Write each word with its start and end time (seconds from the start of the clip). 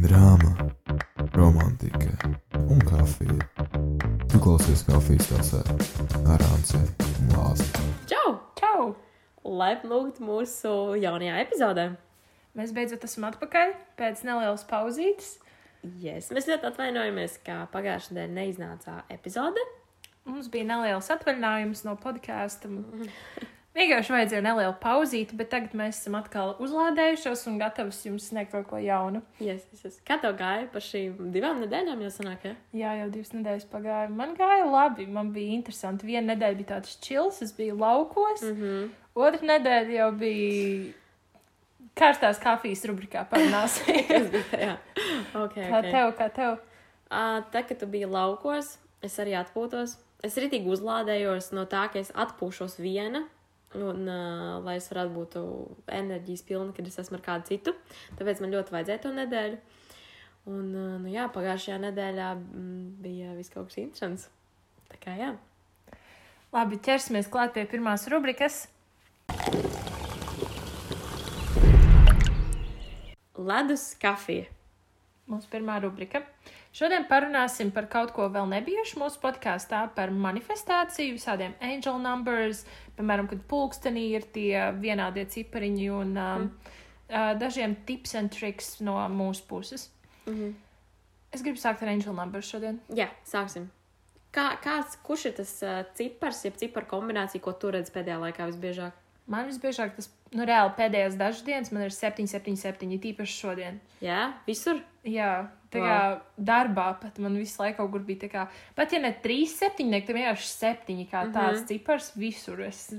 drāma, 0.00 0.54
romantika 1.34 2.08
un 2.56 2.80
kafija. 2.88 3.36
Tu 4.30 4.40
klausies 4.40 4.82
kafijas 4.88 5.28
tasē 5.28 5.60
ar 6.24 6.44
Ansēju 6.46 7.08
un 7.08 7.34
Lāzi. 7.34 7.66
Čau! 8.08 8.32
Čau! 8.60 8.86
Laipni 9.44 9.90
lūgt 9.92 10.22
mūsu 10.24 10.72
jaunajā 11.00 11.36
epizodē. 11.44 11.86
Mēs 12.56 12.72
beidzot 12.76 13.04
esam 13.04 13.28
atpakaļ 13.28 13.74
pēc 14.00 14.24
nelielas 14.24 14.64
pauzītes. 14.70 15.34
Yes. 16.00 16.30
Mēs 16.32 16.48
ļoti 16.48 16.70
atvainojamies, 16.70 17.36
ka 17.44 17.62
pagājušajā 17.74 18.16
nedēļā 18.16 18.36
neiznāca 18.38 18.98
epizode. 19.12 19.64
Mums 20.28 20.48
bija 20.52 20.68
neliels 20.68 21.12
atvaļinājums 21.12 21.84
no 21.88 21.96
podkāsta. 22.00 22.72
Vienkārši 23.70 24.10
vajadzēja 24.10 24.42
nelielu 24.42 24.72
pauzīti, 24.82 25.36
bet 25.38 25.52
tagad 25.52 25.76
mēs 25.78 26.00
esam 26.00 26.16
atkal 26.18 26.56
uzlādējušies 26.64 27.44
un 27.46 27.60
gatavi 27.60 27.94
jums 28.08 28.26
sniegt 28.32 28.50
kaut 28.50 28.66
ko 28.66 28.80
jaunu. 28.82 29.20
Yes, 29.38 29.62
yes, 29.70 29.84
yes. 29.86 29.98
Kā 30.06 30.16
tev 30.18 30.34
gāja 30.40 30.66
par 30.72 30.82
šīm 30.82 31.30
divām 31.30 31.60
nedēļām 31.62 32.02
jau 32.02 32.10
sanāk? 32.16 32.48
Ja? 32.48 32.56
Jā, 32.74 32.96
jau 33.04 33.06
divas 33.14 33.30
nedēļas 33.36 33.68
pagāja. 33.70 34.10
Man 34.10 34.34
gāja 34.38 34.66
labi, 34.66 35.06
man 35.06 35.30
bija 35.36 35.54
interesanti. 35.54 36.08
Viena 36.10 36.32
nedēļa 36.32 36.58
bija 36.58 36.72
tāds 36.74 36.98
čils, 37.04 37.38
es 37.46 37.54
biju 37.54 37.78
laukos. 37.78 38.42
Mm. 38.42 38.58
-hmm. 38.58 38.90
Otra 39.22 39.52
nedēļa 39.54 39.96
jau 40.00 40.10
bija 40.18 40.92
karstās 41.94 42.42
kafijas 42.42 42.84
rubrikā 42.90 43.22
parunāsim. 43.30 44.02
Tajā. 44.52 44.76
Okay, 45.30 45.70
kā 45.70 45.78
okay. 45.78 45.90
tev, 45.94 46.12
kā 46.18 46.30
tev? 46.34 46.58
Uh, 47.10 47.38
tā, 47.54 47.62
kad 47.66 47.78
tu 47.78 47.86
biji 47.90 48.10
laukos, 48.10 48.78
es 49.02 49.18
arī 49.22 49.38
atpūtos. 49.38 50.00
Es 50.26 50.36
ritīgi 50.36 50.68
uzlādējos 50.68 51.52
no 51.56 51.64
tā, 51.70 51.86
ka 51.92 52.02
es 52.02 52.10
atpūšos 52.14 52.80
viena. 52.82 53.28
Un, 53.78 54.08
uh, 54.10 54.56
lai 54.66 54.74
es 54.80 54.88
varētu 54.90 55.12
būt 55.14 55.36
enerģijas 55.94 56.42
pilna, 56.48 56.72
kad 56.74 56.88
es 56.90 56.98
esmu 56.98 57.20
ar 57.20 57.22
kādu 57.22 57.52
citu. 57.52 57.74
Tāpēc 58.18 58.42
man 58.42 58.50
ļoti 58.56 58.74
vajadzēja 58.74 59.02
to 59.04 59.12
nedēļu. 59.14 59.60
Un, 60.50 60.72
uh, 60.74 60.96
nu, 61.04 61.10
jā, 61.12 61.28
pagājušajā 61.30 61.78
nedēļā 61.84 62.32
mm, 62.34 62.82
bija 63.04 63.36
viss 63.38 63.54
kaut 63.54 63.70
kas 63.70 63.78
interesants. 63.84 64.26
Tā 64.90 64.98
kā 65.04 65.14
jā. 65.20 65.30
Labi, 66.50 66.80
ķersimies 66.82 67.30
klāt 67.30 67.54
pie 67.54 67.62
pirmās 67.70 68.08
rubrikas. 68.10 68.64
Ledus 73.38 73.92
kafija. 74.02 74.50
Mūsu 75.30 75.46
pirmā 75.52 75.78
rubrika. 75.78 76.24
Šodien 76.74 77.04
parunāsim 77.10 77.70
par 77.74 77.86
kaut 77.90 78.10
ko 78.14 78.28
vēl 78.30 78.46
nebijušu 78.50 78.98
mūsu 78.98 79.18
podkāstā, 79.22 79.84
par 79.94 80.10
manifestāciju, 80.14 81.16
visādiem 81.16 81.54
angel 81.66 81.98
numbers, 82.02 82.64
piemēram, 83.00 83.28
kad 83.30 83.42
pulkstenī 83.50 84.06
ir 84.14 84.28
tie 84.34 84.68
vienādie 84.76 85.24
cipariņi 85.32 85.90
un 85.96 86.14
um, 86.20 86.46
uh, 87.08 87.32
dažiem 87.40 87.74
tips 87.88 88.14
and 88.20 88.32
tricks 88.34 88.78
no 88.84 88.96
mūsu 89.08 89.46
puses. 89.48 89.90
Mm 90.26 90.34
-hmm. 90.34 90.54
Es 91.32 91.42
gribu 91.42 91.58
sākt 91.58 91.82
ar 91.82 91.88
angel 91.88 92.14
numbers 92.14 92.48
šodien. 92.50 92.80
Jā, 92.94 93.08
sāksim. 93.24 93.68
Kā, 94.34 94.58
kāds, 94.62 94.96
kurš 95.02 95.24
ir 95.26 95.32
tas 95.32 95.62
uh, 95.62 95.82
cipars, 95.94 96.44
jeb 96.44 96.56
ciparu 96.56 96.86
kombinācija, 96.86 97.42
ko 97.42 97.52
tu 97.52 97.70
redzi 97.70 97.92
pēdējā 97.92 98.18
laikā 98.20 98.46
visbiežāk? 98.46 98.92
Man 99.26 99.46
visbiežāk 99.46 99.96
tas, 99.96 100.10
nu, 100.32 100.44
reāli 100.46 100.74
pēdējās 100.78 101.16
dažas 101.18 101.42
dienas 101.46 101.72
man 101.72 101.82
ir 101.86 101.90
7, 101.94 102.26
7, 102.30 102.56
7, 102.56 102.98
tīpaši 103.02 103.38
šodien. 103.40 103.80
Jā, 104.04 104.32
visur. 104.46 104.80
Jā, 105.04 105.48
tā 105.72 105.80
Wow. 105.80 105.86
kā 105.88 106.20
darbā 106.38 107.00
pat 107.00 107.18
man 107.18 107.36
visu 107.36 107.62
laiku 107.62 107.78
kaut 107.78 107.90
kur 107.92 108.00
bija 108.00 108.20
tā 108.26 108.30
kā, 108.30 108.48
pat 108.76 108.92
ja 108.92 108.98
ne 109.00 109.12
3, 109.22 109.46
7, 109.46 109.90
tad 110.06 110.14
vienkārši 110.16 110.46
7 110.46 111.06
kā 111.10 111.24
Mhm. 111.24 111.32
tāds 111.34 111.66
cipars 111.66 112.12
visur. 112.16 112.60
Es, 112.66 112.92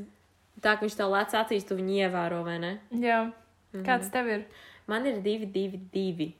Tā 0.61 0.75
kā 0.77 0.81
viņš 0.85 0.95
tev 0.97 1.09
lec 1.09 1.31
acīs, 1.33 1.65
tu 1.67 1.75
viņu 1.75 1.95
ievēro, 2.05 2.43
vai 2.45 2.59
ne? 2.59 2.79
jā, 2.93 3.31
kāds 3.73 4.11
tev 4.11 4.27
ir? 4.27 4.45
Man 4.87 5.05
ir 5.07 5.21
divi, 5.21 5.45
divi, 5.45 5.77
divi. 5.91 6.35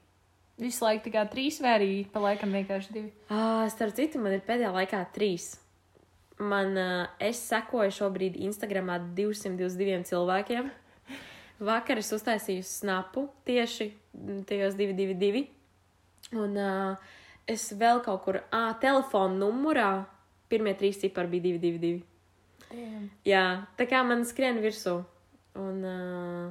Visu 0.58 0.84
laiku 0.84 1.08
tā 1.08 1.12
kā 1.12 1.30
3 1.30 1.60
vai 1.62 1.78
arī 1.78 2.06
pa 2.12 2.20
laikam 2.20 2.52
vienkārši 2.52 2.92
2. 2.92 3.10
Ah, 3.30 3.66
starp 3.68 3.94
citu, 3.94 4.20
man 4.20 4.32
ir 4.32 4.40
pēdējā 4.46 4.70
laikā 4.72 5.06
trīs. 5.12 5.56
Man, 6.38 6.76
es 7.20 7.40
sekoju 7.50 7.90
šobrīd 7.90 8.36
Instagramā 8.36 9.00
222 9.14 10.04
cilvēkiem. 10.04 10.70
Vakar 11.62 12.00
es 12.00 12.10
uztaisīju 12.14 12.64
snapu 12.66 13.28
tieši 13.46 13.92
mm, 13.92 14.40
tajos 14.48 14.74
222. 14.78 15.44
Un 16.42 16.56
uh, 16.58 17.12
es 17.46 17.68
vēl 17.78 18.00
kaut 18.02 18.24
kur, 18.24 18.40
ah, 18.54 18.72
telefona 18.82 19.36
numurā, 19.36 19.90
pirmie 20.50 20.74
trīs 20.78 20.98
cipari 21.02 21.30
bija 21.36 21.58
222. 21.60 22.00
Jā, 23.28 23.44
tā 23.76 23.86
kā 23.88 24.00
man 24.06 24.24
skrien 24.28 24.60
virsū. 24.64 24.96
Un 25.60 25.82
uh, 25.84 26.46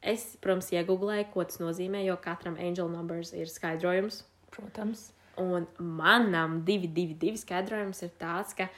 es, 0.00 0.24
protams, 0.40 0.70
iegūlēju, 0.72 1.28
ko 1.34 1.44
tas 1.44 1.60
nozīmē, 1.60 2.00
jo 2.06 2.16
katram 2.22 2.56
angel 2.56 2.88
numbers 2.92 3.34
ir 3.36 3.50
skaidrojums. 3.52 4.22
Protams. 4.54 5.10
Un 5.40 5.66
manam 5.76 6.62
222 6.64 7.42
skaidrojums 7.42 8.00
ir 8.06 8.14
tāds, 8.16 8.56
ka 8.56 8.70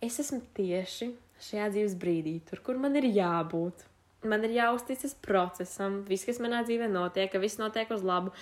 es 0.00 0.16
esmu 0.22 0.40
tieši 0.56 1.10
šajā 1.44 1.68
dzīves 1.74 1.96
brīdī, 2.00 2.38
tur, 2.48 2.62
kur 2.64 2.80
man 2.80 2.96
ir 2.96 3.10
jābūt. 3.12 3.84
Man 4.24 4.44
ir 4.44 4.50
jāuzticas 4.50 5.14
procesam, 5.24 6.02
viss, 6.08 6.26
kas 6.28 6.38
manā 6.44 6.60
dzīvē 6.66 6.90
notiek, 6.92 7.30
ka 7.32 7.38
viss 7.40 7.56
notiek 7.58 7.90
uz 7.90 8.02
labu. 8.04 8.32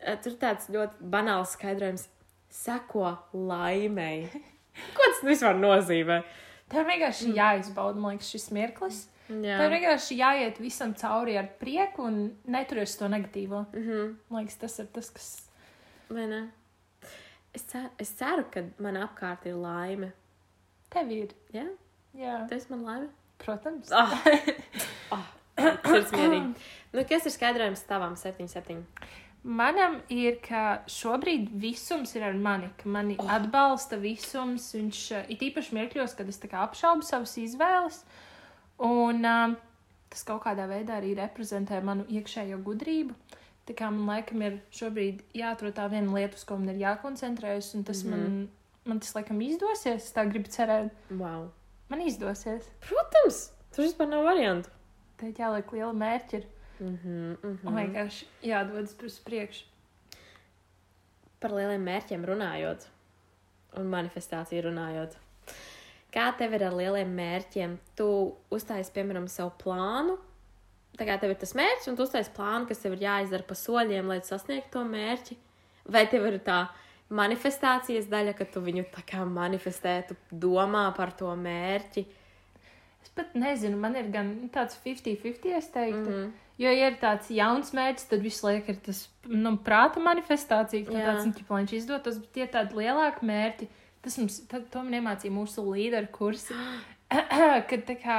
Eh, 0.00 0.16
Tur 0.24 0.32
tāds 0.40 0.70
ļoti 0.72 0.96
banāls 1.12 1.52
skaidrojums- 1.56 2.06
seko 2.64 3.18
laimēji. 3.34 4.30
Ko 4.96 5.02
tas 5.10 5.20
vispār 5.28 5.58
nozīmē? 5.60 6.22
Tev 6.70 6.86
vienkārši 6.86 7.34
jāizbauda, 7.36 7.96
man 8.00 8.14
liekas, 8.16 8.30
šis 8.30 8.48
mirklis. 8.54 9.02
Jā, 9.28 9.58
Tev 9.60 9.70
vienkārši 9.74 10.16
jāiet 10.18 10.56
visam 10.58 10.94
cauri 10.94 11.36
ar 11.38 11.48
prieku 11.60 12.06
un 12.06 12.36
neturies 12.46 12.96
to 12.96 13.08
negatīvo. 13.08 13.66
mm 13.72 13.82
-hmm. 13.88 14.16
Man 14.30 14.42
liekas, 14.44 14.56
tas 14.58 14.78
ir 14.78 14.86
tas, 14.86 15.10
kas. 15.10 15.42
vai 16.10 16.26
ne? 16.26 16.50
Es 17.54 17.62
ceru, 17.62 17.90
es 17.98 18.08
ceru, 18.16 18.44
ka 18.50 18.62
man 18.78 18.94
apkārt 18.96 19.46
ir 19.46 19.54
laime. 19.54 20.12
Tev 20.90 21.10
ir. 21.10 21.28
Jā, 21.52 21.66
Jā, 22.14 22.48
tas 22.48 22.70
man 22.70 22.82
laime. 22.84 23.08
protams. 23.38 23.90
Ah, 23.92 24.10
ah, 25.60 25.80
sirds 25.86 26.14
mierīgi. 26.16 26.54
Nu, 26.90 27.04
kas 27.06 27.26
ir 27.28 27.34
skaidrojums 27.34 27.84
tavam 27.86 28.16
77? 28.18 28.80
Manam 29.40 29.94
ir, 30.12 30.34
ka 30.44 30.82
šobrīd 30.90 31.48
visums 31.62 32.12
ir 32.18 32.26
ar 32.28 32.34
mani, 32.36 32.68
ka 32.76 32.90
mani 32.92 33.16
oh. 33.22 33.30
atbalsta 33.32 33.96
visums. 34.00 34.66
Viņš 34.76 35.04
eh, 35.16 35.30
ir 35.32 35.44
īpaši 35.48 35.76
mirkļos, 35.78 36.16
kad 36.18 36.28
es 36.28 36.40
apšaubu 36.44 37.06
savas 37.06 37.36
izvēles. 37.40 38.02
Un 38.84 39.24
um, 39.24 39.54
tas 40.12 40.24
kaut 40.28 40.42
kādā 40.44 40.66
veidā 40.68 40.98
arī 40.98 41.14
reprezentē 41.16 41.80
manu 41.84 42.04
iekšējo 42.12 42.58
gudrību. 42.66 43.16
Tā 43.68 43.76
kā 43.78 43.88
man 43.92 44.08
laikam 44.10 44.42
ir 44.44 44.58
šobrīd 44.74 45.22
jāatrod 45.36 45.76
tā 45.76 45.86
viena 45.92 46.12
lieta, 46.16 46.36
uz 46.36 46.44
ko 46.48 46.58
man 46.58 46.72
ir 46.72 46.80
jākoncentrējas, 46.82 47.70
un 47.78 47.84
tas 47.86 48.02
mm 48.04 48.12
-hmm. 48.12 48.20
man, 48.20 48.48
man 48.84 49.00
tas 49.00 49.14
laikam 49.14 49.40
izdosies. 49.40 50.04
Es 50.04 50.12
tā 50.16 50.26
gribu 50.28 50.50
cerēt, 50.50 50.90
Wow. 51.10 51.48
man 51.88 52.00
izdosies. 52.00 52.68
Protams, 52.88 53.52
tur 53.72 53.84
vispār 53.84 54.08
nav 54.08 54.24
variantu. 54.24 54.68
Tad 55.20 55.38
jāliek 55.38 55.76
liela 55.76 55.92
mērķa 55.92 56.40
Mm 56.80 56.98
-hmm, 57.04 57.36
mm 57.42 57.58
un 57.64 57.74
vienkārši 57.74 58.26
jādodas 58.42 58.94
uz 59.04 59.18
priekšu. 59.20 59.64
Par 61.40 61.52
lieliem 61.52 61.82
mērķiem 61.84 62.24
runājot, 62.24 62.86
un 63.76 63.86
manifestāciju 63.86 64.62
runājot. 64.62 65.16
Kā 66.12 66.32
tev 66.38 66.54
ir 66.54 66.64
ar 66.64 66.74
lieliem 66.74 67.12
mērķiem? 67.16 67.76
Tu 67.96 68.36
uztaisīji, 68.50 68.94
piemēram, 68.94 69.28
savu 69.28 69.52
plānu. 69.64 70.18
Tā 70.98 71.06
kā 71.06 71.20
tev 71.20 71.30
ir 71.30 71.36
tas 71.36 71.54
mērķis, 71.54 71.88
un 71.88 71.96
tu 71.96 72.02
uztaisīji 72.02 72.36
plānu, 72.36 72.68
kas 72.68 72.78
tev 72.78 72.92
ir 72.92 73.04
jāizdara 73.04 73.42
pa 73.42 73.54
soļiem, 73.54 74.06
lai 74.06 74.20
tu 74.20 74.26
sasniegtu 74.26 74.70
to 74.70 74.84
mērķi. 74.84 75.36
Vai 75.84 76.06
tev 76.06 76.26
ir 76.26 76.38
tā 76.38 76.68
manifestācijas 77.08 78.06
daļa, 78.06 78.32
ka 78.38 78.44
tu 78.44 78.60
viņu 78.60 78.84
tā 78.96 79.04
kā 79.06 79.24
manifestē, 79.24 80.02
tu 80.08 80.16
domā 80.32 80.94
par 80.96 81.12
to 81.12 81.36
mērķi? 81.36 82.06
Es 83.02 83.10
pat 83.16 83.34
nezinu, 83.34 83.76
man 83.80 83.96
ir 83.96 84.10
gan 84.12 84.34
tāds 84.52 84.76
50-50, 84.84 85.56
es 85.56 85.68
teiktu. 85.68 86.10
Mm 86.10 86.16
-hmm. 86.16 86.30
Jo, 86.60 86.68
ja 86.68 86.90
ir 86.90 86.98
tāds 87.00 87.30
jauns 87.32 87.72
mērķis, 87.72 88.08
tad 88.10 88.20
visu 88.20 88.44
laiku 88.46 88.74
ir 88.74 88.80
tas 88.84 89.08
nu, 89.24 89.54
prāta 89.64 90.02
manifestācija, 90.04 90.84
ka 90.84 90.92
tāds 90.92 91.24
nu, 91.24 91.32
ķipa, 91.32 91.56
viņš 91.56 91.72
izdotos, 91.72 92.18
bet 92.20 92.32
tie 92.36 92.46
tādi 92.46 92.76
lielāki 92.82 93.24
mērķi, 93.30 93.68
tas 94.04 94.18
mums, 94.20 94.36
tad, 94.50 94.66
to 94.72 94.82
man 94.84 94.98
iemācīja 94.98 95.32
mūsu 95.32 95.64
līderu 95.64 96.10
kursi. 96.12 96.54
kad, 97.70 97.86
tā 97.88 97.96
kā, 98.02 98.18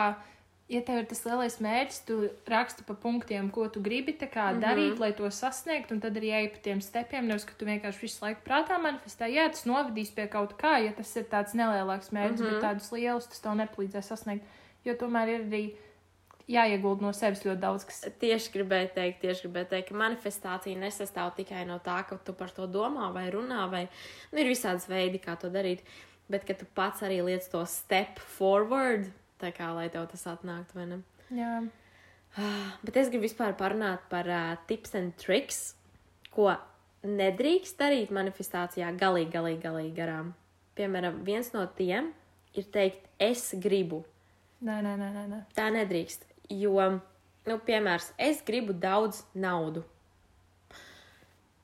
ja 0.74 0.82
tev 0.88 1.04
ir 1.04 1.06
tas 1.12 1.22
lielais 1.28 1.58
mērķis, 1.62 2.00
tu 2.08 2.18
raksti 2.50 2.86
pa 2.88 2.96
punktiem, 3.04 3.52
ko 3.54 3.68
tu 3.70 3.84
gribi 3.86 4.16
kā, 4.18 4.26
mm 4.26 4.56
-hmm. 4.56 4.64
darīt, 4.64 5.00
lai 5.00 5.12
to 5.14 5.30
sasniegtu, 5.30 5.94
un 5.94 6.02
tad 6.02 6.18
arī 6.18 6.32
ej 6.40 6.48
pa 6.56 6.58
tiem 6.64 6.82
stepiem, 6.82 7.28
nevis, 7.28 7.46
ka 7.46 7.54
tu 7.58 7.66
vienkārši 7.66 8.02
visu 8.02 8.26
laiku 8.26 8.42
prātā 8.50 8.82
manifestē. 8.82 9.30
Jā, 9.30 9.50
tas 9.50 9.66
novadīs 9.66 10.10
pie 10.16 10.28
kaut 10.28 10.58
kā, 10.58 10.82
ja 10.86 10.92
tas 10.92 11.16
ir 11.16 11.24
tāds 11.24 11.54
nelielāks 11.54 12.12
mērķis, 12.12 12.42
mm 12.42 12.48
-hmm. 12.48 12.60
bet 12.60 12.64
tādus 12.64 12.92
lielus 12.92 13.28
tas 13.28 13.40
tev 13.40 13.54
nepalīdzēs 13.56 14.08
sasniegt, 14.08 14.46
jo 14.88 14.96
tomēr 15.00 15.34
ir 15.36 15.48
arī 15.48 15.64
jāiegulda 16.52 17.06
no 17.06 17.12
sevis 17.16 17.44
ļoti 17.46 17.62
daudz, 17.62 17.86
kas 17.88 18.06
Tieši 18.22 18.54
gribēju 18.56 18.94
teikt, 18.96 19.22
tieši 19.24 19.46
gribēju 19.46 19.70
teikt, 19.74 19.90
ka 19.90 20.00
manifestācija 20.02 20.80
nesastāv 20.80 21.34
tikai 21.38 21.66
no 21.70 21.78
tā, 21.84 22.02
ka 22.08 22.18
tu 22.26 22.36
par 22.38 22.52
to 22.56 22.68
domā 22.70 23.12
vai 23.16 23.28
runā, 23.34 23.66
vai 23.72 23.86
nu, 23.88 24.42
ir 24.42 24.52
visādas 24.52 24.90
veidi, 24.92 25.22
kā 25.22 25.38
to 25.40 25.52
darīt, 25.54 25.86
bet 26.32 26.48
ka 26.48 26.58
tu 26.58 26.68
pats 26.76 27.06
arī 27.08 27.22
liec 27.28 27.48
to 27.52 27.62
step 27.70 28.20
forward, 28.38 29.08
tā 29.42 29.54
kā 29.56 29.72
lai 29.76 29.88
tev 29.94 30.10
tas 30.12 30.28
atnāktu, 30.34 30.78
vai 30.80 30.90
ne? 30.90 31.00
Jā, 31.32 31.54
Bet 32.86 32.98
es 33.00 33.12
gribu 33.12 33.28
vispār 33.28 33.56
parunāt 33.60 34.06
par 34.12 34.28
uh, 34.32 34.56
tips 34.68 34.96
and 34.96 35.16
tricks, 35.20 35.74
ko 36.32 36.54
nedrīkst 37.04 37.80
darīt 37.80 38.14
manifestācijā 38.14 38.92
galīgi, 39.00 39.32
galīgi, 39.34 39.62
galīgi 39.64 39.94
garām. 39.98 40.34
Piemēram, 40.78 41.22
viens 41.28 41.52
no 41.56 41.66
tiem 41.76 42.12
ir 42.56 42.68
teikt, 42.72 43.10
es 43.20 43.52
gribu. 43.60 44.06
Nē, 44.62 44.78
nē, 44.86 44.94
nē, 44.98 45.10
nē. 45.16 45.24
nē. 45.32 45.40
Tā 45.58 45.70
nedrīkst. 45.74 46.26
Jo, 46.54 47.00
nu, 47.48 47.56
piemērs, 47.66 48.12
es 48.22 48.42
gribu 48.46 48.74
daudz 48.78 49.24
naudu. 49.34 49.84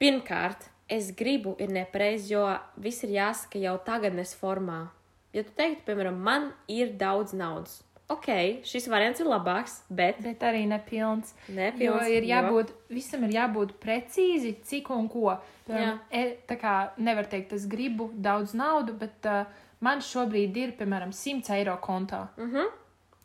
Pirmkārt, 0.02 0.68
es 0.90 1.12
gribu 1.18 1.56
ir 1.62 1.72
nepareizi, 1.74 2.34
jo 2.36 2.46
viss 2.82 3.04
ir 3.06 3.14
jāsaka 3.18 3.60
jau 3.62 3.76
tagadnes 3.86 4.34
formā. 4.38 4.88
Ja 5.36 5.44
tu 5.44 5.54
teiktu, 5.58 5.84
piemēram, 5.90 6.18
man 6.24 6.52
ir 6.72 6.94
daudz 6.98 7.34
naudas, 7.38 7.82
ok, 8.10 8.30
šis 8.66 8.88
variants 8.90 9.20
ir 9.22 9.28
labāks, 9.30 9.82
bet 9.90 10.22
Bet 10.24 10.46
arī 10.48 10.64
nepilns. 10.70 11.34
nepilns. 11.50 11.84
Jo 11.84 11.98
ir 12.08 12.24
jo- 12.24 12.30
jābūt, 12.34 12.72
visam 12.90 13.24
ir 13.28 13.36
jābūt 13.36 13.74
precīzi, 13.84 14.56
cik 14.64 14.90
un 14.96 15.10
ko. 15.10 15.38
Piemēram, 15.68 16.00
e, 16.12 16.38
tā 16.48 16.58
kā 16.62 16.76
nevar 16.98 17.26
teikt, 17.28 17.54
es 17.54 17.66
gribu 17.68 18.10
daudz 18.16 18.54
naudu, 18.56 18.94
bet 18.98 19.26
uh, 19.26 19.44
man 19.82 20.00
šobrīd 20.00 20.56
ir, 20.56 20.72
piemēram, 20.80 21.12
100 21.12 21.50
eiro 21.58 21.76
kontā. 21.84 22.30
Mhm, 22.38 22.70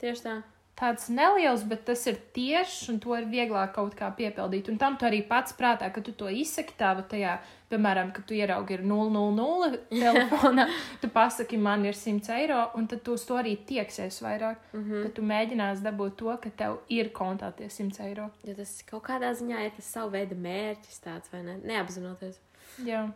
tieši 0.02 0.26
tā. 0.26 0.40
Tāds 0.82 1.10
neliels, 1.12 1.62
bet 1.68 1.84
tas 1.84 2.00
ir 2.08 2.16
tieši, 2.34 2.86
un 2.90 2.98
to 3.02 3.12
ir 3.14 3.26
vieglāk 3.28 3.74
kaut 3.76 3.92
kā 3.94 4.08
piepildīt. 4.16 4.70
Un 4.72 4.78
tam 4.80 4.96
tu 4.98 5.04
arī 5.04 5.20
pats 5.28 5.52
prātā, 5.54 5.90
ka 5.92 6.00
tu 6.02 6.14
to 6.16 6.30
izsaki 6.32 6.72
tādu 6.78 7.04
tajā, 7.10 7.34
piemēram, 7.70 8.08
kad 8.16 8.24
tu 8.26 8.34
ieraugi 8.34 8.78
ir 8.78 8.82
000 8.88 9.70
telefonā, 10.02 10.64
tu 11.02 11.10
pasaki, 11.12 11.60
man 11.60 11.84
ir 11.84 11.98
100 11.98 12.32
eiro, 12.38 12.62
un 12.80 12.88
tad 12.88 13.04
tu 13.04 13.18
uz 13.18 13.26
to 13.28 13.36
arī 13.36 13.52
tieksies 13.68 14.22
vairāk. 14.24 14.64
Mm. 14.72 14.82
-hmm. 14.82 15.02
Tad 15.04 15.14
tu 15.18 15.26
mēģinās 15.28 15.84
dabūt 15.84 16.16
to, 16.16 16.36
ka 16.42 16.50
tev 16.56 16.78
ir 16.88 17.12
kontā 17.12 17.52
tie 17.52 17.68
100 17.68 18.08
eiro. 18.08 18.30
Jo 18.42 18.54
tas 18.54 18.82
kaut 18.82 19.04
kādā 19.04 19.30
ziņā 19.36 19.64
ir 19.66 19.70
tas 19.76 19.92
savu 19.92 20.10
veidu 20.16 20.34
mērķis 20.34 21.04
tāds, 21.04 21.32
vai 21.32 21.42
ne? 21.42 21.58
Neapzinoties. 21.64 22.40
Jā. 22.84 23.10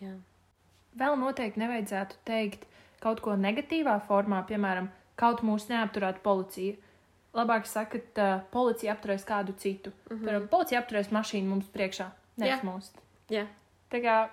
Jā. 0.00 0.14
Vēl 0.96 1.18
noteikti 1.18 1.60
nevajadzētu 1.60 2.14
teikt 2.24 2.66
kaut 3.00 3.20
ko 3.20 3.36
negatīvā 3.36 4.00
formā, 4.08 4.46
piemēram, 4.46 4.88
kaut 5.20 5.44
mūs 5.46 5.68
neapturētu 5.70 6.24
policija. 6.24 6.78
Labāk 7.36 7.68
sakot, 7.70 8.10
uh, 8.18 8.40
policija 8.50 8.96
apturēs 8.96 9.26
kādu 9.28 9.54
citu. 9.54 9.92
Mm 9.92 10.16
-hmm. 10.16 10.24
Piemēram, 10.24 10.48
policija 10.48 10.80
apturēs 10.80 11.12
mašīnu 11.14 11.46
mums 11.48 11.68
priekšā. 11.74 12.10
Nevis 12.36 12.62
Jā. 12.62 12.66
mūs. 12.66 12.90
Jā. 13.30 13.46
Tā 13.90 14.02
kā 14.02 14.28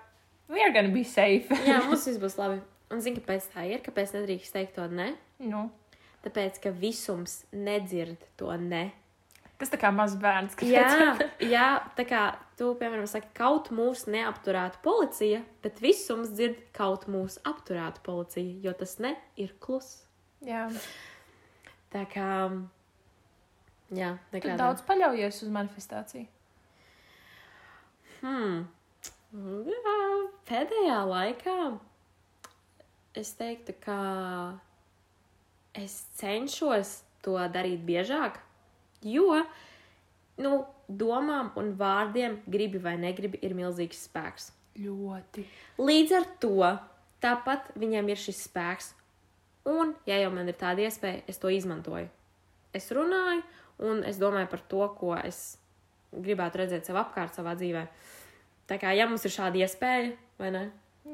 we 0.50 0.64
are 0.64 0.74
gonna 0.74 0.94
be 0.94 1.04
safe. 1.04 1.48
Jā, 1.68 1.84
mums 1.88 2.08
viss 2.08 2.20
būs 2.22 2.38
labi. 2.38 2.62
Un 2.92 3.02
zini, 3.02 3.20
kāpēc 3.20 3.50
tā 3.54 3.68
ir? 3.68 3.84
Kāpēc 3.84 4.14
nedrīkst 4.16 4.54
teikt 4.54 4.76
to 4.76 4.88
ne? 4.88 5.16
nu, 5.40 5.70
Tāpēc, 6.26 6.62
ka 6.64 6.72
visums 6.76 7.44
nedzird 7.54 8.24
to 8.40 8.52
ne. 8.60 8.92
tas 9.58 9.72
tā 9.74 9.78
kā 9.82 9.90
mazs 9.90 10.18
bērns. 10.22 10.54
kas 10.58 10.70
Jā, 10.70 11.18
jā, 11.56 11.68
tā 11.98 12.04
kā 12.06 12.24
tu, 12.60 12.76
piemēram, 12.78 13.08
saki, 13.10 13.32
kaut 13.38 13.72
mūs 13.74 14.06
neapturētu 14.06 14.84
policija, 14.84 15.42
bet 15.64 15.82
visums 15.82 16.30
dzird 16.30 16.60
kaut 16.78 17.08
mūs 17.10 17.40
apturētu 17.48 18.04
policija, 18.06 18.60
jo 18.62 18.74
tas 18.78 19.00
ne 19.02 19.16
ir 19.36 19.56
klus. 19.60 20.07
Jā. 20.48 20.64
Tā 21.92 22.04
kā, 22.12 22.30
jā, 23.92 24.14
Tu 24.32 24.38
nekādā. 24.38 24.58
daudz 24.60 24.84
paļaujies 24.88 25.42
uz 25.44 25.52
manifestāciju. 25.52 26.28
Hmm. 28.22 28.66
Jā, 29.68 29.98
pēdējā 30.48 30.98
laikā 31.08 31.58
es 33.20 33.34
teiktu, 33.38 33.76
ka 33.84 34.00
es 35.78 36.00
cenšos 36.18 37.02
to 37.26 37.36
darīt 37.52 37.84
biežāk, 37.86 38.40
jo 39.04 39.42
nu, 40.42 40.54
domām 40.88 41.52
un 41.60 41.74
vārdiem, 41.78 42.40
gribi 42.48 42.80
vai 42.82 42.96
negribi, 43.02 43.40
ir 43.44 43.56
milzīgs 43.58 44.06
spēks. 44.08 44.52
Ļoti. 44.78 45.44
Līdz 45.82 46.14
ar 46.14 46.28
to 46.40 46.72
tāpat 47.24 47.72
viņam 47.76 48.12
ir 48.14 48.20
šis 48.22 48.44
spēks. 48.48 48.94
Un, 49.68 49.94
ja 50.08 50.20
jau 50.22 50.32
man 50.34 50.48
ir 50.48 50.58
tāda 50.60 50.86
iespēja, 50.86 51.26
es 51.28 51.40
to 51.42 51.52
izmantoju. 51.52 52.08
Es 52.76 52.90
runāju, 52.96 53.44
un 53.84 54.04
es 54.08 54.20
domāju 54.22 54.50
par 54.52 54.64
to, 54.72 54.84
ko 55.00 55.14
es 55.18 55.58
gribētu 56.14 56.62
redzēt 56.62 56.88
sev 56.88 57.00
apkārt 57.02 57.36
savā 57.36 57.56
dzīvē. 57.60 57.84
Tā 58.68 58.78
kā, 58.80 58.94
ja 58.96 59.08
mums 59.10 59.26
ir 59.28 59.34
šāda 59.34 59.60
iespēja, 59.64 60.14
vai 60.40 60.52
ne? 60.56 60.64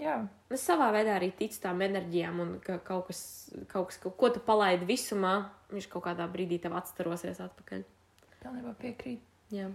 Jā. 0.01 0.19
Es 0.53 0.65
savā 0.65 0.89
veidā 0.93 1.17
arī 1.17 1.29
ticu 1.37 1.59
tām 1.61 1.81
enerģijām, 1.85 2.39
un 2.41 2.53
ka 2.65 2.79
kaut 2.85 3.09
kas, 3.09 3.23
kaut 3.69 3.91
kas 3.91 3.99
kaut 4.01 4.17
ko 4.17 4.29
tu 4.33 4.41
palaidi 4.45 4.87
visumā, 4.89 5.33
viņš 5.73 5.89
kaut 5.89 6.07
kādā 6.07 6.25
brīdī 6.29 6.61
tev 6.61 6.77
atstarosies 6.77 7.41
atpakaļ. 7.45 7.83
Pilnībā 8.41 8.73
piekrīt. 8.81 9.21
Jā. 9.53 9.69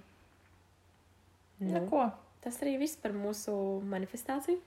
Nu. 1.58 1.70
Nu, 1.74 1.84
ko? 1.90 2.06
tas 2.44 2.58
arī 2.62 2.76
viss 2.80 2.98
par 3.00 3.14
mūsu 3.16 3.52
manifestāciju. 3.88 4.60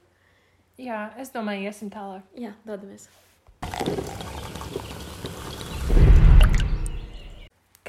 Jā, 0.81 1.11
es 1.21 1.31
domāju, 1.33 1.67
iesim 1.69 1.91
tālāk. 1.93 2.25
Jā, 2.37 2.53
dodamies. 2.67 3.07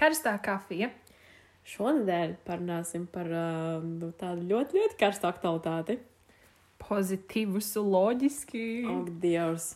Karstā 0.03 0.35
kafija. 0.43 0.89
Šonadēļ 1.71 2.33
parunāsim 2.43 3.05
par 3.07 3.29
uh, 3.31 3.85
tādu 4.19 4.49
ļoti, 4.49 4.81
ļoti 4.81 4.97
karstu 4.99 5.29
aktualitāti. 5.29 6.01
Pozitīvus, 6.83 7.69
loģiski. 7.79 8.65
Ak, 8.91 9.13
Dievs! 9.23 9.69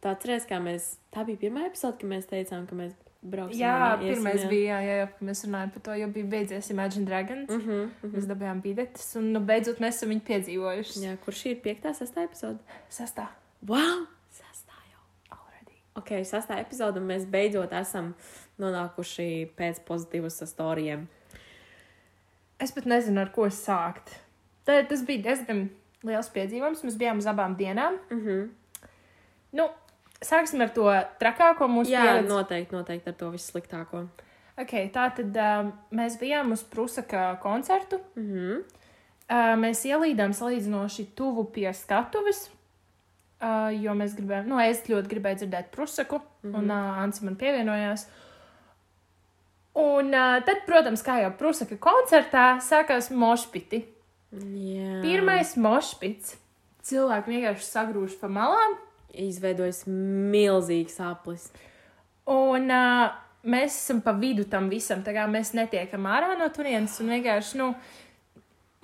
Tā 0.00 0.14
atceries, 0.14 0.46
kā 0.48 0.62
mēs. 0.64 0.94
Tā 1.12 1.26
bija 1.28 1.42
pirmā 1.44 1.66
epizode, 1.68 1.98
kad 2.00 2.08
mēs 2.08 2.28
teicām, 2.30 2.64
ka 2.70 2.78
mēs 2.78 2.94
brauksim. 3.20 3.60
Jā, 3.60 3.74
jā. 4.00 4.48
bija, 4.48 4.78
jā, 4.80 4.96
jā, 5.02 5.10
kad 5.12 5.28
mēs 5.28 5.44
runājām 5.44 5.74
par 5.74 5.84
to, 5.88 5.98
jo 6.00 6.08
bija 6.14 6.30
beidzies 6.32 6.72
Imagine 6.72 7.08
Dragons. 7.10 7.52
Mm. 7.52 7.60
Mhm, 7.60 7.82
mhm. 8.00 8.14
Mēs 8.16 8.30
dabūjām 8.32 8.64
biļetes, 8.64 9.10
un 9.20 9.28
nu, 9.36 9.44
beidzot 9.52 9.82
mēs 9.84 10.00
esam 10.00 10.14
viņu 10.14 10.24
piedzīvojuši. 10.30 11.04
Jā, 11.04 11.18
kur 11.26 11.36
šī 11.36 11.52
ir 11.52 11.60
piektā, 11.68 11.92
sestā 11.98 12.24
epizode? 12.24 12.80
Sastā. 12.88 13.28
Wow! 13.60 14.06
Sestā 14.32 14.80
jau. 14.88 15.04
Already. 15.36 15.76
Ok, 16.00 16.16
sestā 16.24 16.62
epizode, 16.64 17.02
un 17.02 17.12
mēs 17.12 17.28
beidzot 17.28 17.76
esam 17.76 18.14
nonākuši 18.62 19.28
pēc 19.56 19.80
pozitīvas 19.88 20.40
storijiem. 20.48 21.06
Es 22.62 22.72
pat 22.72 22.86
nezinu, 22.88 23.20
ar 23.20 23.32
ko 23.34 23.48
sākt. 23.52 24.14
Tā, 24.66 24.80
tas 24.88 25.02
bija 25.06 25.28
diezgan 25.28 25.66
liels 26.06 26.30
piedzīvojums. 26.32 26.84
Mēs 26.86 26.96
bijām 27.00 27.20
uz 27.20 27.28
abām 27.30 27.56
dienām. 27.58 27.98
Mhm. 28.10 28.46
Nu, 29.56 29.68
sāksim 30.24 30.62
ar 30.64 30.72
to 30.74 30.88
trakāko 31.20 31.68
mūsu 31.70 31.92
Jā, 31.92 32.02
pieredzi. 32.02 32.28
noteikti, 32.32 32.76
noteikti 32.76 33.12
ar 33.12 33.18
to 33.20 33.30
vissliktāko. 33.34 34.06
Okay, 34.56 34.88
tā 34.88 35.10
tad 35.12 35.36
um, 35.36 35.70
mēs 35.92 36.16
bijām 36.20 36.54
uz 36.56 36.64
Prusaka 36.64 37.34
koncertu. 37.42 38.00
Mhm. 38.16 38.64
Uh, 39.26 39.56
mēs 39.58 39.82
ielīdām 39.88 40.30
salīdzinoši 40.38 41.08
tuvu 41.18 41.48
pie 41.50 41.66
skatuves, 41.74 42.44
uh, 43.42 43.72
jo 43.74 43.90
mēs 43.98 44.14
gribējām, 44.14 44.46
nu, 44.46 44.60
es 44.62 44.84
ļoti 44.86 45.10
gribēju 45.10 45.40
dzirdēt 45.40 45.72
Prusaku, 45.74 46.20
mm 46.20 46.52
-hmm. 46.52 46.58
un 46.60 46.70
uh, 46.70 47.00
Ants 47.02 47.22
man 47.26 47.34
pievienojās. 47.34 48.06
Un 49.76 50.14
uh, 50.16 50.38
tad, 50.46 50.62
protams, 50.68 51.02
kā 51.04 51.18
jau 51.20 51.34
Prusaka 51.36 51.76
koncertā, 51.76 52.46
sākās 52.64 53.10
mošpiti. 53.12 53.82
Jā. 54.32 55.02
Pirmais 55.04 55.52
mošpits. 55.60 56.38
Cilvēki 56.86 57.34
vienkārši 57.34 57.66
sagrūž 57.66 58.14
pa 58.20 58.30
malām, 58.30 58.76
izveidojas 59.12 59.84
milzīgs 59.86 61.00
aplis. 61.02 61.50
un 62.26 62.70
uh, 62.70 63.10
mēs 63.46 63.76
esam 63.78 64.00
pa 64.04 64.14
vidu 64.16 64.46
tam 64.50 64.70
visam. 64.70 65.02
Tā 65.06 65.14
kā 65.16 65.26
mēs 65.30 65.52
netiekam 65.56 66.06
ārā 66.10 66.34
no 66.38 66.48
turienes, 66.54 66.94
un 67.02 67.12
vienkārši, 67.14 67.58
nu, 67.60 67.72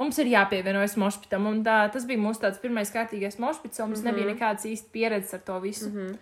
mums 0.01 0.19
ir 0.23 0.31
jāpievienojas 0.33 0.99
mošpitam. 1.01 1.49
Un 1.51 1.63
tā, 1.67 1.85
tas 1.95 2.07
bija 2.09 2.23
mūsu 2.23 2.45
tāds 2.45 2.61
pirmais 2.63 2.93
kārtīgais 2.95 3.41
mošpits, 3.43 3.81
un 3.81 3.93
mums 3.93 4.03
mm 4.03 4.07
-hmm. 4.07 4.13
nebija 4.13 4.35
nekādas 4.35 4.67
īsti 4.67 4.93
pieredzes 4.93 5.35
ar 5.35 5.41
to 5.41 5.59
visu. 5.61 5.89
Mm 5.89 5.97
-hmm. 5.97 6.17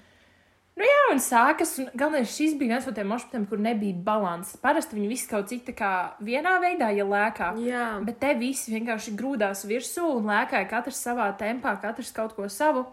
Nu, 0.78 0.86
jā, 0.86 1.00
un 1.12 1.18
sākas, 1.20 1.74
un 1.82 1.90
galvenais 1.98 2.30
šis 2.32 2.54
bija 2.56 2.76
viens 2.76 2.86
no 2.88 2.92
tiem 2.96 3.08
mošpitiem, 3.10 3.44
kur 3.50 3.60
nebija 3.60 3.98
balanss. 4.06 4.56
Parasti 4.62 4.96
viņi 4.96 5.10
visi 5.10 5.28
kaut 5.28 5.50
cik 5.50 5.66
tā 5.66 5.74
kā 5.76 5.90
vienā 6.24 6.54
veidā, 6.62 6.88
ja 6.96 7.04
lēkā. 7.04 7.50
Jā, 7.66 7.86
Bet 8.06 8.20
te 8.22 8.32
visi 8.38 8.72
vienkārši 8.72 9.12
grūdās 9.18 9.66
virsū 9.68 10.06
un 10.16 10.30
lēkāja 10.30 10.70
katrs 10.70 11.02
savā 11.04 11.28
tempā, 11.36 11.74
katrs 11.82 12.14
kaut 12.16 12.32
ko 12.38 12.48
savu. 12.48 12.86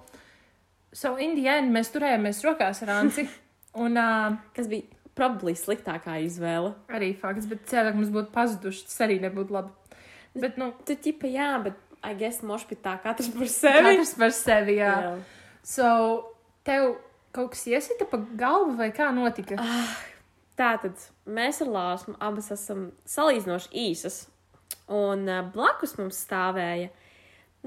So, 0.91 1.15
in 1.22 1.38
the 1.38 1.48
end, 1.51 1.72
mēs 1.72 1.93
turējāmies 1.93 2.43
rokās 2.43 2.84
ar 2.84 2.96
Anci. 2.98 3.27
Un 3.84 3.93
uh, 4.00 4.34
kas 4.57 4.65
bija 4.72 4.88
probably 5.17 5.53
sliktākā 5.57 6.17
izvēle. 6.25 6.74
arī 6.89 7.12
fakts, 7.17 7.46
bet 7.50 7.65
ka 7.69 7.91
mums 7.93 8.10
būtu 8.13 8.34
pazuduši. 8.34 8.88
Tas 8.89 9.03
arī 9.05 9.19
nebūtu 9.22 9.53
labi. 9.53 9.69
Bet, 10.38 10.57
nu, 10.57 10.72
Tu 10.86 10.96
tipa, 10.96 11.29
jā, 11.29 11.51
bet 11.63 11.77
I 12.05 12.13
guess 12.17 12.41
mošpitā 12.46 12.98
katrs 13.03 13.29
par 13.34 13.50
sevi. 13.50 13.84
katrs 13.86 14.13
par 14.17 14.34
sevi, 14.34 14.77
jā. 14.81 14.93
Jā. 15.03 15.13
So, 15.65 15.89
tev 16.65 16.96
kaut 17.36 17.53
kas 17.53 17.65
iesita 17.69 18.07
pa 18.10 18.19
galvu 18.39 18.77
vai 18.79 18.91
kā 18.96 19.10
notika? 19.15 19.60
Tātad 20.57 20.98
mēs 21.29 21.62
ar 21.62 21.69
Lāsmu 21.69 22.15
abas 22.24 22.50
esam 22.55 22.89
salīdzinoši 23.05 23.74
īsas. 23.77 24.24
Un 24.89 25.27
uh, 25.27 25.43
blakus 25.53 25.98
mums 26.00 26.17
stāvēja 26.24 26.89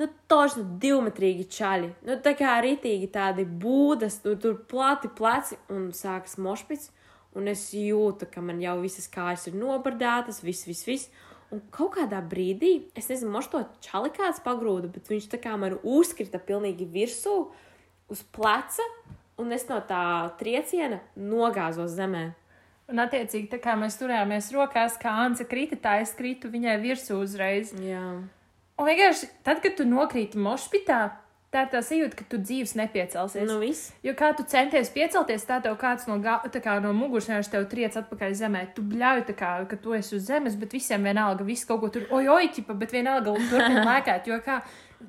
nu, 0.00 0.08
toši 0.30 0.64
divmetrīgi 0.82 1.46
čaļi. 1.52 1.90
Nu, 2.08 2.16
tā 2.24 2.32
kā 2.38 2.56
rītīgi 2.64 3.10
tādi 3.14 3.44
būdas, 3.44 4.20
nu, 4.24 4.34
tur 4.40 4.56
plati 4.70 5.10
pleci 5.16 5.58
un 5.72 5.90
sākas 5.96 6.38
mošpits. 6.40 6.90
Un 7.38 7.46
es 7.46 7.68
jūtu, 7.76 8.26
ka 8.26 8.42
man 8.42 8.58
jau 8.58 8.80
visas 8.80 9.06
kājas 9.10 9.46
ir 9.46 9.58
nobardētas, 9.58 10.40
viss, 10.42 10.66
viss, 10.66 10.86
viss. 10.88 11.26
Un 11.54 11.62
kaut 11.74 11.96
kādā 11.96 12.18
brīdī, 12.26 12.72
es 12.98 13.06
nezinu, 13.10 13.30
moš 13.34 13.50
to 13.52 13.62
čali 13.82 14.10
kāds 14.14 14.42
pagrūda, 14.42 14.90
bet 14.90 15.10
viņš 15.10 15.28
tā 15.30 15.38
kā 15.42 15.54
man 15.58 15.76
uzkrita 15.82 16.38
pilnīgi 16.42 16.86
virsū 16.90 17.36
uz 18.10 18.22
pleca, 18.34 18.86
un 19.40 19.56
es 19.56 19.66
no 19.70 19.80
tā 19.88 20.02
trieciena 20.40 21.00
nogāzos 21.16 21.96
zemē. 21.96 22.28
Un, 22.90 22.98
attiecīgi, 22.98 23.46
tā 23.52 23.60
kā 23.62 23.76
mēs 23.78 24.00
turējāmies 24.00 24.50
rokās, 24.54 24.96
kā 24.98 25.12
Anna 25.22 25.46
krita, 25.46 25.78
tā 25.78 26.00
es 26.02 26.10
kritu 26.18 26.50
viņai 26.50 26.76
virsū 26.82 27.20
uzreiz. 27.22 27.70
Jā. 27.78 28.02
Un 28.80 28.88
vienkārši 28.88 29.28
tad, 29.46 29.60
kad 29.62 29.76
tu 29.78 29.86
nokrīti 29.86 30.40
mošpitā, 30.42 30.98
tā 31.54 31.62
ir 31.66 31.70
tā 31.70 31.82
sajūta, 31.86 32.18
ka 32.18 32.26
tu 32.32 32.40
dzīves 32.42 32.74
nepiecelsies. 32.80 33.46
Nu, 33.46 33.60
viss. 33.62 33.92
Jo 34.06 34.16
kā 34.18 34.32
tu 34.34 34.42
centies 34.48 34.90
piecelties, 34.94 35.46
tā 35.46 35.60
tev 35.62 35.78
kāds 35.78 36.08
no, 36.10 36.18
kā 36.18 36.76
no 36.82 36.90
muguras 36.96 37.30
vienkārši 37.30 37.54
tev 37.54 37.70
triec 37.70 37.98
atpakaļ 38.00 38.36
zemē. 38.42 38.66
Tu 38.74 38.82
bļauj, 38.90 39.24
kā, 39.38 39.52
ka 39.70 39.78
tu 39.78 39.94
esi 39.94 40.16
uz 40.18 40.26
zemes, 40.26 40.58
bet 40.58 40.74
visiem 40.74 41.06
vienalga, 41.06 41.46
viss 41.46 41.68
kaut 41.68 41.84
ko 41.84 41.94
tur, 41.94 42.10
oi, 42.10 42.50
ķipa, 42.54 42.74
bet 42.78 42.94
vienalga 42.96 43.34
turpina 43.50 43.86
lēkāt. 43.92 44.30
Jo 44.30 44.42
kā 44.42 44.62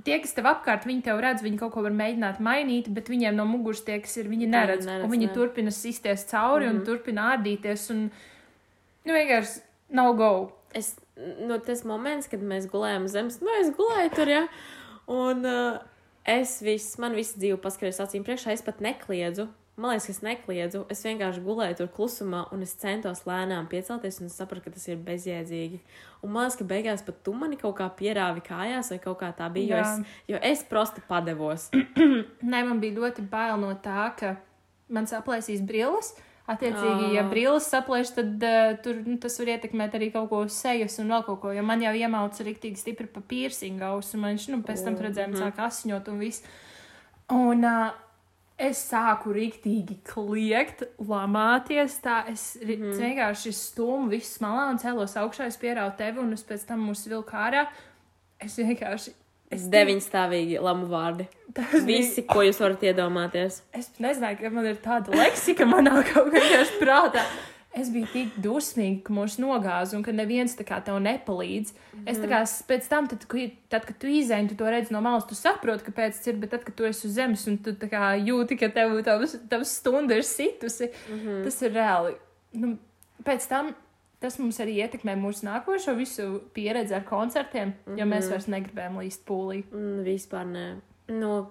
tie, 0.06 0.18
kas 0.24 0.34
tev 0.38 0.48
apkārt, 0.52 0.88
viņi 0.88 1.04
tev 1.06 1.20
redz, 1.24 1.44
viņi 1.46 1.60
kaut 1.60 1.74
ko 1.76 1.84
var 1.86 1.94
mēģināt 1.96 2.40
mainīt, 2.44 2.90
bet 2.96 3.12
viņiem 3.12 3.38
no 3.38 3.46
muguras 3.50 3.84
tie, 3.88 4.00
kas 4.04 4.16
ir, 4.22 4.30
viņi 4.32 4.50
neredz. 4.52 4.88
neredz, 4.88 5.06
un 5.06 5.14
viņi 5.14 5.30
ne. 5.30 5.34
turpina 5.36 5.74
sisties 5.76 6.26
cauri 6.32 6.66
mm 6.66 6.72
-hmm. 6.72 6.80
un 6.80 6.86
turpina 6.86 7.28
ārdīties. 7.36 7.90
Un, 7.94 8.10
nu, 9.06 9.14
vienkārši 9.14 9.62
nav 9.90 10.16
go. 10.16 10.52
es, 10.74 10.96
nu, 11.40 11.60
tas 11.60 11.84
moments, 11.84 12.28
kad 12.28 12.40
mēs 12.40 12.68
gulējām 12.72 13.08
zemes, 13.08 13.42
nu, 13.42 13.50
es 13.60 13.74
gulēju 13.76 14.16
tur, 14.16 14.30
ja. 14.30 14.48
Un 15.08 15.46
uh, 15.46 15.80
es 16.24 16.62
viss, 16.62 16.98
man 16.98 17.14
viss 17.18 17.36
dzīve 17.36 17.58
paskrēja 17.58 18.06
acīm 18.06 18.24
priekšā, 18.24 18.52
es 18.52 18.62
pat 18.62 18.80
nekliedzu. 18.80 19.50
Man 19.80 19.94
liekas, 19.94 20.06
ka 20.10 20.12
es 20.12 20.20
nekliedzu. 20.26 20.82
Es 20.92 21.02
vienkārši 21.06 21.42
gulēju 21.46 21.78
tur 21.80 21.90
klusumā, 21.96 22.42
un 22.52 22.66
es 22.66 22.74
centos 22.80 23.24
lēnām 23.26 23.70
piecelties, 23.72 24.20
un 24.22 24.32
sapratu, 24.32 24.66
ka 24.66 24.74
tas 24.76 24.84
ir 24.92 25.00
bezjēdzīgi. 25.06 25.80
Un 26.22 26.34
man 26.34 26.46
liekas, 26.46 26.58
ka 26.60 26.68
beigās 26.68 27.06
pat 27.08 27.22
tu 27.24 27.34
mani 27.38 27.60
kaut 27.60 27.78
kā 27.80 27.88
pierāvi 27.98 28.44
kājās, 28.46 28.92
vai 28.92 29.00
kaut 29.04 29.22
kā 29.22 29.32
tā 29.38 29.48
bija, 29.54 29.72
jo 29.72 29.80
Jā. 29.80 29.86
es, 29.86 30.18
jo 30.34 30.42
es 30.52 30.66
prosti 30.68 31.04
padevos. 31.08 31.70
Nē, 32.52 32.66
man 32.68 32.84
bija 32.84 33.00
ļoti 33.00 33.26
bail 33.32 33.56
no 33.64 33.72
tā, 33.80 34.10
ka 34.20 34.36
man 34.92 35.08
saplēsīs 35.10 35.64
brilles. 35.64 36.12
Attiecīgi, 36.52 37.08
Ā. 37.08 37.16
ja 37.16 37.26
brilles 37.32 37.68
saplēš, 37.72 38.12
tad 38.18 38.44
uh, 38.44 38.74
tur, 38.84 38.98
nu, 39.06 39.16
tas 39.24 39.38
var 39.40 39.54
ietekmēt 39.54 39.94
arī 39.96 40.10
kaut 40.12 40.28
ko 40.34 40.42
uz 40.50 40.58
sejas 40.58 40.98
un 41.00 41.14
vēl 41.14 41.24
kaut 41.30 41.40
ko. 41.46 41.56
Jo 41.56 41.64
man 41.64 41.84
jau 41.86 41.94
iemauca 41.96 42.44
rīktīgi 42.44 42.82
stipri 42.82 43.08
pa 43.08 43.24
piercingu 43.24 43.86
ausu, 43.88 44.18
un 44.18 44.28
viņš, 44.34 44.48
nu, 44.52 44.60
pēc 44.68 44.84
tam 44.84 44.98
redzējām, 45.00 45.38
sāk 45.40 45.62
asiņot 45.64 46.10
un 46.12 46.20
viss. 46.20 46.44
Un 47.32 47.64
uh, 47.64 47.94
es 48.62 48.82
sāku 48.92 49.34
rīktīgi 49.36 50.00
kliegt, 50.08 50.84
lamāties. 51.08 51.98
Tā 52.04 52.22
es 52.32 52.54
mm 52.62 53.00
vienkārši 53.02 53.54
stūmu 53.56 54.12
visu 54.12 54.38
smalā 54.38 54.68
un 54.72 54.80
cēlos 54.82 55.18
augšā, 55.20 55.48
es 55.50 55.58
pierāvu 55.62 55.96
tevi, 56.00 56.22
un 56.22 56.36
es 56.36 56.46
pēc 56.48 56.68
tam 56.70 56.86
mūsu 56.90 57.12
vilku 57.12 57.38
ārā. 57.38 57.66
Es 58.42 58.58
vienkārši. 58.60 59.16
Es 59.52 59.66
deviņstāvīgi 59.72 60.62
lamu 60.64 60.88
vārdi. 60.88 61.26
Tas 61.56 61.82
Visi, 61.84 62.24
ko 62.24 62.46
jūs 62.46 62.62
varat 62.64 62.86
iedomāties. 62.88 63.60
Es 63.76 63.90
nezināju, 64.00 64.40
ka 64.40 64.52
man 64.56 64.70
ir 64.70 64.78
tāda 64.84 65.12
leksika 65.12 65.68
manā 65.68 65.98
kaut 66.12 66.32
kādā 66.32 66.62
prātā. 66.80 67.26
Es 67.72 67.88
biju 67.88 68.08
tik 68.12 68.34
dusmīga, 68.44 69.00
ka 69.06 69.14
mūs 69.16 69.38
nogāza 69.40 69.96
un 69.96 70.04
ka 70.04 70.12
neviens 70.12 70.58
tā 70.60 70.66
kā 70.68 70.82
tev 70.84 70.98
nepalīdz. 71.00 71.72
Mm. 71.72 72.08
Es 72.12 72.18
tā 72.20 72.28
kā 72.28 72.42
pēc 72.68 72.90
tam, 72.92 73.08
tad, 73.08 73.24
tad, 73.72 73.86
kad 73.88 73.96
tu 74.02 74.10
izēji, 74.12 74.50
tu 74.52 74.58
to 74.60 74.74
redzi 74.74 74.92
no 74.92 75.00
malas, 75.06 75.24
tu 75.30 75.38
saproti, 75.40 75.86
kāpēc 75.88 76.18
tas 76.18 76.28
ir, 76.28 76.42
bet 76.42 76.52
tad, 76.52 76.66
kad 76.68 76.76
tu 76.76 76.88
esi 76.90 77.08
uz 77.08 77.16
zemes 77.16 77.46
un 77.48 77.62
tu 77.64 77.72
kā 77.88 78.12
jūti, 78.20 78.60
ka 78.60 78.68
tev 78.76 78.98
tavs, 79.08 79.38
tavs 79.52 79.72
stunda 79.80 80.20
ir 80.20 80.28
situsi, 80.28 80.92
mm 80.92 81.20
-hmm. 81.20 81.44
tas 81.48 81.62
ir 81.62 81.72
reāli. 81.72 82.14
Nu, 82.60 82.76
pēc 83.24 83.48
tam 83.48 83.72
tas 84.22 84.38
mums 84.40 84.60
arī 84.60 84.78
ietekmē 84.84 85.16
mūsu 85.18 85.48
nākošo 85.48 85.96
visu 85.98 86.42
pieredzi 86.54 86.94
ar 86.94 87.04
koncertiem, 87.08 87.68
mm 87.68 87.74
-hmm. 87.86 88.00
jo 88.00 88.06
mēs 88.06 88.30
vairs 88.30 88.48
negribējām 88.48 89.00
līst 89.00 89.26
pūlī. 89.26 89.64
Mm, 89.72 90.04
vispār 90.04 90.46
nē. 90.46 90.68
Nu, 91.08 91.48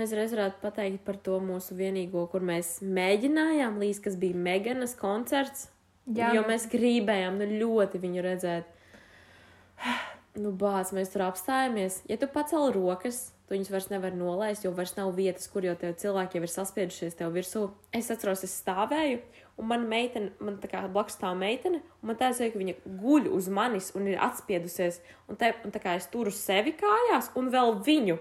mēs 0.00 0.14
reiz 0.16 0.32
varētu 0.34 0.62
pateikt 0.62 1.04
par 1.06 1.18
to 1.20 1.36
mūsu 1.44 1.76
vienīgo, 1.78 2.24
kur 2.32 2.44
mēs 2.46 2.78
mēģinājām 2.84 3.76
līdz, 3.82 4.00
kas 4.06 4.16
bija 4.20 4.38
Meganas 4.48 4.96
koncerts. 4.98 5.68
Jā, 6.10 6.32
jo 6.34 6.42
mēs 6.48 6.64
gribējām 6.72 7.36
nu, 7.38 7.46
ļoti 7.60 8.00
viņu 8.02 8.24
redzēt. 8.24 8.78
Nu, 10.40 10.52
bāc, 10.54 10.92
mēs 10.94 11.10
tur 11.12 11.24
apstājāmies. 11.26 12.00
Ja 12.10 12.16
tu 12.20 12.28
pacēli 12.30 12.72
rokas, 12.76 13.32
tu 13.46 13.56
viņus 13.56 13.70
vairs 13.74 13.88
nevar 13.90 14.14
nolaist, 14.14 14.62
jo 14.62 14.70
vairs 14.74 14.94
nav 14.94 15.10
vietas, 15.16 15.48
kur 15.50 15.66
jau 15.66 15.74
tev 15.78 15.96
cilvēki 15.98 16.38
jau 16.38 16.46
ir 16.46 16.52
saspiedušies 16.52 17.18
tev 17.18 17.34
virsū. 17.34 17.64
Es 17.94 18.12
atceros, 18.14 18.44
es 18.46 18.54
stāvēju, 18.62 19.18
un 19.58 19.68
man 19.72 19.88
meitene, 19.90 20.30
man 20.38 20.60
tā 20.62 20.70
kā 20.70 20.84
blakus 20.86 21.18
stāv 21.18 21.34
meitene, 21.40 21.82
un 22.00 22.12
man 22.12 22.18
tā 22.20 22.30
zina, 22.36 22.52
ka 22.54 22.62
viņa 22.62 22.76
guļ 23.02 23.26
uz 23.34 23.50
manis 23.50 23.90
un 23.98 24.06
ir 24.12 24.22
atspiedusies. 24.22 25.00
Un, 25.26 25.38
te, 25.40 25.50
un 25.66 25.74
tā 25.74 25.82
kā 25.82 25.96
es 25.98 26.06
turu 26.14 26.30
sevi 26.34 26.76
kājās, 26.78 27.32
un 27.38 27.50
vēl 27.50 27.74
viņu. 27.86 28.20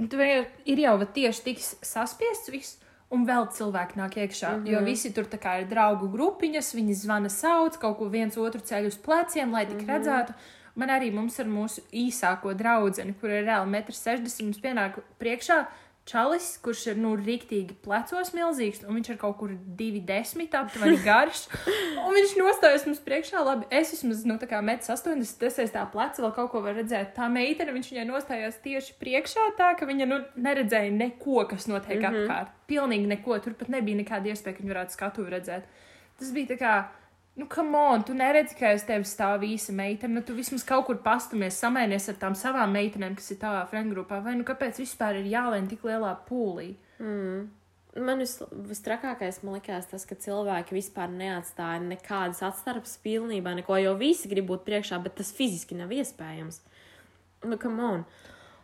Un 0.00 0.08
Tu 0.08 0.16
vienkārši 0.16 0.50
ir 0.64 0.78
jau 0.78 0.94
tieši 1.04 1.42
tik 1.44 1.58
saspiests 1.60 2.50
viss, 2.52 2.78
un 3.12 3.26
vēl 3.28 3.48
cilvēki 3.52 3.98
nāk 4.00 4.16
iekšā. 4.16 4.56
Mm 4.56 4.64
-hmm. 4.64 4.72
Jo 4.72 4.80
visi 4.84 5.12
tur 5.12 5.26
ir 5.60 5.68
draugu 5.68 6.08
grupiņas, 6.08 6.74
viņi 6.74 6.94
zvana, 6.94 7.28
sauc 7.28 7.76
kaut 7.76 7.98
ko 7.98 8.08
viens 8.08 8.36
otru 8.36 8.60
ceļu 8.60 8.86
uz 8.86 8.96
pleciem, 8.96 9.52
lai 9.52 9.66
tik 9.66 9.76
mm 9.76 9.80
-hmm. 9.80 9.92
redzētu. 9.92 10.32
Man 10.74 10.88
arī 10.88 11.12
mums 11.12 11.40
ar 11.40 11.46
mūsu 11.46 11.80
īsāko 11.92 12.54
draugu, 12.54 13.14
kur 13.20 13.30
ir 13.30 13.44
reāli 13.44 13.70
1,60 13.70 14.42
m, 14.42 14.52
pienāk 14.62 15.02
priekšā. 15.18 15.66
Čalis, 16.02 16.56
kurš 16.58 16.80
ir 16.90 16.96
nu, 16.98 17.12
rīktīgi 17.14 17.76
plecos 17.84 18.32
milzīgs, 18.34 18.80
un 18.82 18.96
viņš 18.98 19.10
ir 19.12 19.18
kaut 19.20 19.36
kur 19.38 19.52
2,10 19.78 20.56
aptuveni 20.58 20.96
garš. 21.04 21.44
Un 22.02 22.16
viņš 22.16 22.32
nostājas 22.40 22.86
mums 22.88 22.98
priekšā, 23.04 23.38
labi, 23.46 23.68
es 23.70 23.92
vismaz, 23.94 24.24
nu, 24.26 24.34
tā 24.40 24.48
kā 24.50 24.58
1,80 24.58 25.12
m, 25.14 25.22
es 25.22 25.60
aiz 25.62 25.70
tā 25.70 25.84
pleca 25.92 26.24
vēl 26.24 26.32
kaut 26.34 26.50
ko 26.50 26.64
varu 26.64 26.80
redzēt. 26.80 27.12
Tā 27.14 27.28
meitene, 27.30 27.70
viņš 27.76 27.92
viņai 27.92 28.06
nostājās 28.08 28.58
tieši 28.64 28.96
priekšā, 28.98 29.52
tā 29.60 29.70
ka 29.78 29.86
viņa, 29.86 30.08
nu, 30.10 30.18
neredzēja 30.42 30.90
neko, 30.96 31.44
kas 31.52 31.68
notiek 31.70 32.00
mm 32.00 32.08
-hmm. 32.08 32.26
apkārt. 32.26 32.58
Pilnīgi 32.66 33.06
neko, 33.14 33.38
tur 33.38 33.54
pat 33.54 33.70
nebija 33.70 34.02
nekāda 34.02 34.34
iespēja, 34.34 34.56
ka 34.56 34.64
viņa 34.64 34.74
varētu 34.74 34.98
skatu 34.98 35.28
redzēt. 35.30 35.70
Tas 36.18 36.34
bija 36.34 36.50
tā 36.50 36.58
kā, 36.58 36.74
nu, 37.34 37.46
come 37.46 37.78
on, 37.78 38.04
tu 38.04 38.14
neredzi, 38.16 38.56
ka 38.58 38.72
aiz 38.72 38.84
tevis 38.88 39.14
stāv 39.16 39.44
īsa 39.46 39.72
meitene, 39.76 40.18
nu, 40.18 40.22
tu 40.26 40.36
vismaz 40.36 40.64
kaut 40.68 40.84
kur 40.88 41.00
pastumies, 41.04 41.56
samēnies 41.62 42.10
ar 42.12 42.18
tām 42.20 42.36
savām 42.38 42.74
meitenēm, 42.76 43.16
kas 43.16 43.32
ir 43.32 43.40
tavā 43.40 43.64
friendgrupā, 43.70 44.20
vai 44.24 44.36
nu 44.36 44.46
kāpēc 44.48 44.82
vispār 44.82 45.22
ir 45.22 45.30
jālēn 45.32 45.70
tik 45.70 45.86
lielā 45.88 46.12
pūlī? 46.28 46.74
Man 47.92 48.22
vis, 48.24 48.38
vistrakākais 48.68 49.42
man 49.44 49.58
likās 49.58 49.88
tas, 49.90 50.04
ka 50.08 50.16
cilvēki 50.16 50.76
vispār 50.78 51.10
neatstāja 51.12 51.80
nekādas 51.84 52.40
atstarpes 52.48 52.94
pilnībā, 53.04 53.52
neko, 53.58 53.76
jo 53.80 53.96
visi 54.00 54.30
grib 54.32 54.48
būt 54.48 54.64
priekšā, 54.68 55.00
bet 55.04 55.18
tas 55.20 55.32
fiziski 55.36 55.76
nav 55.76 55.92
iespējams. 55.92 56.62
Nu, 57.44 57.58
come 57.60 57.84
on! 57.84 58.04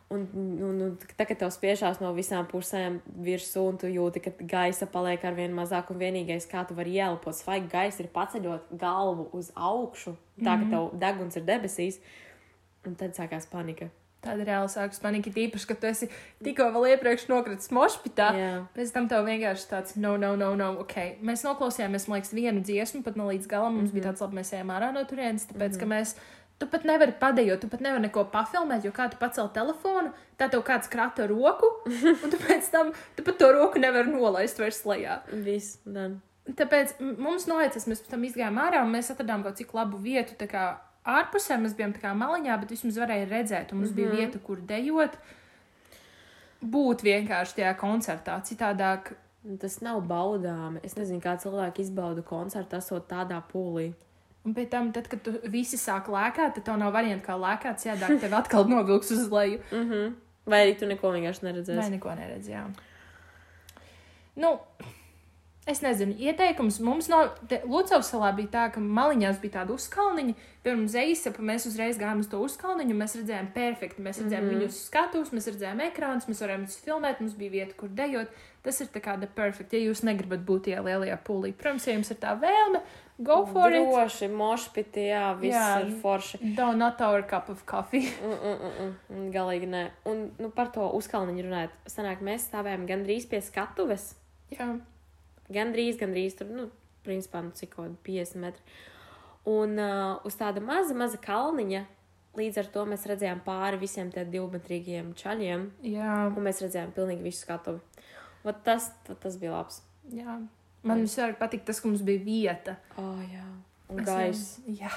Un, 0.09 0.23
un, 0.33 0.79
un 0.81 0.93
tā 1.19 1.27
kā 1.29 1.35
tev 1.37 1.50
spiežās 1.53 1.99
no 2.00 2.15
visām 2.17 2.47
pusēm 2.49 2.95
virsū, 3.27 3.67
un 3.69 3.77
tu 3.77 3.91
jūti, 3.93 4.23
ka 4.25 4.33
gaisa 4.41 4.88
paliek 4.88 5.25
ar 5.29 5.37
vien 5.37 5.53
mazāk, 5.53 5.91
un 5.93 6.00
vienīgais, 6.00 6.49
kā 6.49 6.62
tu 6.65 6.77
vari 6.79 6.97
ielpot 6.97 7.37
svaigu 7.37 7.69
gaisu, 7.75 8.07
ir 8.07 8.09
paceļot 8.15 8.73
galvu 8.81 9.29
uz 9.37 9.53
augšu, 9.53 10.17
tā 10.41 10.57
ka 10.62 10.71
tev 10.73 10.91
deguns 11.05 11.37
ir 11.37 11.45
debesīs, 11.45 12.00
un 12.88 12.97
tad 12.97 13.21
sākās 13.21 13.50
panika. 13.53 13.91
Tāda 14.25 14.43
reāli 14.49 14.71
sākas 14.73 14.99
panika, 14.99 15.31
tīpaši, 15.31 15.67
ka 15.69 15.77
tu 15.79 15.87
esi 15.87 16.09
tikko 16.43 16.73
vēl 16.75 16.88
iepriekš 16.95 17.29
nokritis 17.31 17.71
mošpitā. 17.71 18.31
Jā. 18.35 18.49
Pēc 18.75 18.91
tam 18.97 19.07
tev 19.12 19.29
vienkārši 19.29 19.69
tāds, 19.71 19.95
no, 20.00 20.17
no, 20.19 20.33
no, 20.41 20.49
no, 20.59 20.73
ok. 20.83 21.21
Mēs 21.23 21.45
noklausījāmies, 21.47 22.09
man 22.11 22.19
liekas, 22.19 22.33
vienu 22.35 22.65
dziesmu, 22.67 23.05
pat 23.07 23.21
ne 23.21 23.29
līdz 23.29 23.47
galam. 23.47 23.77
Mums 23.77 23.93
mm 23.93 23.93
-hmm. 23.93 24.00
bija 24.00 24.09
tāds, 24.09 24.25
labi, 24.25 24.41
mēs 24.41 24.53
ejam 24.57 24.75
ārā 24.75 24.91
no 24.97 25.05
turienes, 25.05 25.47
tāpēc, 25.47 25.69
mm 25.69 25.75
-hmm. 25.77 25.81
ka 25.81 25.87
mēs. 25.95 26.17
Tu 26.59 26.67
pat 26.67 26.85
nevari 26.88 27.15
padējot, 27.21 27.61
tu 27.62 27.69
pat 27.71 27.83
nevari 27.85 28.03
neko 28.09 28.25
pafilmēt, 28.33 28.83
jo 28.87 28.91
kā 28.95 29.07
tu 29.12 29.19
pacēli 29.21 29.53
telefonu, 29.55 30.11
tā 30.41 30.49
tev 30.50 30.65
kāds 30.67 30.91
krata 30.91 31.29
roku, 31.31 31.69
un 32.25 32.33
tu 32.33 32.41
pēc 32.41 32.71
tam 32.73 32.91
tu 33.17 33.27
pat 33.27 33.38
to 33.38 33.53
roku 33.55 33.79
nevari 33.83 34.11
nolaist 34.11 34.59
vairs 34.59 34.83
lejā. 34.88 35.21
Viss, 35.45 35.79
dan. 35.87 36.19
Tāpēc 36.49 36.97
mums 37.21 37.47
noicis, 37.47 37.87
mēs 37.87 38.03
pēc 38.03 38.15
tam 38.15 38.27
izgājām 38.27 38.59
ārā 38.59 38.83
un 38.83 38.91
mēs 38.95 39.12
atradām 39.12 39.45
kaut 39.47 39.61
cik 39.61 39.75
labu 39.77 40.00
vietu. 40.03 40.35
tā 40.38 40.49
kā 40.50 40.67
Ārpusē 41.09 41.57
mēs 41.61 41.77
bijām 41.77 41.95
tā 41.95 42.03
kā 42.03 42.11
maliņā, 42.17 42.57
bet 42.61 42.73
vismaz 42.75 42.99
varēja 43.00 43.29
redzēt, 43.31 43.71
un 43.73 43.81
mums 43.81 43.93
mm 43.93 43.97
-hmm. 43.97 44.11
bija 44.11 44.27
vieta, 44.27 44.38
kur 44.45 44.61
dejot. 44.61 45.15
Būt 46.61 47.05
vienkārši 47.07 47.55
tajā 47.61 47.75
koncertā. 47.79 48.41
Citādāk, 48.45 49.15
Tas 49.61 49.79
nav 49.81 50.03
baudāmi. 50.09 50.81
Es 50.85 50.97
nezinu, 50.99 51.23
kā 51.23 51.37
cilvēki 51.41 51.85
izbauda 51.87 52.25
koncertu, 52.27 52.77
esot 52.77 53.07
tādā 53.09 53.38
pūlī. 53.53 53.93
Un 54.47 54.54
pēc 54.54 54.71
tam, 54.73 54.92
tad, 54.92 55.09
kad 55.09 55.28
visi 55.52 55.80
sāk 55.80 56.11
lēkāt, 56.12 56.54
tad 56.57 56.66
tev 56.68 56.78
nav 56.80 56.92
variantu, 56.92 57.26
kā 57.26 57.37
lēkāt, 57.38 57.83
citādi 57.83 58.21
tev 58.23 58.37
atkal 58.38 58.68
novilks 58.68 59.11
uz 59.16 59.30
leju. 59.33 59.61
Mm 59.71 59.90
-hmm. 59.90 60.14
Vai 60.49 60.66
arī 60.66 60.78
tu 60.78 60.87
neko 60.87 61.11
vienkārši 61.12 61.45
neredzēsi? 61.45 61.80
Vai 61.80 61.90
neko 61.90 62.14
neredzējām? 62.14 62.73
Nu, 64.37 64.59
Es 65.68 65.83
nezinu, 65.85 66.14
ieteikums 66.16 66.78
mums 66.80 67.11
no 67.12 67.18
Lucavas 67.68 68.09
salā 68.09 68.30
bija 68.37 68.49
tā, 68.54 68.62
ka 68.73 68.80
maliņās 68.80 69.40
bija 69.42 69.59
tāda 69.59 69.75
uzkalniņa. 69.75 70.33
Pirms 70.64 70.95
zeisapa 70.95 71.45
mēs 71.45 71.66
uzreiz 71.68 71.99
gājām 72.00 72.23
uz 72.23 72.30
to 72.33 72.40
uzkalniņu, 72.40 72.95
un 72.95 73.02
mēs 73.02 73.16
redzējām 73.18 73.50
perfekti. 73.52 74.04
Mēs 74.04 74.23
redzējām 74.23 74.47
mm. 74.47 74.54
-hmm. 74.54 74.62
viņus 74.64 74.78
skatus, 74.87 75.33
mēs 75.37 75.50
redzējām 75.50 75.83
ekrānus, 75.90 76.28
mēs 76.30 76.40
varējām 76.40 76.64
viņus 76.64 76.78
filmēt, 76.87 77.21
mums 77.21 77.37
bija 77.37 77.50
vieta, 77.59 77.76
kur 77.76 77.92
dejot. 78.00 78.33
Tas 78.64 78.80
ir 78.80 78.88
tā 78.95 79.02
kā 79.04 79.18
the 79.21 79.28
perfect, 79.28 79.76
ja 79.76 79.83
jūs 79.85 80.02
negribat 80.09 80.40
būt 80.49 80.71
tajā 80.71 80.80
lielajā 80.88 81.18
pūlī. 81.28 81.52
Protams, 81.52 81.87
ja 81.87 81.99
jums 81.99 82.11
ir 82.11 82.21
tā 82.25 82.33
vēlme, 82.40 82.80
go 83.19 83.47
for 83.47 83.73
it. 83.73 83.83
Droši, 83.83 84.29
mošpiti, 84.31 85.09
jā, 85.11 85.25
viss 85.41 85.57
Jā. 85.57 85.81
ir 85.83 85.95
forši. 86.03 86.39
Do 86.57 86.73
not 86.77 87.01
our 87.05 87.23
cup 87.23 87.49
of 87.49 87.65
coffee. 87.67 88.07
Mm, 88.23 88.37
mm, 88.37 88.69
mm, 88.69 88.95
mm, 89.11 89.27
galīgi 89.35 89.69
nē. 89.71 89.83
Un 90.11 90.31
nu, 90.39 90.51
par 90.55 90.71
to 90.75 90.87
uzkalniņu 90.99 91.47
runājot. 91.47 91.75
Sanāk, 91.91 92.23
mēs 92.25 92.47
stāvējām 92.51 92.87
gandrīz 92.89 93.27
pie 93.31 93.41
skatuves. 93.45 94.15
Jā, 94.55 94.79
Gandrīz, 95.49 95.97
gandrīz 95.97 96.35
tur, 96.37 96.51
nu, 96.53 96.67
principā, 97.07 97.41
nu, 97.41 97.55
cik 97.57 97.71
kaut 97.73 97.95
50 98.05 98.37
metri. 98.43 98.61
Un 99.49 99.79
uh, 99.81 100.19
uz 100.29 100.37
tāda 100.37 100.61
maza, 100.61 100.93
maza 100.93 101.17
kalniņa, 101.25 101.87
līdz 102.37 102.61
ar 102.61 102.69
to 102.75 102.85
mēs 102.91 103.07
redzējām 103.09 103.41
pāri 103.47 103.81
visiem 103.81 104.11
tiem 104.13 104.29
divmetrīgiem 104.35 105.15
čaļiem, 105.17 105.65
jā, 105.89 106.13
un 106.29 106.45
mēs 106.45 106.61
redzējām 106.67 106.93
pilnīgi 106.97 107.25
visu 107.25 107.47
skatuvi. 107.47 107.81
Vat 108.45 108.61
tas, 108.67 108.91
tas 109.09 109.41
bija 109.41 109.57
labs. 109.57 109.81
jā. 110.13 110.37
Man 110.87 111.03
visvairāk 111.03 111.39
patīk 111.41 111.65
tas, 111.67 111.81
ka 111.83 111.91
mums 111.91 112.05
bija 112.07 112.23
vieta. 112.25 112.77
Oh, 113.01 113.19
jā. 113.27 113.47
Un 113.89 114.05
nezinu, 114.05 114.77
Jā. 114.83 114.93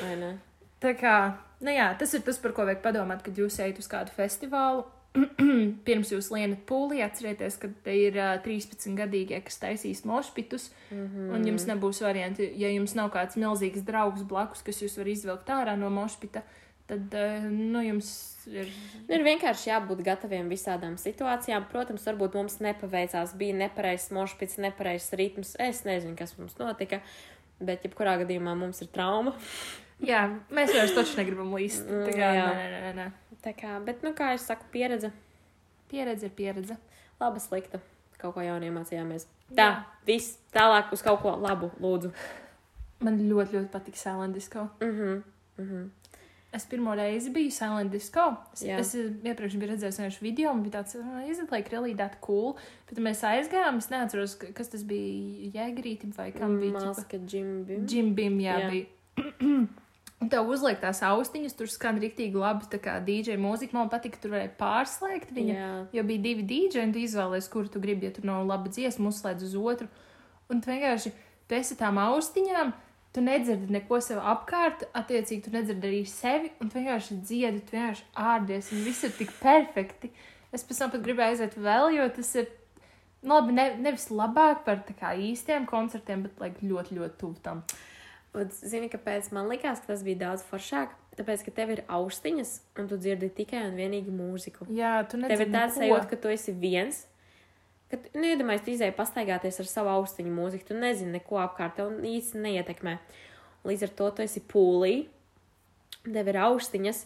vai 0.00 0.14
ne? 0.16 0.30
Tā 0.80 0.94
kā, 0.96 1.16
nu 1.60 1.74
jā, 1.74 1.90
tas 1.98 2.14
ir 2.16 2.22
tas, 2.24 2.38
par 2.40 2.54
ko 2.56 2.64
vajag 2.68 2.80
padomāt, 2.84 3.24
kad 3.26 3.36
jūs 3.36 3.58
ejat 3.60 3.80
uz 3.82 3.88
kādu 3.90 4.14
festivālu. 4.16 4.86
Pirms 5.86 6.12
jūs 6.14 6.30
lienat 6.30 6.62
pūlī, 6.68 7.00
atcerieties, 7.02 7.56
ka 7.60 7.68
te 7.84 7.96
ir 7.98 8.14
uh, 8.20 8.36
13 8.44 8.94
gadīgie, 8.94 9.40
kas 9.42 9.58
taisīs 9.58 10.04
mošpitus, 10.06 10.68
mm. 10.92 11.02
-hmm. 11.02 11.32
un 11.34 11.46
jums 11.50 11.66
nebūs 11.66 12.00
varianti, 12.06 12.46
ja 12.62 12.70
jums 12.70 12.94
nav 12.94 13.10
kāds 13.10 13.36
milzīgs 13.36 13.82
draugs 13.84 14.22
blakus, 14.22 14.62
kas 14.62 14.78
jūs 14.82 14.96
var 14.96 15.10
izvilkt 15.10 15.50
ārā 15.50 15.74
no 15.76 15.90
mošpita, 15.90 16.44
tad, 16.90 17.14
uh, 17.16 17.46
nu, 17.50 17.80
jums 17.86 18.10
ir. 18.50 18.68
Nu, 19.06 19.14
ir 19.16 19.24
vienkārši 19.26 19.70
jābūt 19.70 20.02
gataviem 20.06 20.50
visādām 20.50 20.96
situācijām. 21.00 21.68
Protams, 21.70 22.04
varbūt 22.10 22.34
mums 22.38 22.58
nepaveicās, 22.64 23.36
bija 23.38 23.56
nepareizs 23.62 24.10
mošpits, 24.16 24.58
nepareizs 24.62 25.12
ritms. 25.20 25.54
Es 25.62 25.84
nezinu, 25.86 26.16
kas 26.18 26.34
mums 26.40 26.58
notika, 26.60 26.98
bet 27.62 27.86
jebkurā 27.86 28.18
gadījumā 28.24 28.56
mums 28.58 28.82
ir 28.84 28.90
trauma. 28.94 29.36
Jā, 30.10 30.22
mēs 30.48 30.70
vairs 30.72 30.94
taču 30.96 31.18
negribam 31.20 31.50
līst. 31.58 31.84
Tā 31.86 32.12
kā, 32.16 32.28
Jā. 32.36 32.46
nē, 32.56 32.68
nē, 32.72 32.92
nē. 32.96 33.08
Tā 33.44 33.52
kā, 33.56 33.74
bet, 33.84 34.00
nu, 34.06 34.14
kā 34.16 34.30
jau 34.34 34.40
saku, 34.50 34.66
pieredze, 34.72 35.10
Pieredze 35.90 36.28
ir 36.28 36.32
pieredze. 36.38 36.76
laba, 37.20 37.40
slikta. 37.42 37.80
Kaut 38.20 38.36
ko 38.36 38.42
jaunu 38.44 38.68
iemācījāmies. 38.68 39.24
Tā, 39.50 39.64
Jā. 39.64 39.68
viss 40.06 40.36
tālāk 40.54 40.92
uz 40.94 41.02
kaut 41.02 41.18
ko 41.24 41.32
labu, 41.40 41.72
lūdzu. 41.82 42.12
Man 43.02 43.16
ļoti, 43.26 43.56
ļoti 43.56 43.70
patīk 43.72 43.96
Silent 43.98 44.36
Disco. 44.36 44.68
Mhm. 44.80 45.22
Mhm. 45.58 45.88
Es 46.52 46.64
pirmo 46.66 46.90
reizi 46.98 47.30
biju 47.30 47.50
Silent 47.54 47.92
Disco. 47.94 48.24
Es, 48.56 48.64
Jā. 48.66 48.80
es 48.82 48.88
iepriekš 48.98 49.54
biju 49.60 49.68
redzējis 49.70 50.00
vienkārši 50.00 50.24
video, 50.24 50.50
un 50.50 50.64
bija 50.64 50.80
tāds, 50.80 50.96
izlaiž, 50.98 51.52
like, 51.52 51.70
really 51.70 51.92
that 51.94 52.16
cool. 52.26 52.56
Bet 52.88 52.98
mēs 52.98 53.20
aizgājām, 53.22 53.78
es 53.78 53.86
neatceros, 53.92 54.34
ka- 54.40 54.50
kas 54.56 54.72
tas 54.72 54.82
bija, 54.82 55.52
Jēgrīti 55.54 56.10
vai 56.16 56.32
kam 56.34 56.58
bija. 56.58 56.72
Maska 56.88 57.20
džimbi. 57.22 57.78
Jim 57.86 58.14
Bim, 58.18 58.40
jā, 58.42 58.56
jā. 58.64 58.70
bija. 58.72 59.68
Un 60.20 60.28
tev 60.34 60.50
uzliek 60.50 60.82
tās 60.82 61.04
austiņas, 61.06 61.54
tur 61.56 61.70
skan 61.70 62.02
rīktīgi 62.02 62.34
labi, 62.34 62.66
tā 62.72 62.82
kā 62.82 62.98
DJ 63.06 63.38
mūzika. 63.38 63.78
Man 63.78 63.88
patīk, 63.92 64.18
ka 64.18 64.24
tur 64.26 64.34
varēja 64.34 64.50
pārslēgt 64.58 65.30
viņu. 65.36 65.54
Jā. 65.54 65.70
Jo 66.00 66.02
bija 66.10 66.24
divi 66.26 66.42
dīdži, 66.50 66.82
un 66.82 66.92
tu 66.92 66.98
izvēlējies, 67.06 67.48
kuru 67.54 67.70
tu 67.70 67.78
gribi, 67.80 68.10
ja 68.10 68.16
tur 68.18 68.26
nav 68.26 68.42
laba 68.50 68.68
dziesma, 68.74 69.06
uzslēdz 69.14 69.46
uz 69.46 69.54
otru. 69.54 69.86
Un 70.50 70.58
tu 70.60 70.74
vienkārši, 70.74 71.14
esi 71.54 71.78
tām 71.78 71.98
austiņām, 72.02 72.74
tu 73.14 73.22
nedzirdi 73.24 73.72
neko 73.74 73.98
sev 74.04 74.20
apkārt, 74.32 74.86
attiecīgi 74.96 75.44
tu 75.46 75.54
nedzirdi 75.54 75.88
arī 75.88 76.00
sevi, 76.08 76.52
un 76.62 76.70
tu 76.70 76.78
vienkārši 76.78 77.18
dziedi, 77.24 77.62
tu 77.66 77.76
vienkārši 77.76 78.06
ārdies, 78.14 78.70
un 78.74 78.84
viss 78.86 79.06
ir 79.06 79.14
tik 79.18 79.34
perfekti. 79.40 80.12
Es 80.54 80.64
pēc 80.66 80.82
tam 80.82 80.94
pat 80.94 81.04
gribēju 81.04 81.36
aiziet 81.36 81.58
vēl, 81.58 81.90
jo 81.96 82.08
tas 82.14 82.32
ir, 82.38 82.48
nu 83.22 83.36
labi, 83.36 83.54
ne, 83.58 83.66
nevis 83.82 84.08
labāk 84.14 84.64
par 84.66 84.82
kā 84.98 85.14
īstiem 85.18 85.66
koncertiem, 85.70 86.26
bet 86.26 86.42
like, 86.42 86.62
ļoti, 86.62 86.98
ļoti 86.98 87.20
tuvu 87.20 87.38
tam. 87.44 87.64
Un, 88.30 88.50
zini, 88.54 88.86
kāpēc 88.90 89.32
man 89.34 89.50
likās, 89.50 89.82
ka 89.82 89.92
tas 89.92 90.06
bija 90.06 90.26
daudz 90.28 90.46
foršāk? 90.46 90.94
Tāpēc, 91.18 91.42
ka 91.48 91.52
tev 91.54 91.72
ir 91.74 91.80
austiņas, 91.90 92.52
un 92.78 92.88
tu 92.88 92.96
dzirdi 93.00 93.28
tikai 93.40 93.64
un 93.66 93.74
vienīgi 93.78 94.14
mūziku. 94.14 94.68
Jā, 94.70 95.00
tu 95.02 95.18
Tev 95.18 95.26
nedzirdi 95.26 95.48
ir 95.50 95.56
tāds 95.56 95.78
sajūta, 95.80 96.06
ka 96.12 96.18
tu 96.22 96.30
esi 96.30 96.54
viens. 96.54 97.02
Kad, 97.90 98.04
nu, 98.14 98.22
iedomājieties, 98.22 98.64
tu 98.66 98.74
izēji 98.76 98.94
pastaigāties 98.94 99.56
ar 99.62 99.66
savu 99.66 99.90
austiņu 99.96 100.30
mūziku, 100.34 100.68
tu 100.68 100.76
nezini 100.78 101.16
neko 101.18 101.40
apkārt, 101.42 101.74
tev 101.80 101.96
īsti 102.06 102.38
neietekmē. 102.44 102.98
Līdz 103.66 103.86
ar 103.88 103.94
to 103.98 104.10
tu 104.16 104.22
esi 104.22 104.42
pūlī, 104.46 104.92
tev 106.06 106.30
ir 106.30 106.38
austiņas, 106.46 107.00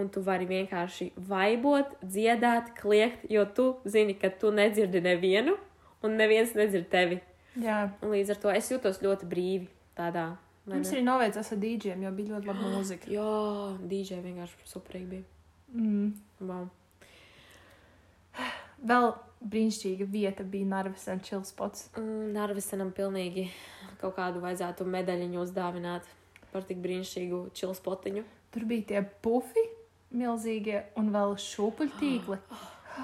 un 0.00 0.08
tu 0.08 0.22
vari 0.24 0.46
vienkārši 0.48 1.10
vaibot, 1.28 1.92
dziedāt, 2.02 2.72
kliegt, 2.78 3.26
jo 3.30 3.44
tu 3.44 3.66
zini, 3.84 4.14
ka 4.16 4.30
tu 4.30 4.52
nedzirdi 4.54 5.02
nevienu, 5.04 5.56
un 6.06 6.16
neviens 6.16 6.54
nedzird 6.56 6.88
tevi. 6.92 7.20
Jā, 7.60 7.90
Un 8.00 8.14
līdz 8.14 8.30
ar 8.36 8.38
to 8.44 8.52
es 8.54 8.70
jūtos 8.70 9.00
ļoti 9.02 9.26
brīvi 9.28 9.66
tādā. 9.98 10.36
mums 10.70 10.92
arī 10.94 11.02
noveicās 11.02 11.52
ar 11.52 11.58
dīdžiem, 11.58 12.04
jo 12.06 12.10
bija 12.14 12.36
ļoti 12.36 12.46
laba 12.46 12.68
mūzika. 12.76 13.10
Jā, 13.10 13.78
DJ 13.90 14.20
vienkārši 14.22 14.70
superīgi 14.70 15.08
bija. 15.10 15.24
Mm. 15.74 16.12
Wow. 16.40 16.68
Vēl 18.86 19.10
brīnišķīga 19.40 20.06
vieta 20.10 20.44
bija 20.44 20.68
Narvis 20.68 21.06
un 21.10 21.20
Chillspots. 21.24 21.88
Mm, 21.96 22.32
Narvisenam 22.36 22.92
pilnīgi 22.96 23.48
kaut 24.00 24.16
kādu 24.18 24.42
vajadzētu 24.44 24.86
medaļiņu 24.88 25.40
uzdāvināt 25.42 26.08
par 26.52 26.66
tik 26.68 26.80
brīnišķīgu 26.84 27.42
čilspotiņu. 27.56 28.24
Tur 28.50 28.66
bija 28.68 28.88
tie 28.90 29.04
pufi 29.24 29.62
milzīgie 30.10 30.82
un 30.98 31.12
vēl 31.14 31.36
šūpuļtīkli. 31.38 32.40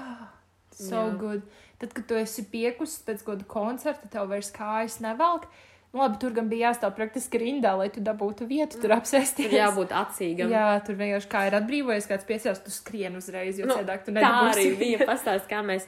so 0.77 1.07
Jā. 1.07 1.15
good. 1.19 1.47
Tad, 1.77 1.93
kad 1.93 2.07
tu 2.09 2.17
esi 2.17 2.43
piekusis 2.49 3.03
pēc 3.05 3.23
kāda 3.25 3.45
koncerta, 3.49 4.09
tev 4.11 4.29
vairs 4.31 4.49
kājas 4.53 4.99
nevelk. 5.03 5.45
Nu, 5.93 6.01
labi, 6.01 6.17
tur 6.19 6.33
gan 6.35 6.49
bija 6.51 6.71
jāstāv 6.71 6.91
praktiski 6.97 7.39
rindā, 7.41 7.71
lai 7.79 7.87
tu 7.93 8.01
dabūtu 8.03 8.45
vietu, 8.49 8.79
tur 8.81 8.91
apsēsties. 8.97 9.47
Tur 9.47 9.55
jābūt 9.55 9.93
acīgam. 9.95 10.51
Jā, 10.51 10.65
tur 10.85 10.97
vienkārši 10.99 11.29
kā 11.31 11.45
ir 11.47 11.55
atbrīvojies, 11.61 12.09
kāds 12.09 12.27
piesās, 12.27 12.59
tu 12.65 12.73
skrien 12.75 13.15
uzreiz, 13.17 13.61
jo 13.61 13.69
Nu, 13.69 13.77
cēdāk 13.79 14.03
tu 14.03 14.11
Tā 14.11 14.19
arī 14.19 14.65
nedabūsi. 14.67 14.75
bija 14.81 15.07
pastāst, 15.07 15.47
kā 15.49 15.61
mēs, 15.65 15.87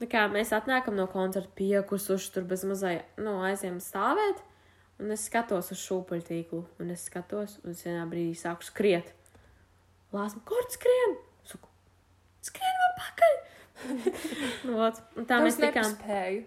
nu, 0.00 0.08
kā 0.10 0.26
mēs 0.32 0.52
atnākam 0.56 0.96
no 0.98 1.06
koncerta 1.10 1.52
piekusuši 1.58 2.32
tur 2.34 2.46
bez 2.48 2.64
mazai, 2.68 3.00
nu, 3.20 3.38
aiziem 3.46 3.78
stāvēt. 3.84 4.40
Un 5.00 5.14
es 5.14 5.22
skatos 5.30 5.70
uz 5.72 5.80
šūpuļtīklu, 5.80 6.58
un 6.82 6.90
es 6.92 7.06
skatos, 7.08 7.56
un 7.64 7.72
es 7.72 7.80
vienā 7.86 8.02
brīdī 8.10 8.34
sāku 8.36 8.66
skriet. 8.66 9.14
Lāsma, 10.12 10.42
kur 10.44 10.66
skrien? 10.68 11.14
Saku, 11.48 11.70
skrien 12.44 12.76
man 12.82 12.96
pakaļ! 12.98 13.38
nu, 14.68 14.74
un 14.76 15.24
tā 15.24 15.24
Tā 15.30 15.38
mēs 15.40 15.56
tikām. 15.56 15.86
nepaspēju. 15.86 16.42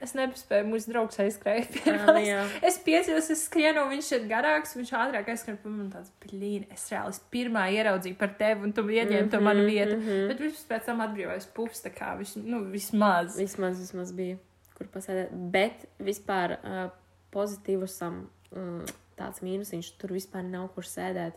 Es 0.00 0.14
nepaspēju, 0.16 0.64
mūsu 0.64 0.88
draugs 0.94 1.18
aizskrēja 1.20 1.64
pie 1.72 1.80
Jā, 1.84 1.96
nu 1.98 2.06
manis. 2.06 2.28
jā. 2.28 2.44
Es 2.62 2.78
piecījos, 2.84 3.26
es 3.34 3.42
skrienu, 3.44 3.82
viņš 3.90 4.06
ir 4.16 4.22
garāks, 4.30 4.72
viņš 4.78 4.92
ātrāk 4.96 5.28
aizskrēja 5.28 5.58
pie 5.60 5.72
manis. 5.74 5.92
Tāds, 5.92 6.12
blīn, 6.24 6.64
es 6.72 6.86
reāli 6.92 7.12
es 7.12 7.20
pirmā 7.34 7.66
ieraudzīju 7.74 8.16
par 8.16 8.32
tevi, 8.38 8.64
un 8.64 8.72
tu 8.72 8.82
ieņēmi 8.82 9.28
to 9.30 9.40
manu 9.44 9.66
vietu. 9.66 9.96
Mm 9.98 10.02
-hmm. 10.06 10.28
Bet 10.28 10.40
viņš 10.40 10.62
pēc 10.70 10.84
tam 10.88 11.00
atbrīvojas 11.04 11.46
pufs, 11.54 11.84
tā 11.84 11.92
kā 11.92 12.14
vis, 12.18 12.36
nu, 12.36 12.64
vismaz. 12.72 13.36
Vismaz, 13.38 13.78
vismaz 13.80 14.12
bija, 14.12 14.38
kur 14.78 14.86
pasēdēt. 14.86 15.28
Bet 15.52 15.84
vispār 15.98 16.56
uh, 16.64 16.90
pozitīvusam 17.34 18.24
mm, 18.54 18.84
tāds 19.20 19.42
mīnusiņš, 19.44 19.92
tur 20.00 20.12
vispār 20.16 20.42
nav 20.46 20.68
kur 20.74 20.84
sēdēt. 20.88 21.36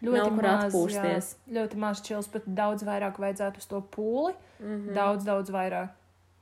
Nav 0.00 0.30
kur 0.30 0.46
atpūsties. 0.46 1.32
Jā, 1.34 1.54
ļoti 1.58 1.76
maz 1.76 2.00
čils, 2.06 2.28
bet 2.32 2.42
daudz 2.46 2.84
vairāk 2.86 3.18
vajadzētu 3.18 3.58
uz 3.58 3.66
to 3.66 3.80
pūli. 3.96 4.32
Mm 4.32 4.66
Mhm. 4.66 4.88
-hmm. 4.88 4.94
Daudz, 4.94 5.24
daudz 5.24 5.50
vairāk. 5.50 5.88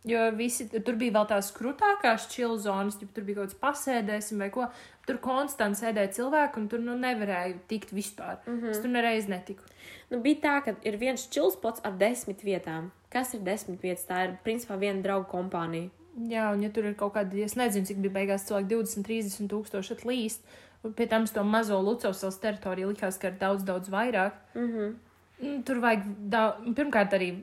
Jo 0.05 0.31
visi, 0.37 0.69
tur 0.85 0.95
bija 0.95 1.13
vēl 1.13 1.27
tās 1.27 1.49
krūtākās 1.57 2.29
čili 2.31 2.59
zonas, 2.63 2.99
ja 3.03 3.09
tur 3.15 3.25
bija 3.25 3.37
kaut 3.41 3.49
kāds 3.49 3.61
pasēdēsim 3.61 4.39
vai 4.39 4.51
ko. 4.51 4.69
Tur 5.07 5.19
konstanti 5.19 5.81
sēdēja 5.81 6.13
cilvēki, 6.13 6.57
un 6.57 6.69
tur 6.69 6.79
nu, 6.79 6.95
nevarēja 6.99 7.57
tikt 7.69 7.91
vispār. 7.93 8.37
Mm 8.47 8.53
Mhm. 8.53 8.65
-hmm. 8.67 8.71
Es 8.71 8.79
tur 8.81 8.89
nereiz 8.91 9.29
netiku. 9.29 9.63
Nu, 10.11 10.21
bija 10.21 10.37
tā, 10.41 10.65
ka 10.65 10.75
ir 10.83 10.97
viens 10.97 11.29
čilspots 11.29 11.81
ar 11.85 11.93
desmit 11.93 12.43
vietām. 12.45 12.91
Kas 13.11 13.35
ir 13.35 13.41
desmit 13.41 13.83
vietas? 13.83 14.07
Tā 14.07 14.25
ir 14.25 14.39
principā 14.45 14.79
viena 14.79 15.03
draugu 15.03 15.27
kompānija. 15.31 15.91
Jā, 16.29 16.53
un 16.53 16.63
ja 16.63 16.71
tur 16.71 16.85
ir 16.85 16.95
kaut 16.95 17.15
kādi, 17.15 17.43
es 17.45 17.55
nezinu, 17.57 17.87
cik 17.87 17.97
bija 17.97 18.13
beigās 18.13 18.47
cilvēki, 18.49 18.69
20, 18.69 19.03
30 19.05 19.49
tūkstoši 19.49 19.93
atlīst, 19.97 20.41
un 20.85 20.93
pie 20.93 21.07
tam 21.07 21.27
to 21.27 21.45
mazo 21.45 21.81
Lucavas 21.83 22.39
teritoriju 22.41 22.89
likās, 22.89 23.19
ka 23.19 23.29
ir 23.29 23.35
daudz, 23.41 23.65
daudz 23.65 23.89
vairāk. 23.89 24.33
Mm 24.55 24.69
-hmm. 24.73 24.95
Mm, 25.43 25.63
Tur 25.63 25.77
vajag 25.81 26.03
daudz, 26.31 26.57
pirmkārt 26.75 27.13
arī 27.13 27.43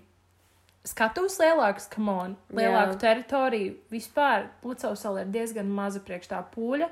skatuves 0.88 1.38
lielāks, 1.40 1.88
kam 1.92 2.10
on, 2.12 2.36
lielāku 2.52 2.98
Jā. 2.98 3.02
teritoriju. 3.06 3.76
Vispār 3.94 4.50
Lucavas 4.66 5.04
sala 5.06 5.24
ir 5.24 5.32
diezgan 5.32 5.72
maza 5.72 6.02
priekš 6.04 6.32
tā 6.34 6.42
pūļa. 6.54 6.90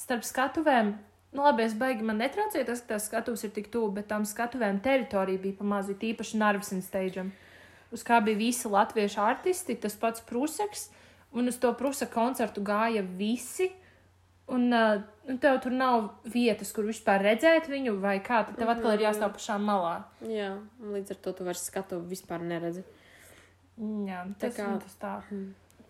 Starp 0.00 0.24
skatuvēm, 0.26 0.94
nu 1.36 1.44
labi, 1.44 1.66
es 1.68 1.76
baigi 1.78 2.06
man 2.06 2.18
netraucēja 2.22 2.66
tas, 2.70 2.82
ka 2.82 2.94
tās 2.94 3.08
skatuves 3.10 3.44
ir 3.46 3.52
tik 3.54 3.70
tuvu, 3.74 3.92
bet 3.98 4.08
tam 4.10 4.24
skatuvēm 4.26 4.80
teritorija 4.84 5.42
bija 5.42 5.60
pamazs, 5.60 5.94
tīpaši 6.00 6.40
Narvesen 6.40 6.82
steidžam, 6.82 7.30
uz 7.94 8.02
kā 8.06 8.18
bija 8.24 8.40
visi 8.40 8.70
latviešu 8.70 9.22
artisti, 9.22 9.76
tas 9.76 9.94
pats 9.94 10.24
Prūseks. 10.24 10.88
un 11.34 11.48
uz 11.50 11.56
to 11.58 11.72
prusa 11.74 12.06
koncertu 12.06 12.62
gāja 12.62 13.02
visi. 13.02 13.72
Un 14.46 14.68
uh, 14.76 15.00
tev 15.40 15.56
tur 15.64 15.72
nav 15.72 16.10
vietas, 16.28 16.68
kur 16.76 16.84
vispār 16.84 17.22
redzēt 17.24 17.64
viņu, 17.66 17.94
vai 18.00 18.18
kā. 18.20 18.42
Tad 18.44 18.58
tev 18.60 18.68
atkal 18.68 18.92
ir 18.92 19.06
jāstāv 19.06 19.32
pašā 19.32 19.56
malā. 19.56 20.04
Jā, 20.20 20.50
līdz 20.84 21.14
ar 21.14 21.20
to 21.24 21.32
tu 21.32 21.46
vairs 21.46 21.64
skatu 21.64 22.02
vispār 22.04 22.44
neredzi. 22.44 22.84
Jā, 23.78 24.24
tas, 24.38 24.54
kā- 24.56 24.70
kā... 24.70 24.78
tas 24.84 24.96
tā. 25.00 25.14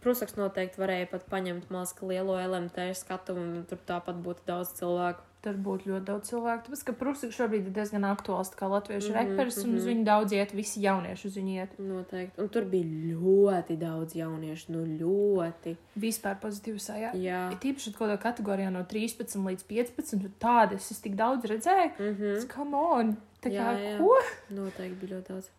Prusaks 0.05 0.37
noteikti 0.37 0.77
varēja 0.81 1.07
pat 1.11 1.23
paņemt 1.31 1.71
mazliet 1.73 2.03
lielo 2.11 2.35
LMT 2.37 2.91
skatu, 2.95 3.33
un 3.41 3.65
tur 3.69 3.79
tāpat 3.89 4.19
būtu 4.21 4.45
daudz 4.47 4.75
cilvēku. 4.77 5.23
Tur 5.45 5.57
būtu 5.61 5.91
ļoti 5.91 6.05
daudz 6.09 6.29
cilvēku. 6.31 6.65
Tāpēc, 6.67 6.83
ka 6.89 6.93
Prūsaks 6.97 7.37
šobrīd 7.37 7.67
ir 7.69 7.73
diezgan 7.77 8.05
aktuāls 8.09 8.49
kā 8.57 8.65
latviešu 8.69 9.11
mm 9.11 9.17
Mhm, 9.17 9.25
-hmm, 9.25 9.37
reperis, 9.37 9.59
un 9.65 9.75
uz 9.77 9.85
viņu 9.85 10.05
daudz 10.05 10.33
iet, 10.33 10.53
visi 10.57 10.81
jaunieši 10.81 11.27
uz 11.29 11.35
viņu 11.37 11.53
iet. 11.57 11.79
Noteikti. 11.79 12.41
Un 12.41 12.49
tur 12.49 12.65
bija 12.65 12.85
ļoti 12.85 13.77
daudz 13.79 14.15
jauniešu, 14.17 14.73
nu 14.73 14.85
ļoti. 15.01 15.77
Vispār 15.97 16.37
pozitīvi 16.41 16.81
sajā. 16.81 17.13
Jā. 17.15 17.51
Ir 17.53 17.59
tīpaši 17.61 17.93
kaut 17.93 18.09
kādā 18.09 18.19
kategorijā 18.23 18.71
no 18.73 18.85
13 18.85 19.45
līdz 19.45 19.65
15. 19.69 20.21
tur 20.21 20.31
Tādas 20.41 20.91
es 20.91 21.01
tik 21.01 21.15
daudz 21.15 21.45
redzēju. 21.45 21.91
Mm 21.99 22.17
-hmm. 22.17 22.49
Come 22.55 22.77
on! 22.77 23.17
Tā 23.43 23.49
kā, 23.51 23.53
Jā, 23.53 23.79
jā. 23.79 23.99
ko? 23.99 24.17
Noteikti 24.51 24.97
bija 25.07 25.17
ļoti 25.17 25.29
daudz. 25.29 25.51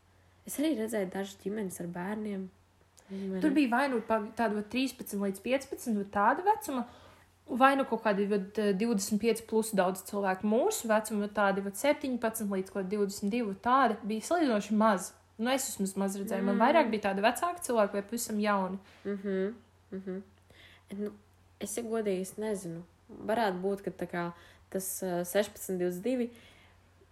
Es 0.46 0.60
arī 0.62 0.76
redzēju 0.78 1.10
dažas 1.14 1.40
ģimenes 1.42 1.82
ar 1.82 1.90
bērniem. 1.90 2.46
Tur 3.42 3.54
bija 3.54 3.70
vai 3.70 3.88
nu 3.90 4.00
tāda 4.10 4.54
vat 4.56 4.70
13 4.74 5.20
līdz 5.22 5.42
15, 5.46 5.98
vat 6.00 6.12
tāda 6.14 6.46
vecuma, 6.46 6.86
vai 7.46 7.76
nu 7.78 7.86
kaut 7.86 8.02
kādi 8.06 8.26
vat, 8.30 8.58
eh, 8.62 8.74
25 8.74 9.44
plus 9.50 9.72
daudz 9.78 10.02
cilvēku 10.10 10.50
mūsu 10.50 10.90
vecuma, 10.90 11.28
vat 11.28 11.36
tādi 11.38 11.66
vat 11.66 11.78
17 11.78 12.50
līdz 12.50 12.72
kaut 12.74 12.84
kādi 12.84 12.98
22, 12.98 13.44
vat 13.52 13.62
tādi 13.62 14.00
bija 14.10 14.26
salīdzinoši 14.30 14.78
maz. 14.78 15.12
Nu, 15.38 15.52
es 15.52 15.68
esmu 15.70 15.88
maz 16.00 16.16
redzējis. 16.16 16.46
Man 16.48 16.58
vairāk 16.62 16.90
bija 16.90 17.10
tādi 17.10 17.22
vecāki 17.26 17.66
cilvēki 17.68 17.98
vai 17.98 18.02
pavisam 18.02 18.40
jauni. 18.40 18.80
Mhm. 19.04 19.56
Mhm. 19.92 20.22
Nu, 20.98 21.12
es 21.60 21.76
jau 21.76 21.84
godīgi 21.84 22.22
es 22.22 22.36
nezinu. 22.38 22.84
Varētu 23.10 23.62
būt, 23.62 23.84
ka 23.84 24.06
kā 24.06 24.34
tas 24.70 25.04
uh, 25.04 25.24
16, 25.28 25.78
22 25.78 26.30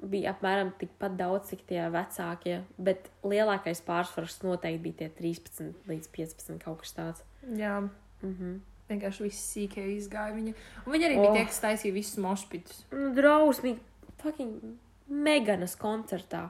bija 0.09 0.33
apmēram 0.33 0.71
tikpat 0.79 1.15
daudz, 1.17 1.49
cik 1.49 1.65
tie 1.69 1.81
vecākie, 1.93 2.61
bet 2.77 3.09
lielākais 3.23 3.81
pārsvars 3.85 4.39
noteikti 4.43 4.81
bija 4.83 4.97
tie 5.03 5.09
13 5.09 5.73
līdz 5.87 6.07
15 6.11 6.59
kaut 6.63 6.79
kas 6.83 6.93
tāds. 6.97 7.23
Jā, 7.55 7.89
Mhm. 8.23 8.59
vienkārši 8.89 9.23
viss 9.23 9.55
sīkā 9.55 9.83
izgāja 9.97 10.33
viņa. 10.35 10.53
Un 10.85 10.93
viņi 10.93 11.05
arī 11.07 11.17
Oh. 11.17 11.21
bija 11.23 11.33
tie, 11.33 11.45
kas 11.45 11.59
taisīja 11.61 11.93
visus 11.93 12.17
mošpitus. 12.17 12.83
Nu, 12.91 13.13
drausmīgi, 13.15 13.79
fucking 14.19 14.77
Meganas 15.09 15.75
koncertā. 15.75 16.49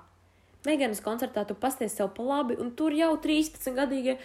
Meganas 0.66 1.02
koncertā 1.02 1.46
tu 1.48 1.56
pasties 1.56 1.94
sev 1.96 2.14
pa 2.16 2.24
labi, 2.24 2.56
un 2.60 2.72
tur 2.76 2.92
jau 2.92 3.18
13 3.18 3.74
gadīgie 3.76 4.18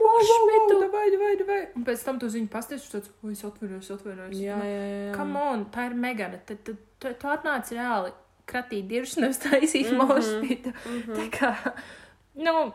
mošpitu. 0.00 0.90
vai, 0.92 1.10
vai, 1.16 1.36
vai. 1.46 1.60
Un 1.76 1.84
pēc 1.84 2.04
tam 2.04 2.18
tu 2.18 2.26
uz 2.26 2.34
viņu 2.34 2.48
pasties, 2.48 2.84
un 2.94 3.00
tāds, 3.00 3.10
oi, 3.24 3.32
es 3.32 3.42
atvainojos, 3.44 3.90
atvainojos. 3.96 4.36
Jā, 4.38 4.56
jā, 4.56 4.64
jā. 4.64 5.10
jā. 5.10 5.14
Come 5.16 5.36
on, 5.36 5.64
tā 5.66 5.86
ir 5.90 5.94
Megana. 5.94 6.40
Tad 6.46 6.62
tu, 6.64 6.76
tu, 6.98 7.12
tu 7.14 7.26
atnāc 7.26 7.70
reāli 7.74 8.12
kratīt 8.50 8.88
diršus, 8.90 9.20
nevis 9.22 9.40
taisīt 9.44 9.92
mm 9.92 10.00
-hmm. 10.00 10.08
mošpitu. 10.08 10.72
Mm 10.72 10.98
-hmm. 11.02 11.14
Tā 11.16 11.30
kā, 11.38 11.72
nu, 12.34 12.72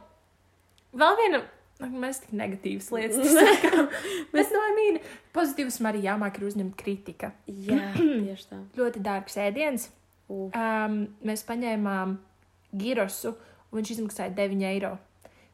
vēl 0.94 1.20
viena. 1.22 1.44
ak, 1.80 1.92
Mēs 1.92 2.22
tik 2.24 2.32
negatīvas 2.32 2.92
lietas 2.92 3.34
sakām. 3.40 3.88
Bet, 4.32 4.52
no 4.52 4.60
mīna, 4.80 5.00
pozitīvs 5.34 5.82
man 5.82 5.94
arī 5.94 6.02
jāmāk 6.04 6.38
ir 6.38 6.48
uzņemt 6.48 6.76
kritika. 6.76 7.32
Jā, 7.48 7.94
tieši 8.26 8.46
tā. 8.50 8.64
Ļoti 8.78 9.00
dārgs 9.00 9.38
ēdiens. 9.38 9.90
Uh, 9.90 10.06
Um, 10.30 11.04
mēs 11.26 11.44
paņēmām 11.46 12.16
girosu, 12.82 13.36
un 13.70 13.78
viņš 13.78 13.92
izmaksāja 13.96 14.34
9 14.34 14.66
eiro. 14.72 14.96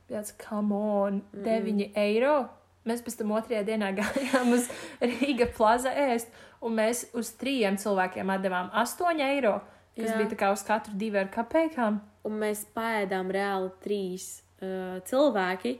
Tāds, 0.08 0.32
come 0.40 0.76
on, 0.76 1.22
9 1.36 1.90
eiro. 2.00 2.36
Mēs 2.88 3.04
pēc 3.04 3.20
tam 3.20 3.34
otrajā 3.36 3.66
dienā 3.68 3.92
gājām 4.00 4.56
uz 4.56 4.70
Rīga 5.04 5.50
plaza 5.58 5.92
ēst, 5.92 6.32
un 6.64 6.80
mēs 6.80 7.10
uz 7.18 7.34
trījiem 7.42 7.78
cilvēkiem 7.82 8.32
atdevām 8.32 8.72
8 8.80 9.22
eiro, 9.28 9.60
kas 9.97 10.10
Jā. 10.10 10.17
Bija 10.19 10.32
tā 10.32 10.38
kā 10.39 10.51
uz 10.54 10.63
katru 10.67 10.95
divu 10.99 11.19
ar 11.21 11.30
kapekām. 11.34 11.99
un 12.27 12.38
mēs 12.38 12.63
pēdām 12.75 13.32
reāli 13.34 13.71
trīs 13.84 14.41
uh, 14.62 14.99
cilvēki. 15.10 15.75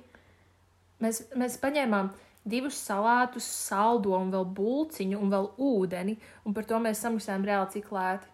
Mēs, 1.02 1.24
mēs 1.38 1.58
paņēmām 1.62 2.12
divus 2.46 2.78
salātus, 2.82 3.46
saldo 3.46 4.16
un 4.18 4.32
vēl 4.34 4.46
bulciņu 4.58 5.20
un 5.22 5.34
vēl 5.34 5.50
ūdeni, 5.62 6.18
un 6.46 6.56
par 6.58 6.66
to 6.70 6.80
mēs 6.82 7.02
samaksājām 7.06 7.46
reāli 7.46 7.74
cik 7.76 7.92
lēti. 7.94 8.32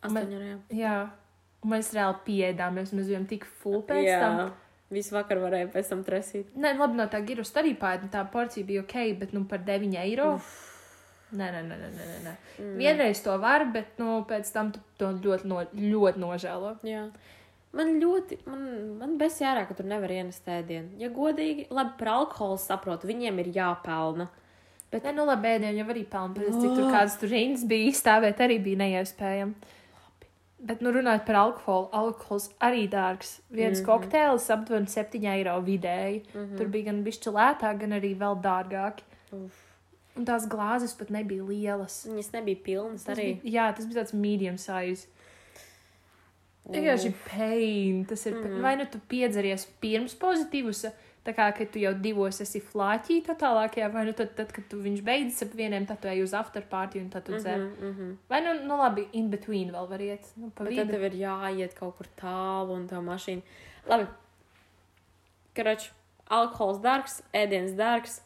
Astoņi 0.00 0.36
eiro. 0.36 0.58
Jā, 0.72 0.96
un 1.64 1.74
mēs 1.74 1.92
reāli 1.96 2.20
piedām, 2.24 2.80
mēs, 2.80 2.92
bijām 2.96 3.26
tik 3.28 3.46
full 3.60 3.84
pēc 3.88 4.06
Jā. 4.06 4.20
tam. 4.24 4.50
Visu 4.90 5.14
vakaru 5.14 5.44
varēja 5.44 5.68
pēc 5.70 5.92
tam 5.92 6.00
tresīt. 6.02 6.48
Nē, 6.58 6.72
labi, 6.80 6.96
no 6.98 7.04
tā 7.06 7.20
giras 7.22 7.52
arī 7.60 7.76
pāri, 7.78 8.08
tā 8.10 8.24
porcija 8.26 8.66
bija 8.66 8.82
ok, 8.82 8.96
bet 9.20 9.36
nu 9.36 9.44
par 9.46 9.62
9 9.62 9.94
eiro. 10.02 10.32
Nē, 10.34 10.69
nē, 11.32 11.50
nē, 11.54 11.62
nē, 11.68 11.90
nē, 11.96 12.06
nē. 12.24 12.36
Mm. 12.58 12.76
Vienreiz 12.80 13.22
to 13.24 13.36
var, 13.42 13.64
bet 13.74 13.98
nu, 14.02 14.20
pēc 14.28 14.50
tam 14.54 14.72
to 14.98 15.12
ļoti, 15.24 15.50
no, 15.50 15.62
ļoti 15.74 16.22
nožēlo. 16.22 16.74
Jā. 16.86 17.06
Man 17.76 17.92
ļoti, 18.02 18.40
man, 18.50 18.62
man 18.98 19.16
bez 19.18 19.38
jārā, 19.38 19.62
ka 19.68 19.76
tur 19.78 19.86
nevar 19.86 20.10
ienest 20.10 20.48
ēdienu. 20.50 20.96
Ja 20.98 21.10
godīgi, 21.14 21.68
labi, 21.70 21.94
par 22.00 22.14
alkoholu 22.16 22.58
saprotu, 22.58 23.06
viņiem 23.10 23.38
ir 23.44 23.52
jāpelna. 23.54 24.26
Bet, 24.90 25.04
nē, 25.06 25.14
nu 25.14 25.26
labi, 25.28 25.52
ēdienu 25.54 25.84
jau 25.84 25.90
arī 25.92 26.02
pelna, 26.10 26.34
bet 26.34 26.50
cik 26.50 26.72
tur 26.74 26.90
kādas 26.90 27.14
tur 27.20 27.30
rindas 27.30 27.62
bija 27.70 27.92
izstāvēt, 27.92 28.42
arī 28.42 28.58
bija 28.64 28.82
neiespējami. 28.82 29.76
Bet, 30.60 30.82
nu, 30.84 30.90
runājot 30.92 31.24
par 31.24 31.38
alkoholu, 31.40 31.88
alkohols 31.96 32.50
arī 32.60 32.84
dārgs. 32.90 33.38
Viens 33.48 33.78
mm 33.78 33.84
-hmm. 33.84 33.86
kokteils 33.86 34.50
aptuveni 34.50 34.86
7 34.86 35.24
eiro 35.36 35.60
vidēji. 35.60 36.24
Mm 36.34 36.40
-hmm. 36.40 36.56
Tur 36.58 36.66
bija 36.68 36.84
gan 36.90 37.04
bišķi 37.04 37.30
lētāk, 37.38 37.78
gan 37.78 37.92
arī 38.00 38.16
vēl 38.18 38.42
dārgāki. 38.42 39.02
Uf. 39.32 39.69
Un 40.20 40.26
tās 40.28 40.44
glāzes 40.52 40.92
pat 40.98 41.08
nebija 41.14 41.46
lielas. 41.48 42.02
Viņas 42.04 42.34
nebija 42.34 42.60
pilnas 42.66 43.06
Tas 43.06 43.16
arī. 43.16 43.38
Bija, 43.40 43.54
jā, 43.54 43.76
tas 43.78 43.86
bija 43.88 44.02
tāds 44.02 44.12
medium 44.12 44.58
size. 44.60 45.08
Vienkārši 46.68 47.12
pain. 47.24 48.02
Tas 48.04 48.26
ir. 48.26 48.34
Mm 48.34 48.42
-hmm. 48.44 48.62
Vai 48.62 48.76
nu 48.76 48.84
tu 48.92 49.00
piedzeries 49.08 49.64
pirms 49.80 50.14
pozitīvus, 50.14 50.84
tā 51.24 51.34
kā, 51.34 51.70
tu 51.72 51.78
jau 51.78 51.94
divos 51.94 52.40
esi 52.40 52.60
flāķī 52.60 53.22
totālākajā, 53.26 53.92
vai 53.92 54.04
nu 54.04 54.12
tad, 54.12 54.34
tad 54.36 54.52
kad 54.52 54.64
tu 54.68 54.76
viņš 54.76 55.02
beidzas 55.02 55.42
ap 55.42 55.54
vieniem, 55.54 55.86
tad 55.86 56.00
tu 56.00 56.08
ej 56.08 56.22
uz 56.22 56.34
after 56.34 56.62
party 56.62 57.00
un 57.00 57.08
tad 57.08 57.24
tu 57.24 57.32
dzer. 57.32 57.58
Mm 57.58 57.76
Mm 57.80 57.96
-hmm. 57.96 58.16
Vai 58.28 58.40
nu, 58.40 58.66
nu 58.66 58.76
labi, 58.76 59.08
in 59.12 59.30
between 59.30 59.72
vēl 59.72 59.88
var 59.88 60.00
iet. 60.00 60.32
Nu, 60.36 60.50
pa 60.54 60.64
Bet 60.64 60.76
tad 60.76 60.86
vidu. 60.86 60.98
tev 60.98 61.02
ir 61.02 61.12
jāiet 61.12 61.74
kaut 61.74 61.96
kur 61.96 62.06
tālu 62.16 62.74
un 62.74 62.88
tā 62.88 63.00
mašīna. 63.00 63.42
Labi. 63.86 64.06
Karač, 65.54 65.90
alkohols 66.26 66.78
dārgs, 66.78 67.22
ēdiens 67.32 67.72
dārgs. 67.72 68.20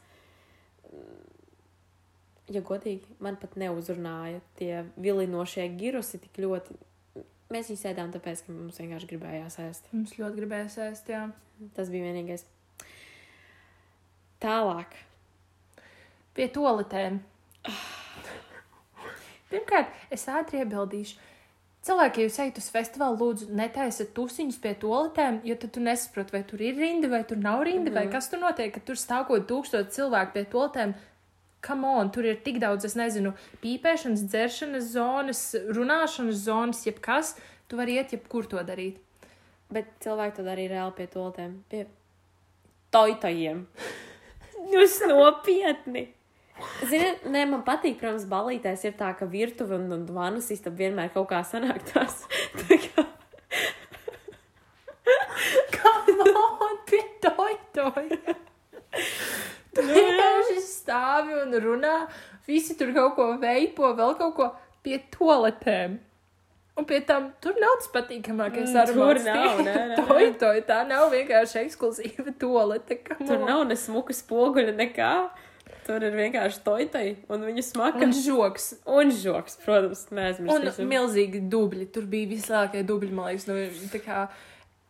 Ja 2.52 2.60
godīgi, 2.60 3.06
man 3.24 3.38
pat 3.40 3.54
neuzrunāja 3.56 4.42
tie 4.58 4.82
vilinošie 5.00 5.64
girusi 5.78 6.20
tik 6.20 6.42
ļoti. 6.44 6.76
Mēs 7.54 7.70
viņus 7.70 7.86
ēdām 7.88 8.10
tāpēc, 8.12 8.42
ka 8.44 8.52
mums 8.52 8.80
vienkārši 8.80 9.08
gribējās 9.08 9.56
ēst. 9.64 9.88
Mums 9.94 10.16
ļoti 10.18 10.40
gribējās 10.42 10.76
ēst, 10.88 11.08
jā. 11.12 11.22
Tas 11.76 11.92
bija 11.92 12.10
vienīgais. 12.10 12.44
Tālāk. 14.44 14.96
Pie 16.36 16.48
toaletēm. 16.52 17.22
Pirmkārt, 19.52 19.94
es 20.12 20.26
ātri 20.28 20.60
iebildīšu. 20.64 21.30
Cilvēki, 21.84 22.22
ja 22.22 22.28
jūs 22.28 22.38
ejat 22.40 22.58
uz 22.60 22.66
festivālu, 22.72 23.18
lūdzu, 23.20 23.50
netaisiet 23.56 24.14
tusiņus 24.16 24.56
pie 24.60 24.72
toaletēm, 24.80 25.42
jo 25.44 25.56
tad 25.60 25.74
tu 25.74 25.82
nesaproti, 25.84 26.32
vai 26.32 26.40
tur 26.48 26.62
ir 26.64 26.78
rinda, 26.80 27.10
vai 27.12 27.20
tur 27.28 27.36
nav 27.40 27.60
rinda, 27.68 27.90
mm 27.90 27.96
-hmm. 27.96 27.98
vai 28.08 28.12
kas 28.12 28.30
tur 28.32 28.40
notiek, 28.40 28.72
ka 28.72 28.80
tur 28.80 28.96
stāv 28.96 29.26
kaut 29.28 29.44
tūkstoši 29.50 29.92
cilvēku 29.96 30.32
pie 30.32 30.44
toaletēm. 30.54 30.94
Come 31.64 31.88
on, 31.88 32.10
tur 32.12 32.26
ir 32.28 32.40
tik 32.44 32.58
daudz, 32.60 32.84
es 32.84 32.96
nezinu, 32.98 33.32
pīpēšanas, 33.62 34.26
dzeršanas 34.28 34.88
zonas, 34.92 35.42
runāšanas 35.72 36.42
zonas, 36.44 36.82
jebkas. 36.84 37.34
Tu 37.68 37.78
vari 37.80 37.96
iet, 37.96 38.12
jebkur 38.12 38.48
to 38.50 38.60
darīt. 38.66 39.00
Bet 39.72 39.88
cilvēki 40.04 40.36
to 40.36 40.44
darīja 40.44 40.74
reāli 40.74 40.96
pie 40.98 41.06
toltēm. 41.14 41.54
Pie 41.72 41.86
toitojiem. 42.92 43.64
Jūs 44.74 45.00
nopietni! 45.08 46.10
Ziniet, 46.86 47.24
nē, 47.26 47.48
man 47.50 47.64
patīk, 47.66 47.96
protams, 47.98 48.28
balītēs 48.30 48.84
ir 48.86 48.94
tā, 48.98 49.10
ka 49.18 49.26
virtuve 49.26 49.74
un, 49.74 49.88
un 49.96 50.04
vanas 50.06 50.52
istaba 50.54 50.84
vienmēr 50.84 51.10
kaut 51.16 51.26
kā 51.32 51.40
sanāk 51.46 51.82
tās. 51.90 52.22
Tā 52.60 52.78
kā, 52.84 53.08
Come 55.74 56.30
on, 56.30 56.78
pie 56.88 57.02
toitoja! 57.24 58.36
Tu 59.78 59.82
vienkārši 59.90 60.56
stāvi 60.64 61.36
un 61.42 61.54
runā, 61.64 61.94
visi 62.46 62.76
tur 62.78 62.92
kaut 62.96 63.14
ko 63.18 63.28
veipo, 63.42 63.94
vēl 63.98 64.16
kaut 64.18 64.34
ko 64.38 64.50
pie 64.84 64.98
toaletēm. 65.14 65.98
Un 66.74 66.84
pie 66.90 66.98
tam 67.06 67.28
tur 67.40 67.54
nav 67.62 67.76
tas 67.78 67.90
patīkamākais 67.94 68.66
Mm, 68.66 68.74
tur 68.74 68.96
aromāts. 68.96 69.24
nav, 69.28 69.60
nē, 69.68 69.74
nē. 69.92 69.96
Toja, 70.08 70.30
toja, 70.40 70.62
tā 70.66 70.78
nav 70.88 71.12
vienkārši 71.12 71.60
ekskluzīva 71.68 72.32
toalete. 72.42 72.96
tur 73.20 73.44
nav 73.46 73.62
ne 73.68 73.76
smuka 73.78 74.12
spoguļa, 74.16 74.74
nekā. 74.80 75.10
Tur 75.84 76.00
ir 76.02 76.14
vienkārši 76.16 76.62
toitai 76.64 77.04
un 77.28 77.42
viņa 77.44 77.62
smaka. 77.62 78.02
Un 78.06 78.12
žoks. 78.16 78.70
Un 78.88 79.10
žoks, 79.12 79.58
protams, 79.62 80.06
Un 80.10 80.16
neaizmirsīsim. 80.18 80.88
milzīgi 80.88 81.42
dubļi. 81.52 81.90
Tur 81.92 82.06
bija 82.08 82.30
vislielākie 82.30 82.82
dubļi, 82.88 83.10
man 83.12 83.28
liekas. 83.28 83.44
Nu, 83.50 83.58
tā 83.92 84.00
kā, 84.00 84.22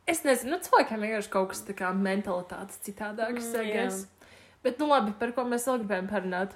es 0.06 0.22
nezinu, 0.22 0.54
nu, 0.54 0.60
cilvēkiem 0.62 1.02
vienkārši 1.04 1.32
kaut 1.34 1.50
kas 1.50 1.64
tāds- 1.66 1.98
mentalitātes 2.08 2.78
citādāks. 2.86 3.50
Mm, 3.50 3.58
Bet, 4.64 4.78
nu 4.80 4.88
labi, 4.88 5.12
par 5.20 5.34
ko 5.36 5.44
mēs 5.44 5.66
vēl 5.68 5.82
gribējām 5.82 6.06
parunāt? 6.08 6.54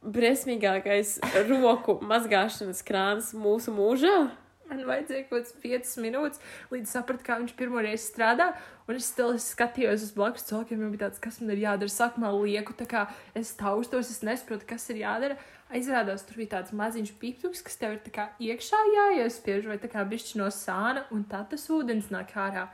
Briesmīgākais 0.00 1.16
roku 1.48 1.98
mazgāšanas 2.06 2.84
krāns 2.86 3.34
mūsu 3.36 3.74
mūžā. 3.74 4.30
Man 4.70 4.84
vajadzēja 4.86 5.24
kaut 5.26 5.48
kāds 5.48 5.54
5 5.64 5.96
minūtes, 6.04 6.40
līdz 6.70 6.92
sapratu, 6.94 7.24
kā 7.26 7.40
viņš 7.40 7.56
pirmo 7.58 7.82
reizi 7.82 8.04
strādā. 8.06 8.52
Un 8.86 9.00
es 9.00 9.08
still 9.10 9.34
skatījos 9.42 10.04
uz 10.06 10.12
blakus 10.14 10.46
cilvēkiem, 10.46 10.84
jau 10.84 10.90
bija 10.92 11.08
tāds, 11.08 11.18
kas 11.22 11.40
man 11.42 11.50
ir 11.56 11.64
jādara. 11.64 11.90
Sākumā 11.90 12.30
lieku, 12.36 12.76
tā 12.78 12.86
kā 12.90 13.02
es 13.34 13.50
taustos, 13.58 14.12
es 14.14 14.22
nesaprotu, 14.26 14.68
kas 14.70 14.86
ir 14.94 15.02
jādara. 15.02 15.40
Aizrādās, 15.74 16.22
tur 16.26 16.38
bija 16.38 16.54
tāds 16.54 16.74
maziņš 16.74 17.10
pīpķis, 17.18 17.64
kas 17.66 17.82
tev 17.82 17.96
ir 17.96 18.04
tā 18.06 18.14
kā 18.14 18.28
iekšā 18.46 18.84
jāiespiež, 18.94 19.66
vai 19.66 19.80
tā 19.82 19.90
kā 19.90 20.06
bišķi 20.06 20.38
no 20.38 20.46
sāna, 20.54 21.02
un 21.10 21.26
tad 21.26 21.50
tas 21.50 21.66
ūdens 21.70 22.12
nāk 22.14 22.30
ārā. 22.38 22.68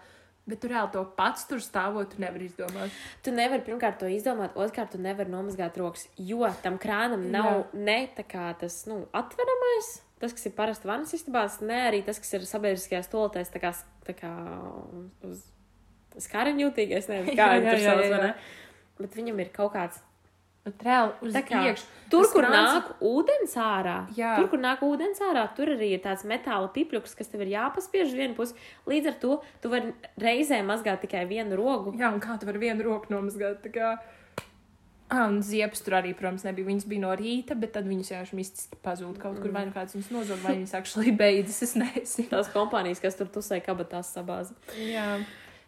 Bet 0.47 0.61
tur 0.63 0.71
reāli 0.71 0.93
to 0.95 1.03
pats 1.19 1.47
tur 1.51 1.59
stāvot, 1.63 2.13
tu 2.13 2.23
nevari 2.23 2.47
izdomāt. 2.47 2.95
Tu 3.27 3.33
nevari 3.35 3.65
pirmkārt 3.67 3.99
to 3.99 4.11
izdomāt, 4.11 4.55
otrkārt, 4.55 4.93
tu 4.95 5.01
nevari 5.03 5.33
nomazgāt 5.33 5.79
rokas, 5.81 6.07
jo 6.23 6.47
tam 6.63 6.79
krānam 6.79 7.25
nav 7.33 7.49
Jā. 7.51 7.65
ne 7.89 7.97
tā 8.15 8.23
kā 8.31 8.53
tas 8.61 8.77
nu, 8.87 9.01
atveramais, 9.11 9.91
tas, 10.23 10.37
kas 10.37 10.47
ir 10.47 10.55
parasti 10.55 10.87
vannas 10.87 11.17
istabās, 11.19 11.59
ne 11.67 11.81
arī 11.89 12.05
tas, 12.07 12.23
kas 12.23 12.39
ir 12.39 12.47
sabiedriskajās 12.47 13.11
toaletēs, 13.11 13.51
tā 13.57 13.65
kā, 13.65 13.75
tā 14.07 14.15
kā 14.21 14.33
uz 15.27 15.43
skariņu 16.29 16.69
jūtīgais, 16.69 17.11
nevis 17.11 17.37
kā 17.41 17.51
tur 17.59 17.83
jā, 17.83 17.97
sauc? 17.99 18.47
Bet 19.03 19.19
viņam 19.19 19.43
ir 19.43 19.51
kaut 19.57 19.75
kāds 19.75 19.99
Bet 20.67 20.83
reāli 20.83 21.13
uz 21.23 21.37
kā 21.47 21.61
iekšā. 21.71 21.85
Tur, 22.11 22.27
kur 22.31 22.43
krāns- 22.43 22.75
nāk 22.75 22.89
ūdens 23.07 23.55
ārā, 23.63 23.97
Jā. 24.19 24.33
tur, 24.39 24.49
kur 24.51 24.59
nāk 24.63 24.83
ūdens 24.83 25.21
ārā, 25.23 25.45
tur 25.55 25.71
arī 25.73 25.93
ir 25.95 26.03
tāds 26.03 26.27
metāla 26.27 26.69
pipļuks, 26.75 27.15
kas 27.19 27.31
tev 27.31 27.43
ir 27.47 27.53
jāpaspiež 27.55 28.11
uz 28.11 28.19
vienu 28.19 28.35
pusi. 28.35 28.55
Līdz 28.87 29.07
ar 29.13 29.17
to 29.23 29.39
tu 29.63 29.71
vari 29.71 29.95
reizē 30.19 30.61
mazgāt 30.67 31.01
tikai 31.07 31.25
vienu 31.31 31.57
rogu. 31.59 31.95
Jā, 31.99 32.13
un 32.15 32.21
kā 32.23 32.35
tu 32.39 32.47
vari 32.51 32.59
vienu 32.67 32.83
roku 32.87 33.15
nomazgāt? 33.15 33.63
Kā... 33.75 33.97
Ah, 35.09 35.29
un 35.31 35.39
ziepes 35.47 35.85
tur 35.87 35.95
arī, 36.01 36.11
protams, 36.19 36.43
nebija. 36.43 36.67
Viņas 36.67 36.87
bija 36.91 37.05
no 37.05 37.13
rīta, 37.15 37.55
bet 37.55 37.71
tad 37.77 37.87
viņas 37.87 38.09
vienkārši 38.11 38.35
mistiski 38.35 38.79
pazūd 38.83 39.21
kaut 39.23 39.39
kur. 39.39 39.53
Vai 39.55 39.63
nu 39.69 39.75
kāds 39.75 39.95
viņas 39.95 40.11
nozog, 40.11 40.41
vai 40.43 40.57
viņas 40.59 40.75
actually 40.75 41.13
beidzas. 41.15 41.63
Es 41.63 41.75
nezinu. 41.79 42.27
Tās 42.33 42.51
kompānijas, 42.51 42.99
kas 43.03 43.15
tur 43.15 43.31
tusē 43.31 43.61
kabatās 43.63 44.11
sabāza. 44.17 44.55
Jā. 44.83 45.21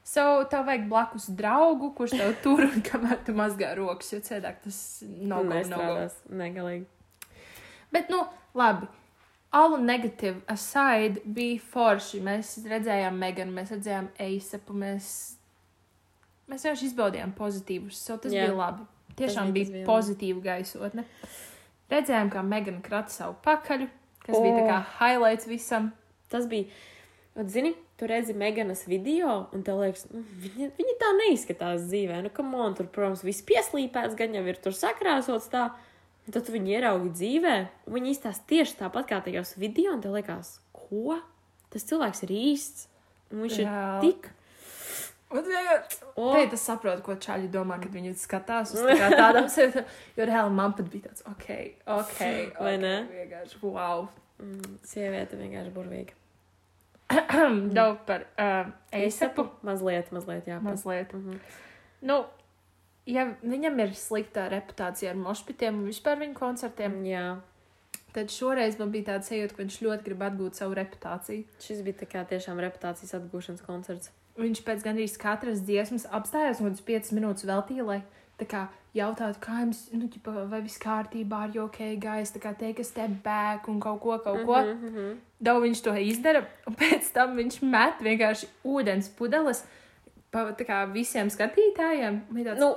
So, 0.09 0.45
tev 0.49 0.65
vajag 0.65 0.87
blakus 0.89 1.27
draugu, 1.37 1.91
kurš 1.97 2.15
tev 2.17 2.31
tur 2.45 2.63
un 2.65 2.81
kamēr 2.87 3.19
tu 3.27 3.35
mazgā 3.37 3.75
rokas, 3.77 4.13
jo 4.15 4.21
cēdāk 4.25 4.63
tas 4.65 4.79
nav 5.05 5.43
no, 5.45 5.51
no, 5.51 5.57
Nestrādās. 5.59 6.15
Negalīgi. 6.33 6.87
Bet, 7.93 8.09
nu, 8.13 8.23
labi. 8.57 8.89
All 9.53 9.79
negative 9.81 10.41
aside 10.49 11.21
bija 11.25 11.61
forši. 11.73 12.21
Mēs 12.25 12.55
redzējām 12.69 13.17
Meganu, 13.21 13.53
mēs 13.57 13.73
redzējām 13.73 14.09
Eisapu, 14.21 14.77
mēs, 14.77 15.11
mēs 16.49 16.65
vienkārši 16.65 16.89
izbaudījām 16.91 17.33
pozitīvus. 17.37 18.01
So, 18.01 18.17
tas 18.21 18.33
Jā. 18.33 18.47
bija 18.49 18.57
labi. 18.57 18.87
Tiešām 19.19 19.53
bija- 19.53 19.53
bija, 19.53 19.67
tas 19.67 19.75
bija 19.77 19.87
pozitīva 19.89 20.43
gaisotne. 20.45 21.05
Redzējām, 21.93 22.33
kā 22.33 22.45
Megana 22.45 22.81
krata 22.85 23.13
savu 23.13 23.37
pakaļu, 23.45 23.89
kas 24.25 24.37
oh. 24.37 24.43
bija 24.45 24.57
tā 24.57 24.65
O. 24.65 24.69
kā 24.73 24.81
highlights 25.01 25.49
visam. 25.49 25.93
Tas 26.29 26.47
bija. 26.47 26.69
Zini, 27.49 27.75
tu 27.99 28.07
redzi 28.07 28.35
Meganas 28.39 28.85
video, 28.87 29.49
un 29.55 29.65
tev 29.67 29.81
liekas, 29.83 30.07
nu, 30.13 30.23
viņa, 30.45 30.71
viņa 30.79 30.97
tā 31.01 31.11
neizskatās 31.19 31.89
dzīvē. 31.91 32.23
Nu, 32.25 32.33
kam 32.35 32.55
on 32.55 32.77
tur, 32.79 32.87
protams, 32.95 33.25
viss 33.27 33.45
pieslīpēts, 33.49 34.17
gan 34.19 34.37
jau 34.39 34.45
ir 34.47 34.61
tur 34.63 34.77
sakrāsots 34.77 35.51
tā. 35.53 35.69
Un 36.29 36.35
tad 36.37 36.45
tu 36.47 36.53
viņu 36.55 36.75
ieraugi 36.77 37.11
dzīvē, 37.17 37.55
un 37.89 37.97
viņi 37.97 38.13
izstāsta 38.15 38.45
tieši 38.53 38.77
tāpat 38.83 39.09
kā 39.09 39.23
tajos 39.25 39.55
video, 39.59 39.95
un 39.97 40.03
tev 40.05 40.15
liekas, 40.15 40.59
ko? 40.77 41.17
Tas 41.73 41.87
cilvēks 41.89 42.27
ir 42.29 42.35
īsts, 42.37 42.85
un 43.33 43.47
viņš 43.47 43.63
Jā. 43.63 43.79
ir 43.79 44.05
tik. 44.05 44.29
Un 45.29 45.45
vienkārši 45.45 46.09
O, 46.19 46.31
Teikt, 46.35 46.55
es 46.57 46.63
saprotu, 46.67 47.03
ko 47.07 47.15
čaļi 47.21 47.51
domā, 47.53 47.77
kad 47.79 47.93
viņi 47.95 48.15
skatās 48.19 48.73
uz 48.75 48.81
tā 48.83 48.97
kā 48.99 49.11
tādām 49.13 49.47
sēdēm. 49.55 49.85
Jo 50.19 50.27
reāli 50.27 50.55
man 50.57 50.75
pat 50.75 50.89
bija 50.91 51.11
tāds, 51.11 51.23
ok, 51.31 51.51
ok. 51.95 52.23
Vai 52.59 52.73
ok, 52.75 52.81
ne? 52.83 52.95
Vienkārši, 53.13 53.61
wow. 53.63 54.09
mm, 54.43 54.79
sieviete 54.89 55.39
vienkārši 55.39 55.75
burvīga. 55.77 56.17
Daudz 57.79 58.03
par 58.07 58.27
uh, 58.37 58.73
eisapu. 58.93 59.49
Mazliet, 59.65 60.11
mazliet, 60.13 60.49
jā. 60.51 60.59
Mazliet. 60.65 61.15
Mhm. 61.17 61.39
Nu, 62.09 62.19
ja 63.09 63.25
viņam 63.43 63.81
ir 63.85 63.95
slikta 63.97 64.49
reputācija 64.53 65.15
ar 65.15 65.21
mošpitiem 65.21 65.81
un 65.81 65.89
vispār 65.89 66.21
viņa 66.21 66.37
koncertiem, 66.39 67.01
Jā, 67.09 67.25
tad 68.15 68.33
šoreiz 68.33 68.79
man 68.81 68.93
bija 68.95 69.15
tāds 69.15 69.31
sajūta, 69.33 69.57
ka 69.57 69.63
viņš 69.65 69.81
ļoti 69.87 70.07
grib 70.07 70.23
atgūt 70.29 70.61
savu 70.61 70.77
reputāciju. 70.79 71.45
šis 71.63 71.83
bija 71.87 72.09
kā 72.09 72.25
tiešām 72.29 72.61
reputācijas 72.61 73.17
atgūšanas 73.19 73.65
koncerts. 73.67 74.13
Viņš 74.39 74.63
pēc 74.63 74.85
gandrīz 74.85 75.17
katras 75.19 75.65
dziesmas 75.67 76.07
apstājās 76.15 76.61
un 76.63 76.77
5 76.77 77.13
minūtes 77.17 77.47
veltīja, 77.49 77.85
lai 77.85 78.03
tā 78.39 78.47
kā 78.47 78.69
jautātu, 78.97 79.41
kā 79.43 79.61
jums, 79.63 79.85
nu, 79.93 80.09
ķipa, 80.11 80.47
vai 80.51 80.61
viss 80.65 80.81
kārtībā, 80.83 81.45
ar 81.49 81.59
ok, 81.67 81.81
guys, 82.01 82.33
tā 82.35 82.43
kā 82.43 82.55
teikt, 82.59 82.87
step 82.87 83.19
back 83.25 83.69
un 83.69 83.81
kaut 83.83 84.01
ko, 84.05 84.19
kaut 84.25 84.45
ko. 84.49 84.61
Mhm, 84.63 84.93
mhm. 84.93 85.17
Daudz 85.45 85.65
viņš 85.67 85.83
to 85.85 85.95
izdara, 86.03 86.43
un 86.67 86.75
pēc 86.79 87.13
tam 87.15 87.37
viņš 87.39 87.61
met 87.63 88.01
vienkārši 88.03 88.49
ūdens 88.67 89.11
pudeles 89.15 89.63
pa 90.35 90.51
kā 90.59 90.83
visiem 90.93 91.31
skatītājiem. 91.33 92.21
Tāds, 92.35 92.61
Nu, 92.61 92.75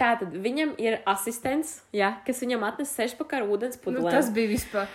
tā 0.00 0.14
tad 0.20 0.34
viņam 0.34 0.74
ir 0.80 1.00
asistents, 1.08 1.80
jā, 1.96 2.12
kas 2.26 2.42
viņam 2.44 2.66
atnes 2.66 2.92
sešpakā 2.96 3.40
ar 3.40 3.48
ūdens 3.48 3.78
nu, 3.78 3.84
pudelēm. 3.86 4.12
tas 4.12 4.30
bija 4.34 4.50
vispār. 4.52 4.90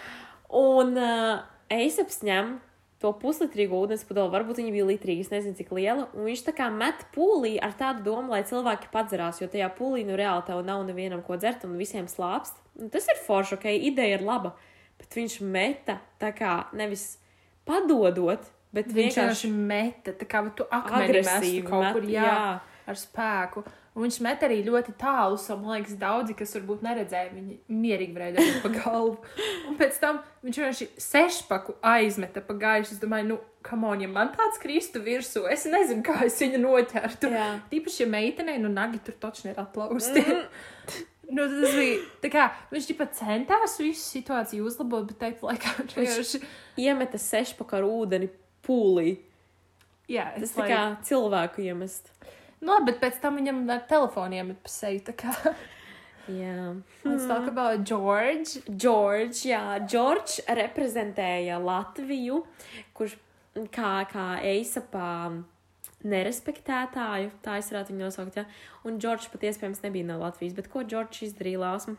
Un 0.55 0.97
uh, 0.97 1.43
Eisaps 1.73 2.21
ņem 2.25 2.57
to 3.03 3.11
puslitrīgu 3.19 3.75
ūdens 3.75 4.05
pudeli, 4.07 4.31
varbūt 4.31 4.61
viņa 4.61 4.71
bija 4.73 4.85
litrīga, 4.87 5.25
es 5.25 5.31
nezinu, 5.33 5.57
cik 5.57 5.73
liela. 5.75 6.07
Un 6.15 6.29
viņš 6.29 6.45
tā 6.47 6.53
kā 6.55 6.69
met 6.71 7.03
pūlī 7.15 7.55
ar 7.63 7.75
tādu 7.77 8.05
domu, 8.07 8.31
lai 8.31 8.45
cilvēki 8.47 8.91
padzerās, 8.93 9.41
jo 9.41 9.49
tajā 9.51 9.67
pūlī 9.77 10.05
nu 10.07 10.15
reāli 10.19 10.45
tev 10.47 10.63
nav 10.65 10.85
nevienam 10.87 11.23
ko 11.25 11.37
dzert 11.39 11.67
un 11.67 11.75
visiem 11.79 12.07
slāpst. 12.11 12.57
Un 12.79 12.91
tas 12.93 13.07
ir 13.11 13.19
forši, 13.27 13.57
ok, 13.59 13.67
ideja 13.89 14.19
ir 14.19 14.25
laba. 14.25 14.55
Bet 14.99 15.17
viņš 15.17 15.41
meta 15.43 15.99
tā 16.21 16.31
kā 16.35 16.55
nevis 16.75 17.17
padodot, 17.67 18.47
bet 18.75 18.91
Viņš 18.91 19.17
vienkārši 19.17 19.51
meta, 19.51 20.13
tā 20.15 20.27
kā 20.29 20.43
tu 20.55 20.67
agresīvi 20.71 21.65
kaut 21.67 21.83
met, 21.83 21.97
kur, 21.97 22.07
jā, 22.11 22.23
jā. 22.29 22.47
Ar 22.91 22.99
spēku. 22.99 23.63
Un 23.95 24.03
viņš 24.03 24.17
met 24.25 24.41
arī 24.43 24.57
ļoti 24.65 24.91
tālu, 24.99 25.37
so, 25.39 25.55
man 25.55 25.77
liekas, 25.77 25.95
daudzi, 25.99 26.33
kas 26.35 26.51
varbūt 26.57 26.81
neredzēja, 26.83 27.29
viņi 27.31 27.57
mierīgi 27.71 28.15
varēja 28.17 28.35
dabūt 28.35 28.57
pa 28.65 28.71
galvu. 28.75 29.13
Un 29.69 29.77
pēc 29.79 29.99
tam 30.01 30.19
viņš 30.43 30.59
vienkārši 30.59 30.87
sešpaku 30.99 31.77
aizmeta 31.93 32.43
pa 32.43 32.57
gaisu. 32.59 32.97
Es 32.97 32.99
domāju, 32.99 33.29
nu, 33.29 33.37
kam 33.65 33.87
on, 33.87 34.03
ja 34.03 34.11
man 34.11 34.33
tāds 34.35 34.59
kristu 34.61 34.99
virsū, 35.05 35.45
es 35.49 35.63
nezinu, 35.71 36.03
kā 36.05 36.17
es 36.27 36.35
viņu 36.43 36.59
noķertu. 36.65 37.31
Jā. 37.31 37.47
Tīpaši, 37.71 38.03
ja 38.03 38.09
meitenei, 38.11 38.59
nu, 38.61 38.69
nagi 38.73 38.99
tur 39.05 39.15
taču 39.23 39.47
ir 39.53 39.61
atlausti. 39.63 40.25
Nu, 41.25 41.47
tas 41.49 41.71
bija 41.73 41.95
tā 42.21 42.29
kā 42.29 42.43
viņš 42.69 42.85
tikai 42.91 43.07
centās 43.17 43.79
visu 43.81 44.03
situāciju 44.03 44.67
uzlabot, 44.69 45.07
bet 45.09 45.17
tajā 45.23 45.39
laikā 45.41 45.71
viņš 45.79 45.95
vienkārši. 45.97 46.41
iemeta 46.83 47.17
sešpakā 47.17 47.79
ar 47.79 47.87
ūdeni 47.87 48.29
pūlī. 48.67 49.15
Jā, 50.11 50.27
Tas 50.37 50.53
tā 50.53 50.67
kā 50.69 50.81
cilvēku 51.07 51.63
iemest. 51.65 52.11
Nu, 52.61 52.73
labi, 52.73 52.91
bet 52.91 53.01
pēc 53.03 53.17
tam 53.23 53.39
viņam 53.39 53.63
ar 53.73 53.81
telefoniem 53.89 54.53
ir 54.53 54.61
pa 54.63 54.71
seju. 54.71 55.03
tā 55.09 55.15
kā. 55.17 55.33
Jā. 56.25 56.73
Let's 57.05 57.27
talk 57.29 57.47
about 57.47 57.83
George. 57.85 58.63
Džordžs, 58.65 59.43
jā, 59.45 59.61
Džordžs 59.85 60.39
reprezentēja 60.57 61.59
Latviju, 61.61 62.39
kurš 62.97 63.19
kā, 63.75 63.91
kā 64.09 64.29
eisapā 64.41 65.11
nerespektētāju, 66.05 67.31
tā 67.45 67.59
es 67.59 67.69
varētu 67.71 67.93
viņu 67.93 68.07
nosaukt, 68.07 68.39
jā. 68.39 68.45
Un 68.85 68.97
Džordžs 69.01 69.29
pat 69.33 69.45
iespējams 69.49 69.83
nebija 69.85 70.09
no 70.09 70.17
Latvijas, 70.21 70.57
bet 70.57 70.69
ko 70.73 70.85
Džordžs 70.85 71.27
izdarīja 71.29 71.61
lāsmu? 71.61 71.97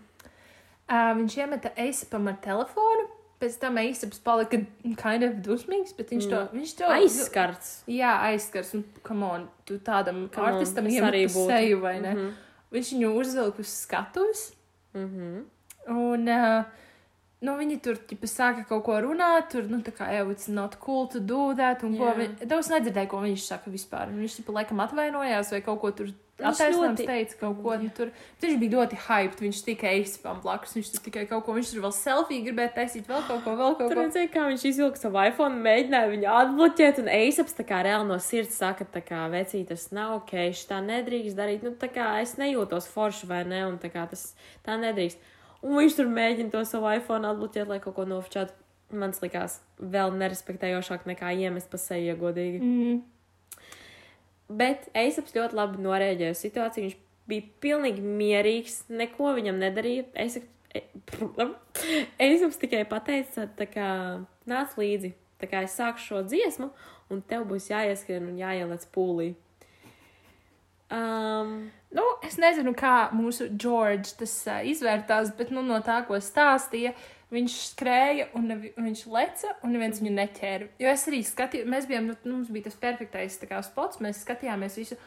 Uh, 0.87 1.13
viņš 1.19 1.39
iemeta 1.41 1.73
eisapam 1.83 2.29
ar 2.31 2.37
telefonu. 2.43 3.09
Pēc 3.37 3.59
tam 3.61 3.77
eisaps 3.83 4.21
palika 4.25 4.63
kind 4.97 5.27
of 5.27 5.35
dusmīgs, 5.45 5.93
bet 5.99 6.15
viņš 6.15 6.29
to, 6.31 6.39
viņš 6.57 6.71
to 6.79 6.89
Aizskarts. 6.95 7.73
Jā, 7.93 8.15
aizskars. 8.31 8.73
Un, 8.79 8.87
come 9.05 9.29
on, 9.29 9.45
tu 9.69 9.77
tādam 9.85 10.25
Come 10.33 10.55
artistam 10.55 10.89
es 10.89 10.97
iemet 10.97 11.11
arī 11.11 11.27
pa 11.27 11.35
būtu. 11.35 11.51
seju, 11.51 11.83
vai 11.83 11.99
ne? 12.01 12.15
Mhm. 12.15 12.33
Viņš 12.73 12.95
viņu 12.95 13.13
uzvilka 13.21 13.63
uz 13.63 13.75
skatuves. 13.85 14.47
Mhm. 14.97 15.45
Un 15.93 16.33
uh, 16.33 16.87
nu, 17.45 17.55
viņi 17.61 17.77
tur 17.85 18.01
ķipa, 18.09 18.29
sāka 18.31 18.65
kaut 18.69 18.85
ko 18.89 18.97
runāt, 19.05 19.51
tur, 19.53 19.67
nu, 19.71 19.83
tā 19.85 19.93
kā, 19.95 20.09
jau, 20.17 20.31
it's 20.33 20.49
not 20.49 20.79
cool 20.83 21.07
to 21.13 21.21
do 21.21 21.53
that. 21.59 21.85
Un, 21.87 21.97
ko 22.01 22.09
Jā. 22.09 22.15
vi... 22.17 22.29
Daudz 22.49 22.71
nedzirdēju, 22.73 23.11
ko 23.13 23.21
viņš 23.23 23.45
saka 23.53 23.73
vispār. 23.73 24.11
Viņš, 24.17 24.41
ķipa, 24.41 24.57
laikam 24.61 24.81
atvainojās 24.85 25.53
vai 25.55 25.61
kaut 25.67 25.83
ko 25.85 25.93
tur 26.01 26.15
attaisnojums 26.39 27.01
ļoti- 27.01 27.07
teica, 27.07 27.37
kaut 27.41 27.63
ko 27.63 27.77
nu, 27.77 27.91
tur. 27.97 28.11
Viņš 28.43 28.59
bija 28.61 28.73
ļoti 28.77 28.97
hyped, 29.07 29.39
viņš 29.41 29.61
tikai 29.65 29.93
eisipām 30.01 30.43
blakus, 30.43 30.75
viņš 30.77 30.91
tur 30.93 31.01
tikai 31.07 31.27
kaut 31.29 31.45
ko, 31.47 31.55
viņš 31.57 31.71
tur 31.73 31.81
vēl 31.87 31.95
selfiju 31.97 32.45
gribēja 32.45 32.75
taisīt, 32.75 33.07
vēl 33.09 33.23
kaut 33.27 33.45
ko, 33.45 33.55
vēl 33.57 33.77
kaut 33.79 33.89
Tur 33.89 33.95
ko. 33.97 34.03
redzēja, 34.03 34.31
kā 34.33 34.43
viņš 34.51 34.65
izvilka 34.69 34.97
savu 35.01 35.23
iPhone, 35.27 35.63
mēģināja 35.65 36.11
viņu 36.13 36.29
atbloķēt, 36.41 36.99
un 36.99 37.09
Eisaps 37.09 37.57
tā 37.57 37.65
kā 37.65 37.81
reāli 37.85 38.07
no 38.07 38.19
sirds 38.19 38.55
saka, 38.61 38.85
tā 38.85 39.01
kā 39.01 39.23
vecīt, 39.33 39.69
tas 39.69 39.91
nav 39.93 40.17
ok, 40.21 40.31
šis 40.53 40.69
tā 40.69 40.83
nedrīkst 40.85 41.37
darīt, 41.37 41.63
nu 41.63 41.71
tā 41.73 41.89
kā 41.89 42.21
es 42.21 42.37
nejūtos 42.37 42.87
forši 42.93 43.27
vai 43.27 43.45
ne, 43.45 43.65
un 43.67 43.79
tā 43.79 43.91
kā 43.91 44.09
tas 44.09 44.35
tā 44.67 44.77
nedrīkst. 44.77 45.17
Un 45.63 45.81
viņš 45.81 45.97
tur 45.97 46.07
mēģina 46.07 46.51
to 46.53 46.65
savu 46.65 46.93
iPhone 46.95 47.25
atbloķēt, 47.25 47.67
lai 47.67 47.81
kaut 47.81 47.95
ko 47.97 48.05
nofočātu. 48.05 48.53
Man 48.93 49.11
likās 49.11 49.59
vēl 49.81 50.13
nerespektējošāk 50.15 51.09
nekā 51.11 51.33
iemest 51.35 51.69
pa 51.71 51.77
seju, 51.77 52.15
godīgi. 52.21 52.61
Mm. 52.63 53.03
Bet 54.49 54.87
Eisaps 54.95 55.35
ļoti 55.35 55.59
labi 55.59 55.83
norēģēja 55.83 56.39
situāciju. 56.39 56.89
Viņš 56.89 56.99
bija 57.31 57.47
pilnīgi 57.65 58.03
mierīgs, 58.07 58.85
neko 58.93 59.33
viņam 59.39 59.59
nedarīja. 59.63 60.07
Es, 60.23 60.39
es 62.23 62.45
jums 62.45 62.61
tikai 62.63 62.85
pateicu, 62.89 63.49
tā 63.59 63.67
kā 63.71 63.89
nāc 64.49 64.77
līdzi. 64.79 65.15
Tā 65.37 65.49
kā 65.51 65.65
es 65.67 65.75
sāku 65.77 66.01
šo 66.01 66.23
dziesmu, 66.25 66.71
un 67.13 67.21
tev 67.29 67.45
būs 67.51 67.69
jāieskrien 67.69 68.25
un 68.25 68.39
jāieliec 68.41 68.87
pūlī. 68.95 69.35
Um, 70.91 71.67
Nu, 71.97 72.05
es 72.27 72.35
nezinu, 72.41 72.75
kā 72.77 73.09
mūsu 73.15 73.47
Džordžs 73.55 74.17
tas 74.21 74.33
uh, 74.51 74.59
izvērtās, 74.69 75.31
bet 75.39 75.53
nu, 75.55 75.63
no 75.65 75.79
tā, 75.85 76.01
ko 76.09 76.19
stāstīja, 76.21 76.93
viņš 77.33 77.55
skrēja 77.71 78.27
un 78.37 78.51
nevi, 78.51 78.73
viņš 78.77 79.05
leca, 79.15 79.55
un 79.65 79.73
neviens 79.75 80.03
viņu 80.03 80.13
neķēra. 80.19 80.69
Jo 80.83 80.91
es 80.93 81.07
arī 81.09 81.23
skatījos, 81.27 81.71
mēs 81.73 81.89
bijām, 81.89 82.11
nu, 82.11 82.17
mums 82.35 82.51
bija 82.53 82.69
tas 82.69 82.77
perfektais 82.83 83.39
kā, 83.47 83.63
spots, 83.65 84.03
mēs 84.05 84.21
skatījāmies 84.27 84.77
visu. 84.83 84.99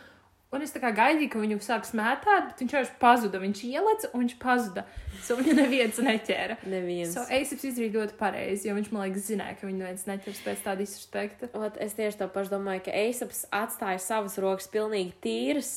Un 0.50 0.64
es 0.66 0.72
tā 0.74 0.80
kā 0.82 0.90
gaidīju, 0.98 1.30
ka 1.30 1.40
viņu 1.44 1.60
sāks 1.62 1.92
mētāt, 1.94 2.48
bet 2.50 2.62
viņš 2.64 2.72
vienkārši 2.74 2.94
pazuda. 3.02 3.38
Viņš 3.44 3.60
ieleca 3.70 4.08
un 4.16 4.24
viņš 4.24 4.38
pazuda. 4.42 4.84
So 5.26 5.36
viņu 5.38 5.54
neviens 5.60 5.98
neķēra. 6.02 6.56
neviens. 6.72 7.12
So 7.14 7.26
Eisaps 7.30 7.66
izdarīja 7.70 7.92
ļoti 8.00 8.16
pareizi, 8.18 8.70
jo 8.70 8.74
viņš 8.78 8.88
man 8.96 9.04
liekas 9.06 9.28
zināja, 9.28 9.58
ka 9.60 9.68
viņu 9.68 9.82
neviens 9.84 10.06
neķers 10.10 10.40
pēc 10.46 10.64
tāda 10.64 10.80
disrespekta. 10.82 11.50
Ot, 11.60 11.78
es 11.84 11.94
tieši 11.98 12.22
to 12.22 12.30
pašu 12.34 12.56
domāju, 12.56 12.86
ka 12.88 12.96
Eisaps 12.98 13.44
atstāja 13.54 14.00
savas 14.02 14.40
rokas 14.42 14.70
pilnīgi 14.72 15.14
tīras, 15.22 15.74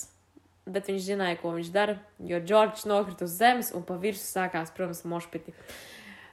bet 0.65 0.89
viņš 0.89 1.05
zināja, 1.11 1.41
ko 1.43 1.53
viņš 1.57 1.73
dara, 1.75 1.99
jo 2.23 2.39
Džordžs 2.41 2.87
nokrita 2.89 3.27
uz 3.27 3.35
zemes 3.35 3.73
un 3.77 3.83
pa 3.85 3.99
virsmu 4.01 4.25
sākās, 4.31 4.73
protams, 4.73 5.03
mošpiti. 5.11 5.53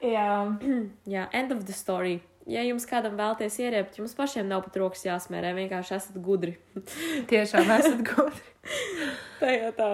Jā, 0.06 0.30
Jā, 1.16 1.26
end 1.34 1.52
of 1.52 1.66
the 1.66 1.74
story. 1.76 2.20
Ja 2.48 2.62
jums 2.64 2.86
kādam 2.88 3.18
vēlties 3.20 3.58
ieriept, 3.60 3.98
jums 4.00 4.14
pašiem 4.16 4.48
nav 4.48 4.62
pat 4.64 4.78
rokas 4.80 5.04
jāsmērē, 5.04 5.52
vienkārši 5.58 5.94
esat 5.98 6.16
gudri. 6.24 6.56
tiešām 7.30 7.68
esat 7.76 8.00
gudri. 8.06 8.42
Tā 9.42 9.52
jau 9.54 9.70
tā. 9.76 9.90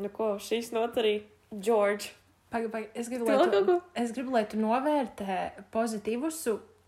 Nu 0.00 0.10
ko, 0.12 0.34
šīs 0.42 0.72
not 0.76 0.96
arī 1.00 1.18
Džordžs. 1.54 2.12
Pagaid, 2.52 2.70
pagaid, 2.70 2.90
es 2.94 3.08
gribu, 3.10 3.26
lai 3.26 3.48
tu, 3.50 3.74
es 3.98 4.12
gribu, 4.14 4.30
lai 4.36 4.44
tu 4.46 4.58
novērtē 4.60 5.38
pozitīvus. 5.74 6.44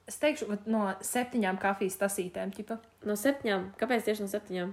Es 0.09 0.17
teikšu, 0.23 0.47
no 0.71 0.85
septiņām 1.05 1.59
kafijas 1.61 1.99
tasītēm. 2.01 2.53
Ķipa. 2.55 2.79
No 3.09 3.17
septiņām. 3.19 3.73
Kāpēc 3.81 4.07
tieši 4.07 4.25
no 4.25 4.31
septiņām? 4.31 4.71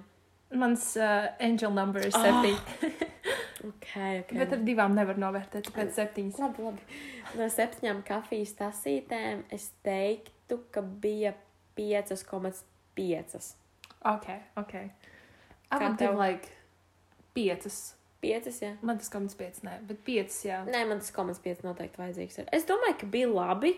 Mans 0.61 0.91
uh, 0.99 1.25
angel 1.43 1.73
number 1.75 2.05
ir 2.05 2.13
Ah, 2.15 2.27
septiņi, 2.27 2.91
Ok, 3.71 3.87
ok. 4.21 4.31
bet 4.37 4.53
ar 4.53 4.61
divām 4.61 4.93
nevar 4.95 5.17
novērtēt, 5.19 5.65
tāpēc 5.71 5.95
septiņas. 5.97 6.37
Labi, 6.43 6.67
labi. 6.67 6.99
No 7.35 7.49
septiņām 7.51 8.01
kafijas 8.07 8.53
tasītēm 8.59 9.43
es 9.53 9.69
teiktu, 9.85 10.61
ka 10.71 10.81
bija 10.81 11.33
5,5. 11.77 13.51
Ok, 14.05 14.27
ok. 14.61 14.73
Kā 15.75 15.89
tev? 15.99 16.15
like 16.19 16.51
piecas. 17.35 17.95
5, 18.25 18.47
jā. 18.63 18.71
Man 18.85 18.97
tas 19.01 19.11
komats 19.13 19.37
piecas, 19.37 19.61
nē, 19.65 19.75
bet 19.85 19.99
piecas, 20.05 20.37
jā. 20.47 20.61
Nē, 20.65 20.85
man 20.89 21.01
tas 21.03 21.11
komats 21.13 21.41
5 21.43 21.65
noteikti 21.65 22.01
vajadzīgs. 22.01 22.39
Ir. 22.41 22.47
Es 22.55 22.65
domāju, 22.69 22.97
ka 23.03 23.09
bija 23.11 23.29
labi. 23.29 23.75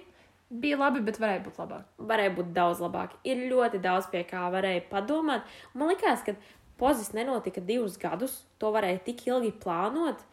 Bija 0.48 0.78
labi, 0.80 1.02
bet 1.04 1.17
varēja 1.20 1.41
būt 1.43 1.58
labāk. 1.60 1.88
Varēja 2.08 2.32
būt 2.38 2.54
daudz 2.56 2.80
labāk. 2.80 3.17
Ir 3.28 3.41
ļoti 3.52 3.82
daudz 3.84 4.08
pie 4.13 4.22
kā 4.30 4.46
varēja 4.54 4.86
padomāt. 4.91 5.43
Man 5.76 5.91
liekas, 5.91 6.24
ka 6.24 6.38
pozis 6.80 7.12
nenotika 7.17 7.60
divus 7.60 7.98
gadus. 8.00 8.46
To 8.62 8.72
varēja 8.76 9.02
tik 9.10 9.26
ilgi 9.28 9.52
plānot. 9.63 10.24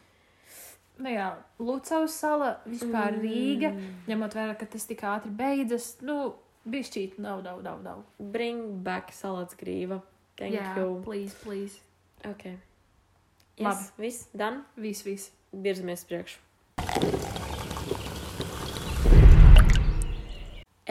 Nu 0.95 1.11
jā, 1.11 1.33
Lucavas 1.59 2.15
sala, 2.15 2.53
vispār 2.71 3.17
mm. 3.17 3.23
Rīga, 3.25 3.71
ņemot 4.07 4.37
vērā, 4.39 4.55
ka 4.59 4.69
tas 4.71 4.87
tik 4.87 5.03
ātri 5.11 5.33
beidzas. 5.35 5.97
Nu, 6.07 6.37
bija 6.65 6.87
šķīt, 6.87 7.17
nav, 7.23 7.43
nav, 7.43 7.63
nav, 7.67 7.81
nav. 7.83 8.05
Bring 8.19 8.79
back 8.87 9.11
salats 9.15 9.59
grīva. 9.59 9.99
Thank 10.39 10.55
Jā, 10.55 10.77
you. 10.79 11.01
please, 11.03 11.35
please. 11.43 11.81
Ok. 12.27 12.47
Yes, 13.59 13.67
Labi. 13.67 14.07
Viss, 14.07 14.29
done. 14.35 14.63
Viss, 14.79 15.03
viss. 15.07 15.31
Virzamies 15.55 16.03
uz 16.03 16.09
priekšu. 16.11 16.39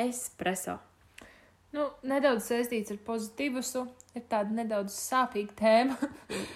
Espreso. 0.04 0.78
Nu, 1.74 1.88
nedaudz 2.06 2.48
saistīts 2.52 2.94
ar 2.94 3.00
pozitīvusu. 3.08 3.88
Ir 4.14 4.28
tāda 4.30 4.52
nedaudz 4.54 4.96
sāpīga 4.96 5.56
tēma. 5.60 5.98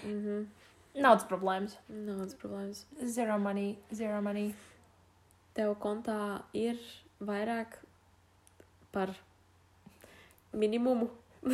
Mm 0.03 0.19
-hmm. 0.23 0.45
Naudas 0.97 1.27
problēmas. 1.29 1.75
Nav 1.93 2.23
problēmas. 2.41 2.85
Zero 3.05 3.37
money, 3.41 3.75
zero 3.93 4.17
money. 4.25 4.49
Tev 5.57 5.75
kontā 5.81 6.41
ir 6.57 6.79
vairāk 7.21 7.77
par 8.93 9.13
minimumu. 10.57 11.09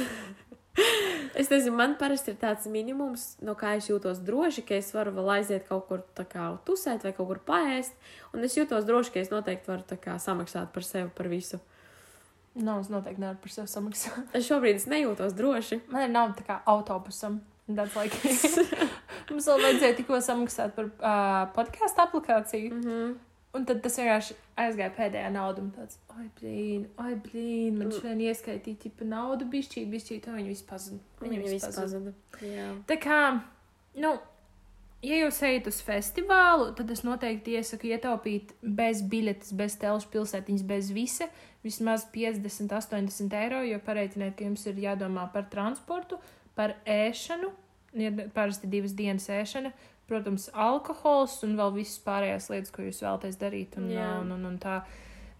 es 1.40 1.52
nezinu, 1.52 1.76
man 1.76 1.98
parasti 2.00 2.32
ir 2.34 2.40
tāds 2.40 2.70
minimums, 2.72 3.34
no 3.44 3.56
kā 3.60 3.76
es 3.78 3.90
jūtos 3.92 4.24
droši, 4.24 4.64
ka 4.68 4.80
es 4.80 4.94
varu 4.96 5.14
vēl 5.18 5.36
aiziet 5.38 5.68
kaut 5.68 5.88
kur 5.90 6.04
tā 6.16 6.26
kā 6.30 6.48
tusēt 6.68 7.04
vai 7.04 7.14
kaut 7.16 7.30
kur 7.34 7.44
paēst. 7.52 7.96
Un 8.34 8.48
es 8.48 8.56
jūtos 8.58 8.88
droši, 8.88 9.14
ka 9.14 9.24
es 9.24 9.32
noteikti 9.34 9.72
varu 9.72 10.00
kā 10.02 10.18
samaksāt 10.24 10.72
par 10.76 10.88
sevi 10.88 11.12
par 11.16 11.32
visu. 11.32 11.60
Naudas 12.56 12.92
noteikti 12.94 13.24
nevar 13.24 13.40
par 13.44 13.52
sevi 13.52 13.72
samaksāt. 13.72 14.36
Es 14.38 14.48
šobrīd 14.48 14.80
es 14.80 14.88
nejūtos 14.88 15.36
droši. 15.36 15.84
Man 15.92 16.08
ir 16.08 16.14
nauda 16.16 16.40
tā 16.40 16.48
kā 16.48 16.62
autobusam. 16.70 17.42
That's 17.68 17.96
like... 17.96 18.14
Mums 19.34 19.50
vēl 19.50 19.64
vajadzēja 19.66 19.98
tikko 19.98 20.20
samaksāt 20.22 20.76
par 20.76 20.90
uh, 20.94 21.38
podkāstu 21.56 22.04
aplikāciju. 22.06 22.74
Mm 22.74 22.82
-hmm. 22.88 23.14
Un 23.54 23.66
tad 23.70 23.84
tas 23.86 24.00
vienkārši 24.00 24.34
aizgāja 24.58 24.90
pēdējā 24.96 25.30
nauda. 25.34 25.62
Un 25.62 25.70
tāds, 25.76 26.00
oi, 26.16 26.26
blīn, 26.40 26.88
oi, 26.98 27.14
blīn. 27.22 27.78
Man 27.78 27.92
šodien 27.94 28.24
ieskaitīja 28.26 28.80
tipa 28.88 29.06
naudu, 29.06 29.46
bišķīt, 29.46 29.92
bišķīt, 29.92 30.30
un 30.30 30.40
viņi 30.40 30.54
visi 30.54 30.66
pazuda. 30.70 31.02
Viņa 31.22 31.42
viss 31.52 31.78
pazuda. 31.78 32.14
Jā. 32.42 32.72
Tā 32.90 32.98
kā, 33.04 33.20
nu, 34.02 34.16
ja 35.06 35.22
jūs 35.22 35.42
ejat 35.46 35.70
uz 35.70 35.82
festivālu, 35.86 36.72
tad 36.80 36.90
es 36.96 37.06
noteikti 37.06 37.60
iesaku 37.60 37.94
ietaupīt 37.94 38.56
bez 38.82 39.06
biļetes, 39.14 39.54
bez 39.60 39.78
telšu 39.82 40.10
pilsētiņas, 40.16 40.68
bez 40.74 40.90
visa. 40.96 41.30
Vismaz 41.64 42.08
50, 42.12 42.74
80 42.74 43.38
eiro, 43.38 43.62
jo 43.70 43.78
pareitiniet, 43.86 44.34
ka 44.40 44.50
jums 44.50 44.66
ir 44.66 44.82
jādomā 44.82 45.30
par 45.32 45.46
transportu, 45.54 46.18
par 46.58 46.74
ēšanu. 46.90 47.54
Ir 47.94 48.24
parasti 48.34 48.70
divas 48.70 48.96
dienas 48.98 49.28
ēšana, 49.30 49.70
protams, 50.10 50.48
alkohols 50.58 51.36
un 51.46 51.58
vēl 51.60 51.76
visas 51.76 52.00
pārējās 52.06 52.50
lietas, 52.50 52.72
ko 52.74 52.86
jūs 52.86 53.04
vēlaties 53.06 53.38
darīt. 53.42 53.78
Un, 53.78 53.92
Jā. 53.94 54.08
un, 54.22 54.32
un, 54.34 54.48
un 54.50 54.56
tā. 54.62 54.82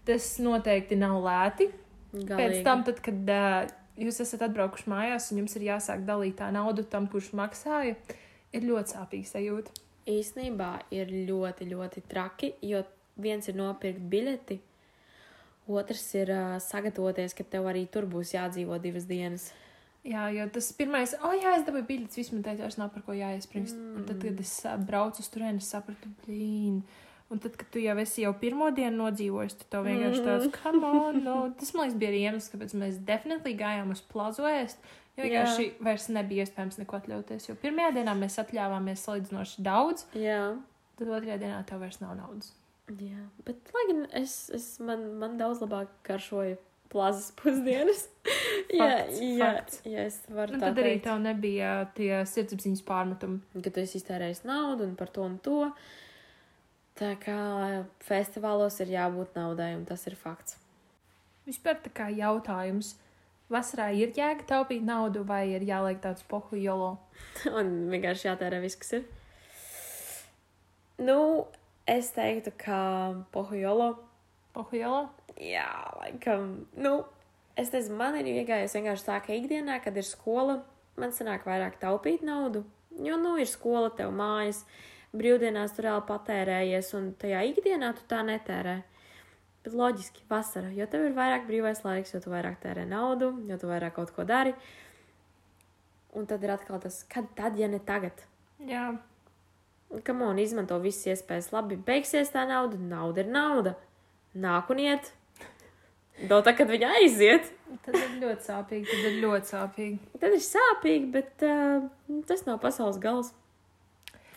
Tas 0.04 0.34
noteikti 0.44 0.98
nav 1.00 1.16
lēti. 1.24 1.70
Pēc 2.14 2.28
Galīgi. 2.28 2.60
tam, 2.66 2.84
tad, 2.86 3.00
kad 3.02 3.32
uh, 3.34 3.72
jūs 3.98 4.20
esat 4.22 4.44
atbraukuši 4.46 4.90
mājās 4.90 5.30
un 5.32 5.42
jums 5.42 5.56
ir 5.58 5.66
jāsāk 5.70 6.04
dalīt 6.06 6.38
tā 6.38 6.50
naudu 6.54 6.84
tam, 6.86 7.08
kurš 7.10 7.32
maksāja, 7.34 7.96
ir 8.54 8.68
ļoti 8.68 8.94
sāpīgi 8.94 9.30
sajūta. 9.30 9.74
Īsnībā 10.14 10.70
ir 10.94 11.10
ļoti, 11.30 11.66
ļoti 11.72 12.04
traki, 12.10 12.52
jo 12.62 12.82
viens 13.20 13.48
ir 13.48 13.56
nopirkt 13.56 14.04
biļeti, 14.12 14.60
otrs 15.72 16.06
ir 16.20 16.30
uh, 16.34 16.56
sagatavoties, 16.60 17.34
ka 17.34 17.46
tev 17.48 17.70
arī 17.70 17.86
tur 17.90 18.06
būs 18.10 18.34
jādzīvo 18.36 18.78
divas 18.84 19.08
dienas. 19.08 19.48
Jā, 20.04 20.26
jo 20.36 20.44
tas 20.52 20.66
pirmais, 20.76 21.14
oh, 21.24 21.32
jā, 21.32 21.54
es 21.56 21.62
dabūju 21.64 21.86
biļetes, 21.88 22.28
man 22.34 22.42
teica, 22.44 22.66
vairs 22.66 22.76
nav 22.76 22.90
par 22.92 23.04
ko 23.06 23.14
jāiespringst. 23.16 23.76
Mm. 23.78 23.94
Un 23.96 24.04
tad, 24.10 24.18
kad 24.20 24.40
es 24.42 24.52
braucu 24.84 25.22
uz 25.24 25.30
turieni, 25.32 25.62
es 25.64 25.70
sapratu, 25.72 26.10
blīn. 26.26 26.82
Un 27.32 27.40
tad, 27.40 27.54
kad 27.56 27.70
tu 27.72 27.80
jau 27.80 27.94
esi 28.02 28.20
jau 28.26 28.34
pirmo 28.36 28.68
dienu 28.76 28.98
nodzīvojis, 29.00 29.56
tad 29.62 29.70
tev 29.72 29.86
vienkārši 29.88 30.26
tāds, 30.26 30.50
come 30.58 30.84
on, 30.84 31.22
no. 31.24 31.36
Tas, 31.56 31.72
man 31.72 31.86
liekas, 31.86 31.96
bija 32.02 32.10
arī 32.12 32.20
iemesls, 32.26 32.50
kāpēc 32.52 32.74
mēs 32.82 32.98
definitīvi 33.08 33.56
gājām 33.62 33.94
uz 33.96 34.02
plazu 34.12 34.44
ēst. 34.50 34.84
Jo 35.16 35.24
vienkārši 35.24 35.66
vairs 35.86 36.08
nebija 36.12 36.44
iespējams 36.44 36.76
neko 36.82 36.98
atļauties. 36.98 37.48
Jo 37.48 37.56
pirmajā 37.62 37.94
dienā 37.96 38.12
mēs 38.18 38.36
atļāvāmies 38.42 39.06
salīdzinoši 39.06 39.64
daudz, 39.64 40.04
Jā, 40.18 40.40
tad 40.98 41.10
otrajā 41.16 41.38
dienā 41.46 41.62
tev 41.68 41.80
vairs 41.86 42.00
nav 42.02 42.16
naudas. 42.18 42.52
jā. 42.92 43.24
bet 43.46 43.72
lai 43.72 43.84
gan 43.88 44.04
es, 44.20 44.50
es 44.52 44.66
man, 44.84 45.06
man 45.22 45.38
daudz 45.40 45.62
labāk 45.64 45.88
garšoju 46.04 46.58
plazas 46.94 47.28
pusdienas. 47.40 48.06
jā, 48.78 48.86
Fakts, 48.86 49.18
jā, 49.20 49.50
fakts. 49.50 49.80
jā, 49.84 50.06
es 50.08 50.16
varu 50.32 50.54
Un 50.56 50.62
tā 50.62 50.70
tad 50.70 50.80
arī 50.80 50.94
teikt. 50.94 51.04
tev 51.10 51.20
nebija 51.26 51.72
tie 51.98 52.12
sirdsapziņas 52.30 52.84
pārmetumi. 52.88 53.40
ka 53.66 53.70
tu 53.74 53.82
esi 53.84 53.98
iztērējis 54.00 54.44
naudu 54.48 54.86
un 54.88 54.94
par 54.96 55.10
to 55.12 55.26
un 55.26 55.36
to. 55.44 55.58
Tā 56.94 57.16
kā 57.18 57.36
festivālos 58.06 58.76
ir 58.84 58.92
jābūt 58.94 59.34
naudai, 59.34 59.72
un 59.74 59.82
tas 59.84 60.06
ir 60.06 60.14
fakts. 60.14 60.54
Vispār 61.44 61.80
tā 61.84 61.90
kā 61.92 62.06
jautājums. 62.14 62.94
Vasarā 63.52 63.90
ir 63.92 64.14
jēga 64.16 64.46
taupīt 64.48 64.80
naudu, 64.86 65.20
vai 65.28 65.42
ir 65.52 65.66
jāliek 65.68 65.98
tāds 66.00 66.22
pohu 66.30 66.56
jolo? 66.56 66.94
un 67.58 67.74
vienkārši 67.92 68.30
jātērē 68.30 68.62
viss, 68.62 68.78
kas 68.80 68.94
ir. 69.00 69.04
Nu, 71.02 71.18
es 71.90 72.12
teiktu, 72.14 72.52
ka 72.56 72.78
pohujolo. 73.34 73.90
Pohu 74.54 74.78
jolo? 74.78 75.08
Jā, 75.40 75.68
laikam. 75.98 76.66
Nu, 76.78 76.94
es 77.58 77.72
nezinu, 77.74 77.98
man 77.98 78.18
ir 78.20 78.30
iegājies 78.30 78.76
vienkārši 78.76 79.06
tā, 79.08 79.18
ka 79.24 79.34
ikdienā, 79.34 79.80
kad 79.84 79.96
ir 79.98 80.06
skola, 80.06 80.60
man 81.00 81.14
sanāk 81.14 81.46
vairāk 81.48 81.80
taupīt 81.82 82.24
naudu. 82.26 82.64
Jo, 83.02 83.18
nu, 83.18 83.34
ir 83.42 83.50
skola 83.50 83.90
tev 83.98 84.12
mājas, 84.14 84.62
brīvdienās 85.14 85.74
tu 85.74 85.86
reāli 85.86 86.06
patērējies, 86.10 86.92
un 86.98 87.10
tajā 87.18 87.42
ikdienā 87.50 87.94
tu 87.98 88.06
tā 88.10 88.22
netērē. 88.26 88.76
Bet 89.64 89.74
loģiski, 89.74 90.26
vasara, 90.28 90.68
jo 90.76 90.86
tev 90.90 91.08
ir 91.08 91.16
vairāk 91.16 91.48
brīvais 91.48 91.80
laiks, 91.86 92.12
jo 92.14 92.20
tu 92.22 92.30
vairāk 92.34 92.60
tērē 92.62 92.84
naudu, 92.86 93.32
jo 93.48 93.58
tu 93.58 93.70
vairāk 93.70 93.96
kaut 93.96 94.12
ko 94.14 94.26
dari. 94.28 94.52
Un 96.14 96.28
tad 96.30 96.44
ir 96.44 96.52
atkal 96.54 96.78
tas, 96.82 97.00
kad 97.10 97.26
tad, 97.34 97.58
ja 97.58 97.66
ne 97.66 97.80
tagad? 97.82 98.22
Jā, 98.62 98.92
Kam 100.02 100.22
un 100.26 100.38
izmanto 100.42 100.78
visas 100.82 101.06
iespējas. 101.12 101.52
Labi, 101.54 101.76
beigsies 101.78 102.32
tā 102.34 102.42
nauda, 102.48 102.78
nauda 102.80 103.22
ir 103.22 103.28
nauda. 103.30 103.74
Nāk 104.34 104.72
un 104.74 104.80
iet. 104.82 105.12
Do 106.14 106.38
tā, 106.46 106.52
kad 106.54 106.70
viņa 106.70 106.90
aiziet, 107.00 107.48
tad 107.82 107.96
ir 107.98 108.12
ļoti 108.20 108.46
sāpīgi. 108.46 108.86
Tad 108.90 109.06
ir 109.08 109.16
ļoti 109.24 109.50
sāpīgi. 109.50 109.96
tad 110.22 110.36
ir 110.36 110.44
sāpīgi, 110.46 111.08
bet 111.10 111.42
uh, 111.42 111.88
tas 112.28 112.44
nav 112.46 112.60
pasaules 112.62 113.00
gals. 113.02 113.32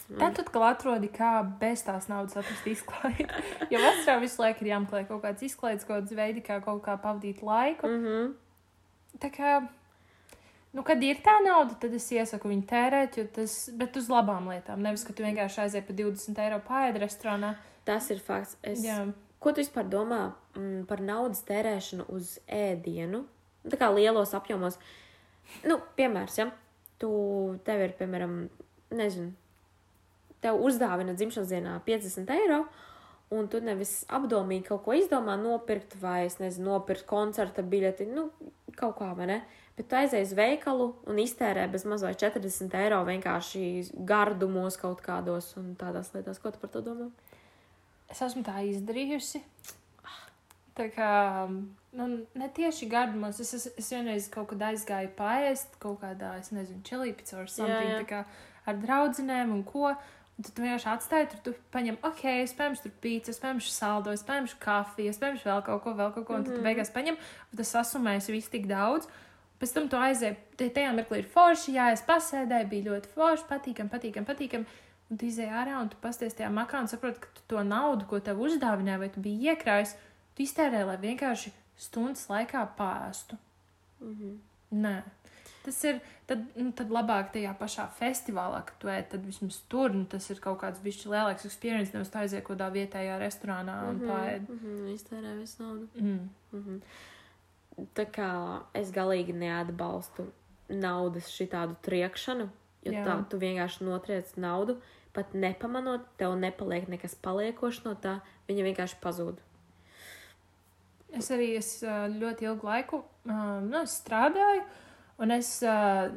Tad 0.07 0.38
tu 0.38 0.43
atkal 0.45 0.63
atrodi, 0.69 1.09
kā 1.11 1.41
bez 1.59 1.82
tās 1.84 2.07
naudas 2.07 2.38
atrast 2.39 2.67
izklaidi. 2.71 3.28
Jo 3.73 3.82
vasarā 3.84 4.21
visu 4.23 4.39
laiku 4.39 4.63
ir 4.63 4.71
jāmeklē 4.71 5.03
kaut 5.09 5.19
kāds 5.25 5.43
izklaides, 5.43 5.84
kaut 5.84 6.05
kāds 6.05 6.15
veidi, 6.15 6.43
kā 6.45 6.61
kaut 6.63 6.80
kā 6.86 6.95
pavadīt 7.03 7.43
laiku. 7.43 7.88
Mm 7.88 8.05
-hmm. 8.05 8.30
Tā 9.19 9.30
kā, 9.36 9.67
nu, 10.73 10.84
kad 10.84 11.03
ir 11.03 11.19
tā 11.25 11.36
nauda, 11.43 11.75
tad 11.82 11.93
es 11.93 12.11
iesaku 12.11 12.47
viņu 12.47 12.65
tērēt, 12.69 13.17
jo 13.17 13.28
tas, 13.36 13.69
bet 13.73 13.97
uz 13.97 14.07
labām 14.09 14.47
lietām. 14.47 14.80
Nevis, 14.80 15.03
ka 15.03 15.13
tu 15.13 15.23
vienkārši 15.23 15.61
aizies 15.61 15.86
par 15.86 15.95
20 15.95 16.39
eiro 16.39 16.59
pāri 16.69 16.99
restorānā. 16.99 17.55
Tas 17.84 18.09
ir 18.09 18.19
fakts. 18.19 18.57
Es... 18.63 18.84
Jā, 18.84 19.05
Ko 19.39 19.53
tu 19.53 19.61
vispār 19.61 19.85
domā 19.89 20.21
mm, 20.57 20.85
par 20.89 21.01
naudas 21.05 21.43
tērēšanu 21.47 22.07
uz 22.13 22.38
ēdienu? 22.49 23.23
Tā 23.67 23.79
kā 23.79 23.89
lielos 23.93 24.33
apjomos. 24.38 24.79
Nu, 25.67 25.77
piemērs, 25.99 26.39
ja 26.39 26.49
tu 27.01 27.11
tev 27.67 27.83
ir, 27.85 27.93
piemēram, 27.99 28.39
nezinu, 28.97 29.31
tev 30.43 30.59
uzdāvina 30.65 31.15
dzimšanas 31.17 31.51
dienā 31.51 31.77
50 31.85 32.33
eiro, 32.33 32.63
un 33.33 33.47
tu 33.51 33.59
nevis 33.63 33.99
apdomīgi 34.13 34.69
kaut 34.69 34.83
ko 34.85 34.95
izdomā 34.97 35.35
nopirkt, 35.39 35.97
vai, 36.01 36.25
es 36.29 36.39
nezinu, 36.41 36.71
nopirkt 36.71 37.07
koncerta 37.09 37.65
biļeti, 37.65 38.09
nu, 38.13 38.29
kaut 38.77 38.97
kā, 38.99 39.11
vai 39.17 39.29
ne? 39.29 39.39
Bet 39.77 39.91
tu 39.91 39.97
aizej 39.99 40.23
uz 40.25 40.33
veikalu 40.33 40.88
un 41.05 41.19
iztērē 41.21 41.67
bez 41.69 41.83
maz 41.85 42.01
vai 42.01 42.15
40 42.17 42.73
eiro 42.79 43.03
vienkārši 43.05 43.63
gardumos 44.09 44.79
kaut 44.81 45.03
kādos 45.05 45.51
un 45.59 45.75
tādās 45.77 46.09
lietās. 46.15 46.39
Ko 46.41 46.49
tu 46.49 46.61
par 46.63 46.71
to 46.73 46.81
domā? 46.81 47.11
Es 48.12 48.24
esmu 48.24 48.43
tā 48.47 48.62
izdarījusi. 48.68 49.43
Tā 50.78 50.91
kā, 50.93 51.12
nu, 51.97 52.05
ne 52.38 52.49
tieši 52.53 52.89
gardumos. 52.91 53.39
Es, 53.41 53.53
es, 53.58 53.66
es 53.82 53.88
vienreiz 53.93 54.28
kaut 54.34 54.51
kad 54.51 54.68
aizgāju 54.70 55.10
pāriest 55.18 55.80
kaut 55.82 56.03
kādā, 56.03 56.36
es 56.41 56.51
nezinu, 56.53 56.84
čilīpicā 56.86 57.39
vai 57.39 57.47
something, 57.49 57.89
jā. 57.95 58.03
tā 58.03 58.10
kā 58.12 58.20
ar 58.70 58.80
draudzinēm 58.84 59.55
un 59.55 59.66
ko. 59.68 59.95
Un 60.38 60.45
tad 60.45 60.53
tu 60.53 60.62
vienkārši 60.62 60.89
atstāji 60.91 61.28
tur, 61.32 61.39
tu 61.47 61.51
paņem, 61.74 61.95
ok, 62.05 62.20
es 62.43 62.51
paņemšu 62.53 62.84
tur 62.84 62.91
pīci, 63.01 63.34
es 63.34 63.39
paņemšu 63.41 63.72
saldo, 63.74 64.12
es 64.14 64.22
paņemšu 64.28 64.60
kafiju, 64.62 65.10
es 65.10 65.18
paņemšu 65.18 65.49
vēl 65.49 65.64
kaut 65.66 65.82
ko, 65.82 65.93
vēl 65.97 66.12
kaut 66.14 66.28
ko, 66.28 66.36
un 66.38 66.45
tad 66.45 66.60
tu 66.60 66.62
beigās 66.62 66.93
paņem, 66.93 67.18
un 67.18 67.58
tas 67.58 67.72
sasumējas 67.74 68.30
viss 68.30 68.53
tik 68.53 68.68
daudz. 68.70 69.10
Pēc 69.58 69.74
tam 69.74 69.88
tu 69.89 69.97
aizēji, 69.97 70.38
tajā 70.62 70.91
mirklī 70.93 71.24
ir 71.24 71.32
forši, 71.34 71.74
jā, 71.80 71.88
es 71.95 72.05
pasēdēju, 72.05 72.70
bija 72.70 72.91
ļoti 72.91 73.10
forši, 73.16 73.47
patīkami, 73.49 73.89
patīkami, 73.89 74.30
patīkami. 74.30 74.78
Un 75.10 75.20
tu 75.20 75.26
izēji 75.26 75.53
ārā 75.55 75.78
un 75.80 75.89
tu 75.89 75.99
pasties 76.01 76.36
tajā 76.36 76.49
makā 76.51 76.82
un 76.84 76.89
saproti, 76.91 77.22
ka 77.24 77.28
tu 77.36 77.45
to 77.53 77.64
naudu, 77.64 78.05
ko 78.10 78.20
tev 78.20 78.41
uzdāvināja, 78.43 78.99
vai 78.99 79.10
tu 79.14 79.24
biji 79.24 79.53
iekrājis, 79.53 79.95
tu 80.36 80.43
iztērēji, 80.43 80.88
lai 80.89 80.97
vienkārši 81.03 81.53
stundas 81.80 82.28
laikā 82.32 82.66
pāstu. 82.78 83.38
Mm 84.01 84.16
-hmm. 84.16 84.38
Nē. 84.72 85.01
Tas 85.68 85.84
ir 85.84 85.99
tad, 86.28 86.43
nu, 86.55 86.72
tad 86.72 86.91
labāk 86.95 87.34
tajā 87.34 87.51
pašā 87.60 87.89
festivālā, 87.99 88.62
kad 88.66 88.78
tu 88.80 88.88
ej, 88.88 89.01
tad 89.12 89.26
vismaz 89.26 89.58
tur 89.68 89.91
nu, 89.91 90.05
tas 90.05 90.30
ir 90.30 90.39
kaut 90.39 90.62
kāds 90.62 90.80
bišķi 90.84 91.10
lielāks 91.12 91.45
experience, 91.45 91.91
nevis 91.93 92.12
tā 92.14 92.24
aiziet 92.24 92.43
kaut 92.43 92.58
kādā 92.58 92.70
vietējā 92.72 93.18
restorānā 93.20 93.76
un 93.89 93.95
mm 93.95 94.01
-hmm. 94.01 94.12
pāriet. 94.12 94.49
Mm 94.49 94.60
-hmm. 94.64 94.93
Iztērē 94.93 95.38
visu 95.39 95.64
naudu. 95.64 95.88
Mm. 95.95 96.30
Mm 96.51 96.64
-hmm. 96.64 96.82
Tā 97.95 98.05
kā 98.05 98.62
es 98.74 98.91
galīgi 98.91 99.34
neatbalstu 99.34 100.26
naudas 100.70 101.28
šitādu 101.30 101.76
triekšanu, 101.82 102.49
jo 102.84 102.91
Jā. 102.91 103.05
Tā 103.05 103.30
tu 103.30 103.38
vienkārši 103.38 103.84
notriec 103.84 104.36
naudu, 104.36 104.82
pat 105.18 105.34
nepamanot, 105.36 106.05
tev 106.22 106.38
nepaliek 106.39 106.88
nekas 106.93 107.18
paliekošs 107.26 107.84
no 107.88 107.97
tā, 107.99 108.20
viņa 108.49 108.70
vienkārši 108.70 108.99
pazūd. 109.03 109.43
Es 111.18 111.30
arī 111.32 111.53
es, 111.57 111.70
ļoti 111.84 112.49
ilgu 112.49 112.68
laiku 112.68 112.99
nu, 113.28 113.84
strādāju, 113.88 114.65
un 115.24 115.32
es 115.34 115.53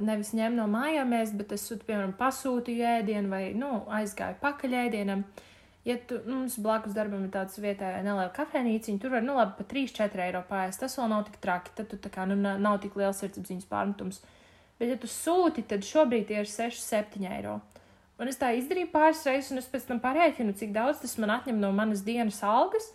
nevis 0.03 0.33
ņēmu 0.37 0.59
no 0.59 0.67
mājām 0.71 1.15
ēst, 1.21 1.37
bet 1.39 1.55
es, 1.57 1.69
piemēram, 1.87 2.17
pasūtīju 2.19 2.89
ēdienu 2.99 3.31
vai 3.33 3.45
nu, 3.57 3.71
aizgāju 4.01 4.41
pakaļ 4.43 4.77
ēdienam. 4.87 5.25
Ja 5.87 5.95
tu, 5.97 6.19
nu, 6.27 6.43
mums 6.43 6.59
blakus 6.61 6.93
darbam 6.93 7.23
ir 7.25 7.31
tāds 7.33 7.57
vietējā 7.57 8.03
neliela 8.05 8.29
kafejnīca, 8.37 8.99
tur 9.01 9.15
var, 9.15 9.25
nu, 9.25 9.39
labi, 9.39 9.55
pa 9.57 9.65
3-4 9.71 10.27
eiro 10.27 10.43
pāriest. 10.51 10.83
Tas 10.83 10.99
vēl 10.99 11.09
nav 11.09 11.25
tik 11.31 11.39
traki, 11.41 11.73
tad 11.79 11.95
tu 11.95 12.13
kā, 12.13 12.27
nu, 12.29 12.37
na- 12.37 12.59
nav 12.61 12.83
tik 12.83 12.99
liels 13.01 13.23
sirdsapziņas 13.23 13.71
pārmetums. 13.71 14.21
Bet, 14.77 14.91
ja 14.93 14.99
tu 15.01 15.09
sūti, 15.09 15.65
tad 15.71 15.87
šobrīd 15.87 16.35
ir 16.35 16.51
6-7 16.51 17.25
eiro. 17.33 17.63
Un 18.21 18.29
es 18.29 18.37
tā 18.37 18.51
izdarīju 18.53 18.91
pāris 18.93 19.23
reizes, 19.27 19.51
un 19.55 19.59
es 19.63 19.69
pēc 19.73 19.87
tam 19.89 20.01
parēķinu, 20.03 20.53
cik 20.61 20.73
daudz 20.77 21.01
tas 21.01 21.17
man 21.19 21.31
atņem 21.39 21.61
no 21.61 21.71
manas 21.73 22.03
dienas 22.05 22.43
algas. 22.45 22.91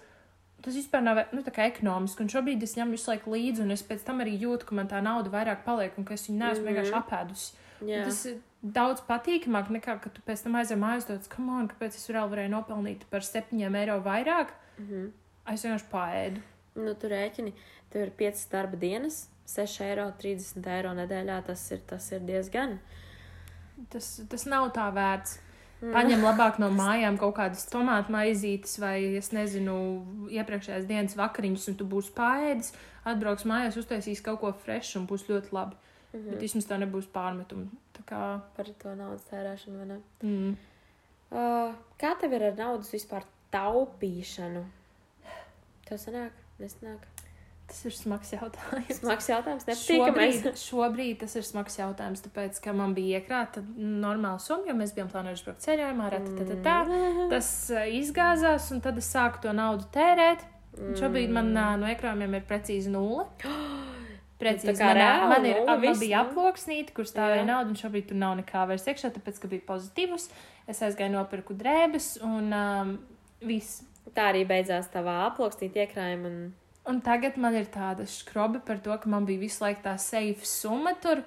Tas 0.62 0.74
vispār 0.78 1.02
nav 1.04 1.20
nu, 1.34 1.42
ekonomiski, 1.46 2.24
un 2.24 2.30
šobrīd 2.30 2.64
es 2.64 2.76
ņemu 2.78 2.92
visu 2.96 3.10
laiku 3.12 3.32
līdzi, 3.34 3.62
un 3.66 3.72
es 3.72 3.84
pēc 3.86 4.04
tam 4.06 4.22
arī 4.24 4.38
jūtu, 4.42 4.66
ka 4.66 4.76
man 4.76 4.88
tā 4.88 5.02
nauda 5.04 5.30
vairāk 5.34 5.64
paliek, 5.66 5.98
un 5.98 6.06
ka 6.06 6.14
es 6.14 6.28
viņu 6.30 6.38
neesmu 6.38 6.64
mm 6.64 6.70
Mhm. 6.70 6.76
-hmm. 6.76 6.84
vienkārši 6.84 6.94
apēdusi. 7.02 7.54
Jā, 7.86 7.98
Un 8.00 8.04
Tas 8.06 8.26
ir 8.26 8.36
daudz 8.64 9.02
patīkamāk 9.02 9.70
nekā, 9.70 10.00
kad 10.02 10.14
tu 10.14 10.22
pēc 10.28 10.44
tam 10.44 10.54
aizjūti 10.56 10.80
mājās, 10.82 11.06
tāds, 11.10 11.28
kam 11.30 11.50
on, 11.50 11.68
kāpēc 11.68 11.94
es 11.96 12.08
vēl 12.10 12.30
varēju 12.30 12.50
nopelnīt 12.50 13.06
par 13.10 13.22
7 13.22 13.76
eiro 13.76 14.00
vairāk. 14.02 14.48
mm 14.80 14.86
-hmm. 14.90 15.12
Es 15.54 15.64
vienkārši 15.64 15.90
paēdu. 15.92 16.42
nu, 16.76 16.94
tu 16.94 17.08
rēķini, 17.08 17.54
tev 17.90 18.02
ir 18.02 18.12
5 18.12 18.50
darba 18.52 18.76
dienas, 18.78 19.30
6 19.46 19.82
eiro, 19.82 20.12
30 20.20 20.68
eiro 20.68 20.90
nedēļā. 20.94 21.44
Tas 21.46 21.72
ir, 21.72 21.80
tas 21.88 22.12
ir 22.12 22.20
diezgan. 22.20 22.80
Tas, 23.92 24.10
tas 24.32 24.46
nav 24.50 24.70
tā 24.76 24.88
vērts. 24.96 25.40
Mm. 25.82 25.92
Paņem 25.94 26.24
labāk 26.24 26.60
no 26.62 26.70
mājām 26.82 27.18
kaut 27.22 27.36
kādas 27.40 27.66
tomātu 27.72 28.14
maizītes 28.16 28.78
vai, 28.82 28.98
es 29.20 29.32
nezinu, 29.36 29.76
iepriekšējās 30.34 30.88
dienas 30.90 31.18
vakariņas, 31.20 31.68
un 31.72 31.80
tu 31.80 31.88
būsi 31.90 32.14
paēdis, 32.16 32.72
atbrauks 33.06 33.48
mājās, 33.50 33.80
uztaisīs 33.82 34.24
kaut 34.26 34.42
ko 34.44 34.54
frešu 34.66 35.02
un 35.02 35.10
būs 35.10 35.28
ļoti 35.30 35.52
labi. 35.56 35.76
Mm 36.14 36.20
-hmm. 36.20 36.30
Bet 36.32 36.46
vismaz 36.48 36.70
tā 36.70 36.80
nebūs 36.80 37.10
pārmetuma. 37.12 37.68
Tā 37.98 38.06
kā. 38.08 38.22
Par 38.56 38.66
to 38.84 38.96
naudas 38.96 39.28
tērēšanu, 39.32 39.78
vai 39.78 39.86
ne? 39.86 40.00
Mm. 40.22 40.56
Uh, 41.32 41.76
kā 42.00 42.16
tev 42.20 42.34
ir 42.34 42.44
ar 42.44 42.56
naudas 42.58 42.94
vispār 42.94 43.24
taupīšanu? 43.52 44.64
Tev 45.86 45.98
sanāk, 45.98 46.32
nesanāk. 46.60 47.15
Tas 47.66 47.80
ir 47.90 47.94
smags 47.98 48.30
jautājums. 48.30 48.98
Smags 49.00 49.28
jautājums, 49.32 49.64
nepatīkamais. 49.66 50.36
Šobrīd, 50.38 50.60
šobrīd 50.62 51.16
tas 51.24 51.32
ir 51.40 51.46
smags 51.48 51.78
jautājums, 51.80 52.22
tāpēc, 52.22 52.60
ka 52.62 52.74
man 52.78 52.94
bija 52.94 53.22
iekrāta 53.22 53.64
normāla 53.76 54.38
summa, 54.42 54.70
jo 54.70 54.76
mēs 54.78 54.94
bijām 54.94 55.10
plānojuši 55.10 55.48
braukt 55.48 55.64
ceļojumā, 55.66 56.10
tā, 56.14 56.20
tā, 56.38 56.58
tā. 56.68 56.76
Mm. 56.86 57.24
Tas 57.32 57.48
uh, 57.74 57.88
izgāzās, 57.98 58.68
un 58.76 58.84
tad 58.86 59.00
es 59.02 59.10
sāku 59.10 59.42
to 59.48 59.54
naudu 59.58 59.88
tērēt. 59.96 60.46
Un 60.78 60.94
Šobrīd 61.00 61.32
man 61.34 61.50
uh, 61.56 61.72
no 61.82 61.90
ekrāniem 61.90 62.38
ir 62.38 62.46
precīzi 62.46 62.92
nulle. 62.94 63.26
Precīzi, 64.42 64.68
Nu, 64.70 64.76
tā 64.76 64.76
kā 64.78 64.92
man, 64.92 65.00
reāli 65.00 65.30
man, 65.32 65.48
ir, 65.48 65.58
nulle, 65.58 65.70
man 65.72 65.82
viss, 65.88 66.02
bija 66.04 66.22
nu? 66.22 66.30
aploksnīte, 66.30 66.94
kur 66.94 67.10
stāvēja 67.10 67.48
nauda, 67.48 67.72
un 67.72 67.80
šobrīd 67.80 68.12
tur 68.12 68.20
nav 68.20 68.36
nekā 68.44 68.68
vairs 68.70 68.86
iekšā, 68.92 69.10
tāpēc, 69.16 69.40
ka 69.42 69.50
bija 69.50 69.66
pozitīvs. 69.72 70.28
Es 70.70 70.84
aizgāju 70.86 71.16
nopirku 71.16 71.58
drēbes, 71.58 72.12
un 72.28 72.54
um, 72.54 72.94
viss. 73.42 73.82
Tā 74.14 74.30
arī 74.30 74.44
beidzās 74.46 74.92
tavā 74.94 75.24
aploksnīte 75.32 75.82
iekrājuma. 75.82 76.30
Un... 76.30 76.65
Un 76.88 77.02
tagad 77.02 77.38
man 77.38 77.56
ir 77.56 77.66
tāda 77.66 78.06
skroba 78.06 78.60
par 78.66 78.78
to, 78.78 78.96
ka 78.98 79.10
man 79.10 79.26
bija 79.26 79.40
visu 79.40 79.64
laiku 79.64 79.82
tā 79.84 79.96
safe 80.00 80.46
summa 80.46 80.94
tur, 81.02 81.24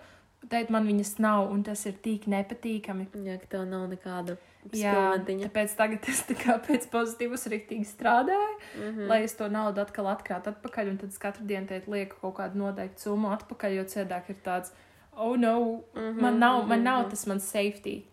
bet 0.48 0.70
man 0.70 0.86
viņas 0.86 1.18
nav, 1.18 1.50
un 1.50 1.62
tas 1.66 1.84
ir 1.86 1.92
tik 2.02 2.26
nepatīkami. 2.30 3.08
Jā, 3.26 3.38
ka 3.42 3.46
tev 3.56 3.64
nav 3.66 3.88
nekāda 3.90 4.36
spilventiņa. 4.68 5.48
tāpēc 5.48 5.74
tagad 5.76 6.08
es 6.08 6.22
kā 6.44 6.58
pēc 6.62 6.86
pozitīvas 6.92 7.46
rīktīgi 7.50 7.86
strādāju, 7.90 8.54
mm 8.58 8.82
Mhm. 8.82 8.98
-hmm. 8.98 9.08
lai 9.08 9.22
es 9.24 9.34
to 9.34 9.48
naudu 9.48 9.80
atkal 9.80 10.06
atkrātu 10.06 10.52
atpakaļ, 10.52 10.90
un 10.90 10.98
tad 10.98 11.08
es 11.08 11.18
katru 11.18 11.44
dienu 11.46 11.66
teikt, 11.66 11.88
lieku 11.88 12.16
kaut 12.20 12.34
kādu 12.36 12.54
noteiktu 12.56 13.00
summu 13.00 13.28
atpakaļ, 13.36 13.74
jo 13.76 13.84
cēdāk 13.84 14.30
ir 14.30 14.36
tāds, 14.44 14.70
oh 15.16 15.36
no, 15.36 15.82
mm 15.94 16.00
-hmm, 16.00 16.20
man 16.20 16.38
nav, 16.38 16.66
man 16.68 16.82
nav 16.84 17.10
tas 17.10 17.26
mans 17.26 17.44
safety. 17.50 18.04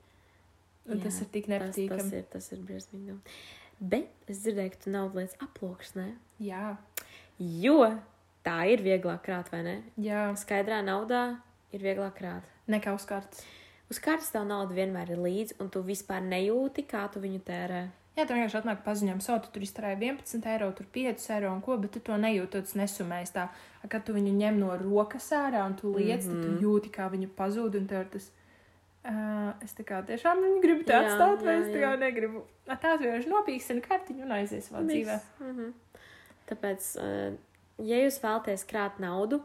Un 0.90 0.98
Jā, 0.98 1.04
tas 1.04 1.22
ir 1.22 1.28
tik 1.28 1.46
Tas, 1.48 1.60
tas 1.60 1.76
nepatīkami. 1.78 2.14
ir, 2.14 2.24
tas 2.24 2.52
ir 2.52 2.58
briesmīgi. 2.60 3.06
nu. 3.08 3.20
Bet 3.82 4.08
es 4.28 4.38
dzirdēju, 4.44 4.70
ka 4.72 4.78
tu 4.84 4.90
naudu 4.90 5.16
lietas 5.20 5.36
aploksnē. 5.40 6.14
Jā, 6.40 6.78
Jo 7.40 7.90
tā 8.46 8.62
ir 8.72 8.84
vieglāk 8.86 9.24
krāt, 9.26 9.52
vai 9.52 9.64
ne? 9.66 9.76
jā, 9.98 10.30
Skaidrā 10.40 10.82
naudā 10.86 11.38
ir 11.72 11.82
vieglāk 11.84 12.16
krāt. 12.16 12.44
nekā 12.68 12.94
uz 12.96 13.06
kartes. 13.06 13.44
Uz 13.90 14.00
kartes 14.02 14.32
tev 14.34 14.48
nauda 14.50 14.74
vienmēr 14.74 15.12
ir 15.14 15.20
līdzi, 15.22 15.60
un 15.62 15.70
tu 15.70 15.84
vispār 15.86 16.24
nejūti, 16.26 16.88
kā 16.90 17.06
tu 17.14 17.20
viņu 17.22 17.44
tērē. 17.46 17.84
Jā, 18.16 18.24
tev 18.24 18.38
vienkārši 18.38 18.58
atnāk 18.62 18.80
paziņojums, 18.86 19.26
so 19.28 19.36
tu 19.44 19.52
tur 19.52 19.66
izturēji 19.66 20.00
11 20.00 20.48
eiro, 20.54 20.70
tur 20.72 20.88
5 20.96 21.26
eiro 21.36 21.52
un 21.52 21.60
ko, 21.62 21.76
bet 21.78 21.92
tu 21.92 22.00
to 22.00 22.16
nejūti, 22.18 22.62
tas 22.64 22.78
nesumējies 22.80 23.36
tā. 23.36 23.50
Kad 23.92 24.06
tu 24.08 24.16
viņu 24.16 24.32
ņem 24.40 24.58
no 24.62 24.72
rokas 24.80 25.28
ārā 25.36 25.66
un 25.68 25.76
tu 25.76 25.92
liec, 25.94 26.24
mm 26.24 26.32
-hmm. 26.32 26.42
tad 26.42 26.56
tu 26.56 26.64
jūti, 26.64 26.92
kā 26.96 27.10
viņa 27.12 27.30
pazūd, 27.38 27.78
un 27.78 27.88
tev 27.88 28.08
tas. 28.10 28.32
Uh, 29.06 29.54
es 29.62 29.76
tā 29.78 29.84
kā 29.86 30.02
tiešām 30.06 30.40
viņu 30.42 30.62
gribu 30.62 30.84
te 30.84 30.94
Jā, 30.94 31.02
atstāt, 31.04 31.44
vai 31.46 31.54
jā, 31.54 31.62
es 31.62 31.68
tā 31.68 31.82
kā 31.84 32.00
negribu. 32.00 32.46
Ā, 32.68 32.78
Tā 32.82 32.98
vienkārši 32.98 33.30
nopīkstina 33.30 33.82
kartiņu 33.82 34.24
un 34.24 34.32
aizies 34.32 34.70
savā 34.70 34.82
dzīvē. 34.82 35.20
Mm 35.40 35.52
-hmm. 35.58 35.74
Tāpēc, 36.50 36.88
eh, 37.02 37.38
ja 37.82 38.02
jūs 38.04 38.20
vēlaties 38.22 38.66
krāt 38.70 39.00
naudu, 39.02 39.42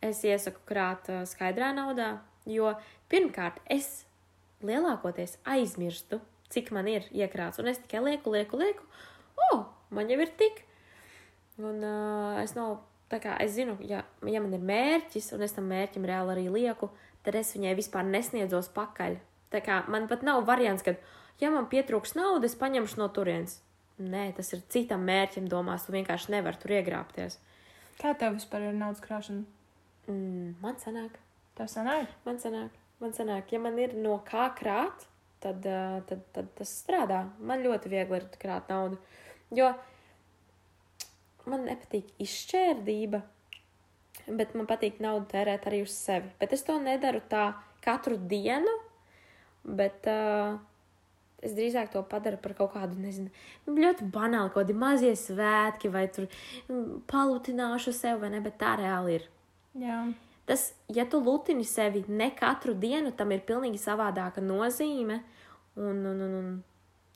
es 0.00 0.22
iesaku 0.24 0.64
krāt 0.68 1.10
eh, 1.12 1.24
skaidrā 1.28 1.72
naudā, 1.76 2.14
jo 2.48 2.72
pirmkārt 3.12 3.60
es 3.68 4.06
lielākoties 4.64 5.38
aizmirstu, 5.48 6.20
cik 6.52 6.72
man 6.76 6.88
ir 6.88 7.06
iekrāts. 7.12 7.60
Un 7.60 7.70
es 7.70 7.80
tikai 7.82 8.02
lieku, 8.04 8.32
lieku, 8.32 8.60
lieku. 8.60 8.84
O, 9.50 9.64
man 9.94 10.10
jau 10.10 10.18
ir 10.20 10.32
tik. 10.40 10.64
Un 11.60 11.84
uh, 11.84 12.40
es 12.40 12.54
nav, 12.56 12.78
tā 13.12 13.20
kā 13.20 13.36
es 13.44 13.52
zinu, 13.56 13.76
ja, 13.84 14.02
ja 14.24 14.40
man 14.40 14.54
ir 14.56 14.64
mērķis, 14.64 15.32
un 15.36 15.44
es 15.44 15.52
tam 15.56 15.68
mērķim 15.68 16.06
reāli 16.08 16.34
arī 16.34 16.46
lieku, 16.52 16.88
tad 17.26 17.36
es 17.36 17.52
viņai 17.56 17.74
vispār 17.76 18.06
nesniedzos 18.08 18.70
pakaļ. 18.72 19.18
Tā 19.52 19.60
kā 19.64 19.82
man 19.92 20.08
pat 20.08 20.24
nav 20.24 20.46
variants, 20.48 20.84
ka, 20.86 20.96
ja 21.42 21.50
man 21.52 21.68
pietrūks 21.72 22.16
naudas, 22.16 22.56
paņemšu 22.56 23.00
no 23.02 23.10
turienes. 23.12 23.58
Nē, 24.00 24.30
tas 24.36 24.48
ir 24.56 24.62
citam 24.72 25.02
mērķim 25.04 25.48
domās, 25.50 25.84
tu 25.84 25.92
vienkārši 25.92 26.32
nevari 26.32 26.60
tur 26.60 26.72
iegrābties. 26.78 27.36
Kā 28.00 28.14
tev 28.16 28.38
vispār 28.38 28.70
ir 28.70 28.78
naudas 28.78 29.02
krāšana? 29.04 29.44
Mm, 30.08 30.54
man 30.62 30.78
sanāk, 30.80 31.18
Tev 31.58 31.68
sanāk? 31.68 32.08
man 32.24 32.38
sanāk, 32.40 32.76
man 33.02 33.12
sanāk, 33.12 33.52
ja 33.52 33.60
man 33.60 33.76
ir 33.78 33.92
no 33.92 34.16
kā 34.24 34.46
krāt, 34.56 35.04
tad, 35.44 35.66
uh, 35.68 35.98
tad, 36.08 36.22
tad 36.32 36.48
tas 36.56 36.72
strādā. 36.80 37.26
Man 37.38 37.60
ļoti 37.64 37.92
viegli 37.92 38.16
ir 38.16 38.28
krāt 38.40 38.72
naudu. 38.72 38.96
Jo 39.52 39.74
man 41.50 41.66
nepatīk 41.68 42.08
izšķērdība, 42.24 43.20
bet 44.30 44.56
man 44.56 44.68
patīk 44.70 45.00
naudu 45.04 45.28
tērēt 45.34 45.68
arī 45.68 45.82
uz 45.84 45.92
sevi. 45.96 46.32
Bet 46.40 46.56
es 46.56 46.64
to 46.64 46.78
nedaru 46.80 47.20
tā 47.28 47.50
katru 47.84 48.16
dienu, 48.30 48.72
bet 49.64 50.08
uh, 50.08 50.56
es 51.44 51.54
drīzāk 51.56 51.92
to 51.92 52.02
padaru 52.08 52.38
par 52.42 52.54
kaut 52.58 52.74
kādu, 52.74 52.98
nezinu, 53.00 53.30
nu, 53.66 53.76
ļoti 53.80 54.08
banālu, 54.12 54.52
kaut 54.52 54.64
kādi 54.64 54.76
mazie 54.76 55.12
svētki, 55.16 55.90
vai 55.92 56.06
tur 56.12 56.28
mm, 56.68 57.04
palutināšu 57.10 57.94
sev, 57.96 58.20
vai 58.24 58.32
ne, 58.34 58.42
bet 58.44 58.58
tā 58.60 58.74
reāli 58.80 59.18
ir. 59.18 59.28
Jā. 59.80 60.00
Tas, 60.50 60.72
ja 60.90 61.04
tu 61.06 61.20
lutini 61.22 61.64
sevi 61.68 62.02
ne 62.08 62.30
katru 62.36 62.74
dienu, 62.74 63.12
tam 63.16 63.30
ir 63.30 63.44
pilnīgi 63.46 63.78
savādāka 63.78 64.42
nozīme. 64.42 65.20
Un, 65.78 66.02
un, 66.10 66.24
un, 66.26 66.32
un 66.40 66.48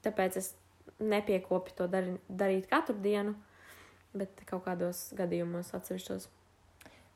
tāpēc 0.04 0.38
es 0.38 0.52
nepiekopju 1.02 1.74
to 1.80 1.88
dari, 1.90 2.14
darīt 2.28 2.68
katru 2.70 2.94
dienu, 3.02 3.34
bet 4.14 4.44
kaut 4.46 4.62
kādos 4.68 5.08
gadījumos 5.18 5.74
atsevišķos. 5.74 6.28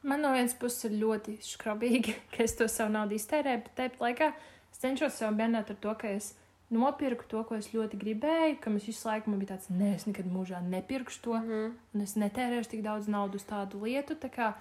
Man 0.09 0.23
no 0.23 0.33
vienas 0.35 0.55
puses 0.59 0.89
ir 0.89 0.99
ļoti 0.99 1.37
skrabīgi, 1.43 2.17
ka 2.35 2.43
es 2.45 2.57
to 2.59 2.67
savu 2.71 2.95
naudu 2.95 3.17
iztērēju, 3.19 3.63
bet 3.69 3.79
tāpat 3.79 4.05
laikā 4.05 4.33
es 4.73 4.83
cenšos 4.83 5.23
sev 5.23 5.39
bērnēt 5.39 5.73
ar 5.75 5.81
to, 5.83 5.95
ka 6.03 6.11
es 6.19 6.33
nopirku 6.71 7.25
to, 7.29 7.45
ko 7.45 7.55
es 7.57 7.71
ļoti 7.73 7.97
gribēju, 7.99 8.59
ka 8.61 8.71
es 8.77 8.87
visu 8.87 9.09
laiku 9.09 9.31
bija 9.39 9.55
tāds, 9.57 9.71
nē, 9.71 9.95
es 9.95 10.07
nekad 10.07 10.27
mūžā 10.27 10.61
nepirkšu 10.63 11.23
to, 11.23 11.35
Mhm. 11.39 11.73
un 11.95 12.01
es 12.01 12.15
netērēšu 12.15 12.69
tik 12.71 12.83
daudz 12.83 13.09
naudas 13.09 13.43
uz 13.43 13.49
tādu 13.49 13.81
lietu. 13.83 14.15
Tā 14.15 14.29
kā, 14.29 14.55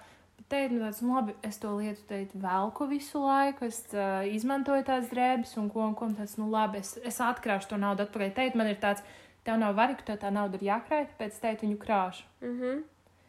teikt, 0.48 0.72
nu, 0.72 0.80
tāds, 0.80 1.02
nu, 1.02 1.14
labi, 1.14 1.34
es 1.42 1.58
to 1.58 1.68
lietu 1.76 2.00
teikt, 2.08 2.32
velku 2.34 2.86
visu 2.88 3.18
laiku, 3.18 3.64
es 3.66 3.84
uh, 3.92 4.24
izmantoju 4.24 4.84
tās 4.84 5.08
drēbes, 5.10 5.56
un 5.58 5.68
ko, 5.70 5.80
un 5.80 5.94
ko 5.94 6.06
un 6.06 6.14
tāds, 6.14 6.38
nu, 6.38 6.48
labi, 6.50 6.78
es, 6.78 6.96
es 7.04 7.18
atkrāšu 7.20 7.68
to 7.68 7.76
naudu 7.76 8.02
atpakaļ. 8.06 8.34
Teikt, 8.34 8.54
man 8.54 8.66
ir 8.68 8.76
tāds, 8.76 9.02
tev 9.44 9.58
nav 9.58 9.74
variku, 9.74 10.02
tev 10.04 10.18
tā 10.18 10.30
nauda 10.32 10.54
ir 10.56 10.68
jākrāj, 10.68 11.08
tāpēc 11.12 11.40
teikt, 11.40 11.62
viņu 11.62 11.76
krāšu. 11.76 12.22
Mm 12.40 12.60
-hmm. 12.60 12.82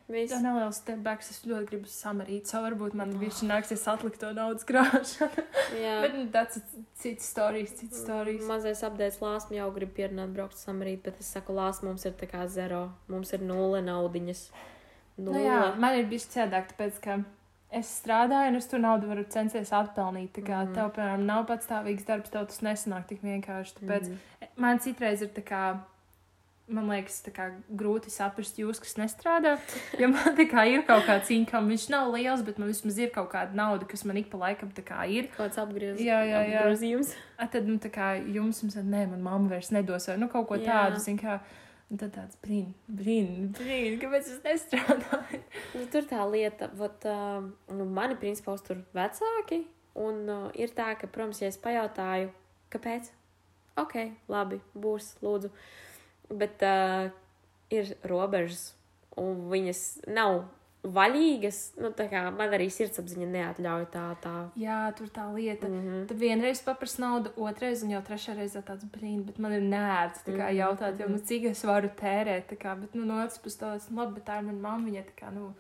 Viss. 0.10 0.32
Tā 0.34 0.40
neliels 0.42 0.80
stepbacks, 0.82 1.28
es 1.30 1.44
ļoti 1.46 1.68
gribu 1.70 1.86
samarīt, 1.86 2.48
so 2.50 2.58
varbūt 2.64 2.96
man 2.98 3.12
viņš 3.22 3.44
nāksies 3.46 3.84
atlikt 3.92 4.20
to 4.24 4.32
naudas 4.34 4.66
krāšanu. 4.66 5.44
Jā. 5.78 6.00
bet 6.02 6.16
nu, 6.18 6.24
tas 6.34 6.58
ir 6.58 6.64
cits 6.98 7.28
stāstījums, 7.30 7.76
cits 7.78 8.00
stāstījums. 8.04 8.48
Mazais 8.50 8.82
apgādājums 8.88 9.20
lāsmu 9.22 9.60
jau 9.60 9.68
grib 9.76 9.92
pierunāt, 9.94 10.34
braukt 10.34 10.58
samarīt, 10.58 11.04
bet 11.06 11.20
es 11.22 11.30
saku, 11.36 11.54
lāsmu 11.54 11.92
mums 11.92 12.06
ir 12.10 12.16
tā 12.18 12.26
kā 12.32 12.48
zero. 12.50 12.88
Mums 13.08 13.34
ir 13.38 13.44
nulle 13.46 13.84
naudiņas. 13.86 14.42
Nu, 15.20 15.30
Nulle. 15.32 15.44
jā, 15.46 15.60
man 15.78 16.00
ir 16.00 16.06
bijis 16.10 16.26
cēdāk, 16.34 16.72
tāpēc, 16.74 16.98
ka 17.04 17.20
es 17.76 17.90
strādāju, 18.02 18.50
un 18.50 18.56
es 18.56 18.66
to 18.72 18.78
naudu 18.82 19.10
varu 19.12 19.26
censties 19.30 19.70
atpelnīt. 19.76 20.32
Tā 20.34 20.42
kā 20.42 20.64
Mhm. 20.66 20.74
tev, 20.74 20.90
piemēram, 20.96 21.26
nav 21.28 21.46
patstāvīgs 21.46 22.06
darbs, 22.08 22.30
tev 22.34 22.48
tas 22.48 22.62
nesanāk 22.66 23.06
tik 23.08 23.22
vienkārši. 23.22 23.78
Tāpēc 23.82 24.10
Mhm. 24.10 24.18
man 24.58 24.80
citreiz 24.80 25.22
ir 25.22 25.28
tā 25.38 25.44
kā. 25.44 25.64
Man 26.70 26.86
liekas, 26.92 27.24
kā 27.34 27.48
grūti 27.74 28.12
saprast 28.14 28.60
jūs, 28.62 28.78
kas 28.84 28.94
nestrādā. 29.00 29.56
Jo 29.98 30.12
man 30.12 30.38
kā 30.52 30.68
ir 30.70 30.84
kaut 30.86 31.08
kāds 31.08 31.32
income, 31.34 31.72
viņš 31.72 31.88
nav 31.90 32.12
liels, 32.14 32.44
bet 32.46 32.60
man 32.62 32.70
vismaz 32.70 33.00
ir 33.02 33.10
kaut 33.16 33.32
kāda 33.32 33.58
nauda, 33.58 33.88
kas 33.90 34.06
man 34.06 34.20
ik 34.22 34.30
pa 34.30 34.38
laikam 34.44 34.70
kā 34.74 35.08
ir. 35.10 35.32
Kāds 35.34 35.58
apgriezums? 35.58 36.04
Jā, 36.06 36.20
jā, 36.28 36.44
jā. 36.46 36.62
Apgrozījums. 36.62 37.16
A, 37.40 37.48
tad, 37.50 37.66
nu, 37.66 37.80
tā 37.82 37.90
kā 37.94 38.12
jums, 38.22 38.62
jums 38.62 38.78
nē, 38.78 39.08
man 39.16 39.26
mamma 39.26 39.56
vairs 39.56 39.72
nedos, 39.74 40.06
vai 40.12 40.20
nu 40.22 40.30
kaut 40.30 40.46
ko 40.52 40.60
Jā. 40.60 40.68
tādu, 40.70 41.02
zin 41.02 41.18
kā. 41.18 41.40
Un 41.90 41.98
tad 41.98 42.12
tāds 42.14 42.38
brīn, 42.44 42.68
brīn, 42.86 43.48
brīn, 43.58 43.96
kāpēc 43.98 44.28
es 44.30 44.42
nestrādāju? 44.46 45.40
Nu, 45.74 45.88
tur 45.90 46.06
tā 46.06 46.22
lieta, 46.30 46.68
vat, 46.78 47.06
uh, 47.10 47.48
nu, 47.74 47.88
mani 47.90 48.14
principā 48.22 48.54
uztur 48.54 48.84
vecāki. 48.94 49.64
Un 49.98 50.22
uh, 50.30 50.44
ir 50.54 50.70
tā, 50.78 50.92
ka, 51.02 51.10
protams, 51.10 51.42
ja 51.42 51.50
es 51.50 51.58
pajautāju, 51.58 52.30
kāpēc, 52.70 53.10
ok, 53.82 53.96
labi, 54.30 54.62
būs, 54.78 55.16
lūdzu. 55.26 55.50
Bet 56.30 56.62
uh, 56.62 57.10
ir 57.74 57.96
robežas, 58.08 58.74
un 59.18 59.50
viņas 59.50 59.84
nav 60.08 60.44
vaļīgas. 60.84 61.60
Nu, 61.82 61.92
kā 61.92 62.22
man 62.32 62.54
arī 62.56 62.70
sirdsapziņa 62.72 63.28
neatļauj 63.34 63.86
tā. 63.94 64.06
tā. 64.24 64.36
Jā, 64.60 64.80
tur 64.98 65.10
tā 65.14 65.26
lieta. 65.34 65.68
Mm 65.68 65.82
-hmm. 65.82 66.08
Tad 66.08 66.18
vienreiz 66.18 66.62
paprasti 66.64 67.02
naudu, 67.02 67.32
otrreiz, 67.36 67.84
un 67.84 67.92
jau 67.92 68.02
trešā 68.02 68.36
reizē 68.38 68.64
tāds 68.64 68.86
brīnums, 68.86 69.26
bet 69.26 69.40
man 69.40 69.52
ir 69.54 69.62
nērts 69.62 70.24
kā 70.24 70.48
Mhm, 70.50 70.58
jautāt, 70.58 71.00
jo, 71.00 71.06
mhm. 71.06 71.12
nu, 71.12 71.20
cik 71.20 71.44
es 71.46 71.64
varu 71.64 71.90
tērēt. 71.90 72.58
Kā, 72.58 72.80
bet, 72.80 72.96
nu, 72.96 73.06
no 73.06 73.24
otras 73.24 73.38
puses, 73.38 73.60
tas, 73.60 73.90
nu, 73.90 73.98
labi, 74.02 74.14
bet 74.14 74.26
tā 74.26 74.38
ir 74.40 74.44
mana 74.44 74.60
mamma. 74.60 75.04
Kā, 75.16 75.32
nu, 75.34 75.54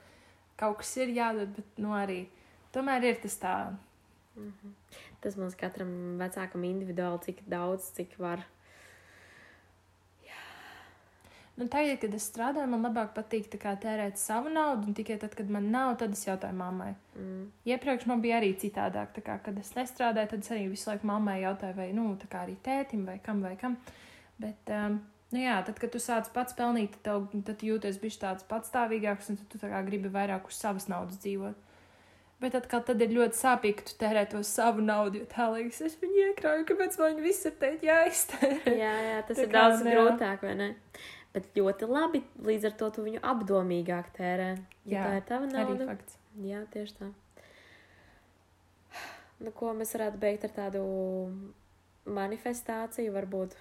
kaut 0.57 0.77
kas 0.77 0.97
ir 0.97 1.07
jādod, 1.07 1.55
bet, 1.55 1.65
nu, 1.77 1.89
arī 1.89 2.27
tomēr 2.73 3.03
ir 3.03 3.15
tas 3.21 3.39
tā. 3.39 3.75
Mhm. 4.35 4.73
Tas 5.21 5.35
mums 5.35 5.55
katram 5.55 6.17
vecākam 6.17 6.63
individuāli, 6.63 7.19
cik 7.21 7.43
daudz, 7.47 7.91
cik 7.91 8.17
var. 8.19 8.45
Nu, 11.59 11.65
tagad, 11.67 11.97
kad 11.99 12.13
es 12.15 12.23
strādāju, 12.29 12.69
man 12.71 12.85
labāk 12.87 13.09
patīk 13.17 13.49
kā, 13.59 13.73
tērēt 13.83 14.15
savu 14.15 14.47
naudu, 14.53 14.87
un 14.87 14.95
tikai 14.95 15.17
tad, 15.19 15.33
kad 15.35 15.49
man 15.51 15.65
nav, 15.73 15.97
tad 15.99 16.13
es 16.15 16.21
jautāju 16.23 16.55
mammai. 16.55 16.93
Mm. 17.17 17.49
Iepriekš 17.67 18.05
man 18.07 18.23
bija 18.23 18.37
arī 18.39 18.53
citādāk. 18.61 19.11
Tā 19.17 19.25
Kā, 19.25 19.35
kad 19.43 19.59
es 19.59 19.73
nestrādāju, 19.75 20.31
tad 20.31 20.45
es 20.45 20.53
arī 20.55 20.69
visu 20.71 20.87
laiku 20.87 21.09
mammai 21.09 21.41
jautāju, 21.41 21.75
vai 21.75 21.89
nu, 21.97 22.13
arī 22.39 22.55
tētim, 22.63 23.03
vai 23.09 23.17
kam, 23.25 23.43
vai 23.43 23.57
kam. 23.59 23.75
Bet, 24.39 24.71
um, 24.71 25.01
nu, 25.33 25.41
jā, 25.43 25.57
tad, 25.67 25.81
kad 25.83 25.91
tu 25.91 25.99
sāc 25.99 26.31
pats 26.31 26.55
pelnīt, 26.55 26.95
tev, 27.03 27.27
tad 27.35 27.59
tu 27.59 27.73
jūties 27.73 27.99
bijis 27.99 28.21
tāds 28.23 28.47
patstāvīgāks, 28.47 29.33
un 29.33 29.43
tu 29.51 29.59
tā 29.59 29.73
kā 29.73 29.83
gribi 29.89 30.13
vairāk 30.15 30.47
uz 30.47 30.61
savas 30.63 30.87
naudas 30.87 31.19
dzīvot. 31.19 31.67
Bet 32.39 32.55
atkal 32.55 32.85
tad 32.87 33.01
ir 33.03 33.11
ļoti 33.11 33.35
sāpīgi, 33.35 33.81
ka 33.81 33.89
tu 33.89 33.99
tērē 33.99 34.23
to 34.31 34.39
savu 34.47 34.79
naudu, 34.79 35.19
jo 35.19 35.27
tā 35.27 35.49
liekas, 35.51 35.81
es 35.89 35.99
viņu 35.99 36.21
iekrāju, 36.29 36.63
kāpēc 36.69 36.95
man 37.01 37.17
viņi 37.17 37.25
visi 37.25 37.49
ir 37.49 37.57
teikt, 37.59 37.83
jāiztērē. 37.83 38.75
Jā, 38.79 38.93
jā, 39.09 39.17
tas 39.27 39.35
Tā 39.35 39.43
ir 39.43 39.49
kā, 39.51 39.63
daudz 39.65 39.83
jā. 39.83 39.95
grūtāk, 39.97 40.45
vai 40.47 40.53
ne? 40.55 40.69
Bet 41.33 41.51
ļoti 41.53 41.85
labi, 41.89 42.23
līdz 42.41 42.65
ar 42.71 42.75
to 42.79 42.89
tu 42.95 43.03
viņu 43.05 43.19
apdomīgāk 43.21 44.07
tērē. 44.17 44.47
Ja 44.89 44.93
Jā, 44.95 45.03
tā 45.05 45.17
ir 45.19 45.25
tava 45.29 45.49
Arī 45.49 45.75
nauda. 45.77 45.85
fakts. 45.91 46.17
Jā, 46.41 46.63
tieši 46.73 46.95
tā. 46.97 47.09
Nu, 49.39 49.51
ko 49.55 49.71
mēs 49.77 49.93
varētu 49.95 50.19
beigt 50.19 50.47
ar 50.49 50.55
tādu 50.55 50.81
manifestāciju, 52.09 53.13
varbūt 53.15 53.53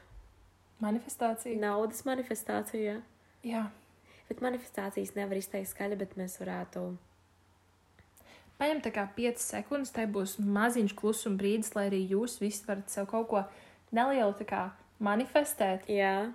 Manifestācija. 0.80 1.58
naudas 1.60 2.02
manifestāciju. 2.06 2.82
Jā. 2.88 2.96
Jā. 3.44 3.66
Bet 4.28 4.40
manifestācijas 4.44 5.14
nevar 5.16 5.36
izteikt 5.36 5.70
skaļi, 5.70 5.98
bet 5.98 6.16
mēs 6.18 6.38
varētu. 6.40 6.96
Paņem 8.58 8.80
tā 8.82 8.90
kā 8.90 9.04
5 9.14 9.38
sekundes, 9.38 9.92
tai 9.94 10.06
būs 10.10 10.38
maziņš 10.42 10.94
klusuma 10.98 11.38
brīdis, 11.38 11.74
lai 11.76 11.86
arī 11.90 12.00
jūs 12.10 12.40
visi 12.42 12.64
varat 12.66 12.90
sev 12.90 13.06
kaut 13.06 13.28
ko 13.30 13.44
nelielu 13.94 14.34
manifestēt. 14.98 15.86
Jā, 15.86 16.32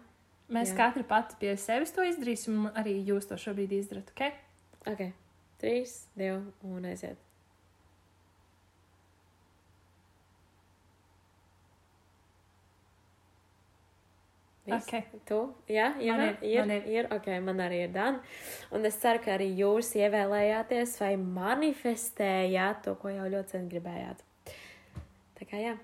Mēs 0.53 0.69
Jā. 0.69 0.75
Jā. 0.75 0.79
katru 0.83 1.03
pati 1.09 1.37
pie 1.41 1.55
sevis 1.57 1.93
to 1.95 2.05
izdarīsim, 2.05 2.65
un 2.67 2.79
arī 2.79 2.99
jūs 3.07 3.25
to 3.29 3.37
šobrīd 3.41 3.73
izdarat, 3.79 4.13
ok? 4.13 4.25
ok. 4.93 5.05
Trīs, 5.63 5.95
divi 6.19 6.35
un 6.69 6.89
aiziet. 6.89 7.17
Viss? 14.63 14.87
Ok. 14.87 15.19
Tu? 15.27 15.37
Jā, 15.73 15.89
ir, 15.99 16.13
Man 16.13 16.21
ir, 16.23 16.37
ir, 16.47 16.59
man 16.61 16.71
ir. 16.71 16.83
ir. 16.87 16.99
ir. 17.01 17.07
Ok, 17.11 17.27
man 17.43 17.59
arī 17.65 17.81
ir 17.83 17.91
Dana. 17.91 18.21
Un 18.71 18.85
es 18.87 18.95
ceru, 19.01 19.19
ka 19.23 19.33
arī 19.35 19.49
jūs 19.59 19.89
ievēlējāties 19.99 20.93
vai 21.03 21.15
manifestējāt 21.19 22.85
to, 22.85 22.95
ko 23.01 23.11
jau 23.11 23.27
ļoti 23.33 23.57
sen 23.57 23.67
gribējāt. 23.71 24.23
Tā 25.39 25.49
kā 25.49 25.59
jā. 25.59 25.75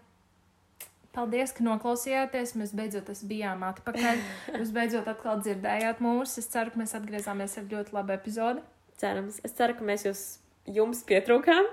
Paldies, 1.15 1.51
ka 1.57 1.65
noklausījāties. 1.65 2.53
Mēs 2.59 2.73
beidzot 2.77 3.09
bijām 3.29 3.63
atpakaļ. 3.65 4.21
Jūs 4.59 4.73
beidzot 4.75 5.09
atkal 5.09 5.41
dzirdējāt 5.41 6.01
mūs. 6.05 6.37
Es 6.41 6.49
ceru, 6.53 6.73
ka 6.73 6.81
mēs 6.83 6.95
atgriezāmies 6.97 7.57
ar 7.57 7.69
ļoti 7.71 7.95
labu 7.97 8.13
epizodi. 8.15 8.63
Cerams. 8.99 9.39
Es 9.47 9.55
ceru, 9.57 9.77
ka 9.79 9.87
mēs 9.87 10.05
jūs, 10.05 10.23
jums 10.69 11.01
pietrūkām. 11.07 11.69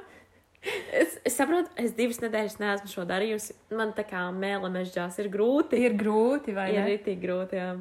Es, 0.96 1.18
es 1.26 1.36
saprotu, 1.36 1.70
es 1.78 1.92
divas 1.98 2.18
nedēļas 2.22 2.56
neesmu 2.62 2.90
šo 2.90 3.04
darījusi. 3.06 3.54
Man 3.76 3.92
tā 3.94 4.06
kā 4.08 4.24
mēlē 4.34 4.70
mežģās 4.80 5.20
ir 5.22 5.30
grūti. 5.30 5.82
Ir 5.84 5.98
grūti, 5.98 6.54
vai 6.56 6.70
Ir 6.72 6.80
ne? 6.80 6.86
arī 6.86 6.96
tik 7.04 7.20
grūti, 7.22 7.60
jā. 7.60 7.74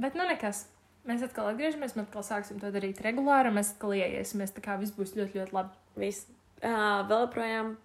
Bet 0.00 0.18
nu 0.18 0.26
nekas. 0.28 0.66
Mēs 1.06 1.22
atkal 1.22 1.52
atgriežamies, 1.52 1.94
mēs 1.94 2.08
atkal 2.08 2.24
sāksim 2.26 2.58
to 2.58 2.72
darīt 2.74 2.98
regulāri, 3.04 3.52
un 3.52 3.60
mēs 3.60 3.76
atkal 3.76 3.94
ieiesimies. 3.94 4.52
Tā 4.56 4.64
kā 4.64 4.74
viss 4.80 4.96
būs 4.96 5.14
ļoti, 5.14 5.38
ļoti 5.38 5.54
labi. 5.54 5.78
Viss. 6.02 6.26
Uh, 6.56 7.04
vēl 7.06 7.28
joprojām 7.28 7.76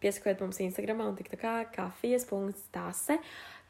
piesakojiet 0.00 0.42
mums 0.42 0.60
Instagram 0.64 1.02
un 1.04 1.16
tik 1.18 1.30
tā 1.32 1.38
kā 1.40 1.54
kafijas.tase. 1.74 3.18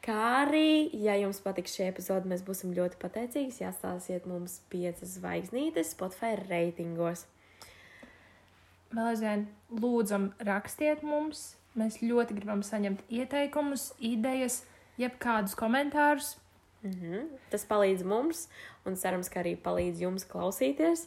Kā 0.01 0.16
arī, 0.47 0.89
ja 0.97 1.12
jums 1.20 1.43
patiks 1.45 1.74
šī 1.76 1.91
epizode, 1.91 2.28
mēs 2.31 2.41
būsim 2.47 2.72
ļoti 2.72 2.97
pateicīgi, 3.03 3.59
ja 3.61 3.68
atstāsiet 3.68 4.24
mums 4.31 4.62
piecas 4.72 5.18
zvaigznītes 5.18 5.93
Spotify 5.93 6.39
reitingos. 6.47 7.26
Vēl 8.91 9.11
aizvien 9.12 9.45
lūdzam, 9.70 10.31
rakstiet 10.43 11.05
mums. 11.07 11.51
Mēs 11.78 12.01
ļoti 12.03 12.35
gribam 12.35 12.64
saņemt 12.66 13.05
ieteikumus, 13.12 13.91
idejas, 14.03 14.64
jebkādus 14.99 15.55
komentārus. 15.55 16.39
Mm 16.83 16.91
-hmm. 16.91 17.28
Tas 17.51 17.66
palīdz 17.68 18.05
mums, 18.05 18.49
un 18.87 18.97
cerams, 18.97 19.28
ka 19.28 19.41
arī 19.41 19.57
palīdz 19.57 20.01
jums 20.01 20.24
klausīties. 20.24 21.07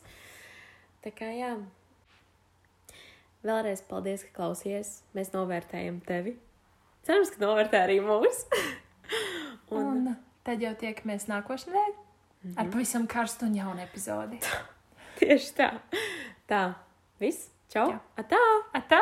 Tā 1.04 1.12
kā 1.12 1.34
jā. 1.34 1.58
Vēlreiz 3.44 3.82
paldies, 3.84 4.22
ka 4.24 4.32
klausies. 4.38 5.02
Mēs 5.18 5.34
novērtējam 5.34 5.98
tevi. 6.08 6.38
Cerams, 7.04 7.34
ka 7.34 7.38
novērtē 7.44 7.82
arī 7.84 7.98
mūs. 8.04 8.46
un... 9.76 9.84
un 9.84 10.16
tad 10.48 10.64
jau 10.64 10.72
tiekamies 10.80 11.28
nākošajā 11.28 11.84
mm 11.84 11.94
-hmm. 12.44 12.56
ar 12.58 12.66
pavisam 12.72 13.08
karstu 13.08 13.46
un 13.46 13.56
jaunu 13.56 13.82
epizodi. 13.84 14.40
Tieši 15.20 15.54
tā. 15.60 15.70
Tā. 16.48 16.74
Viss. 17.20 17.50
Čau! 17.70 17.90
Jā. 17.90 18.00
Atā! 18.18 18.44
Atā! 18.74 19.02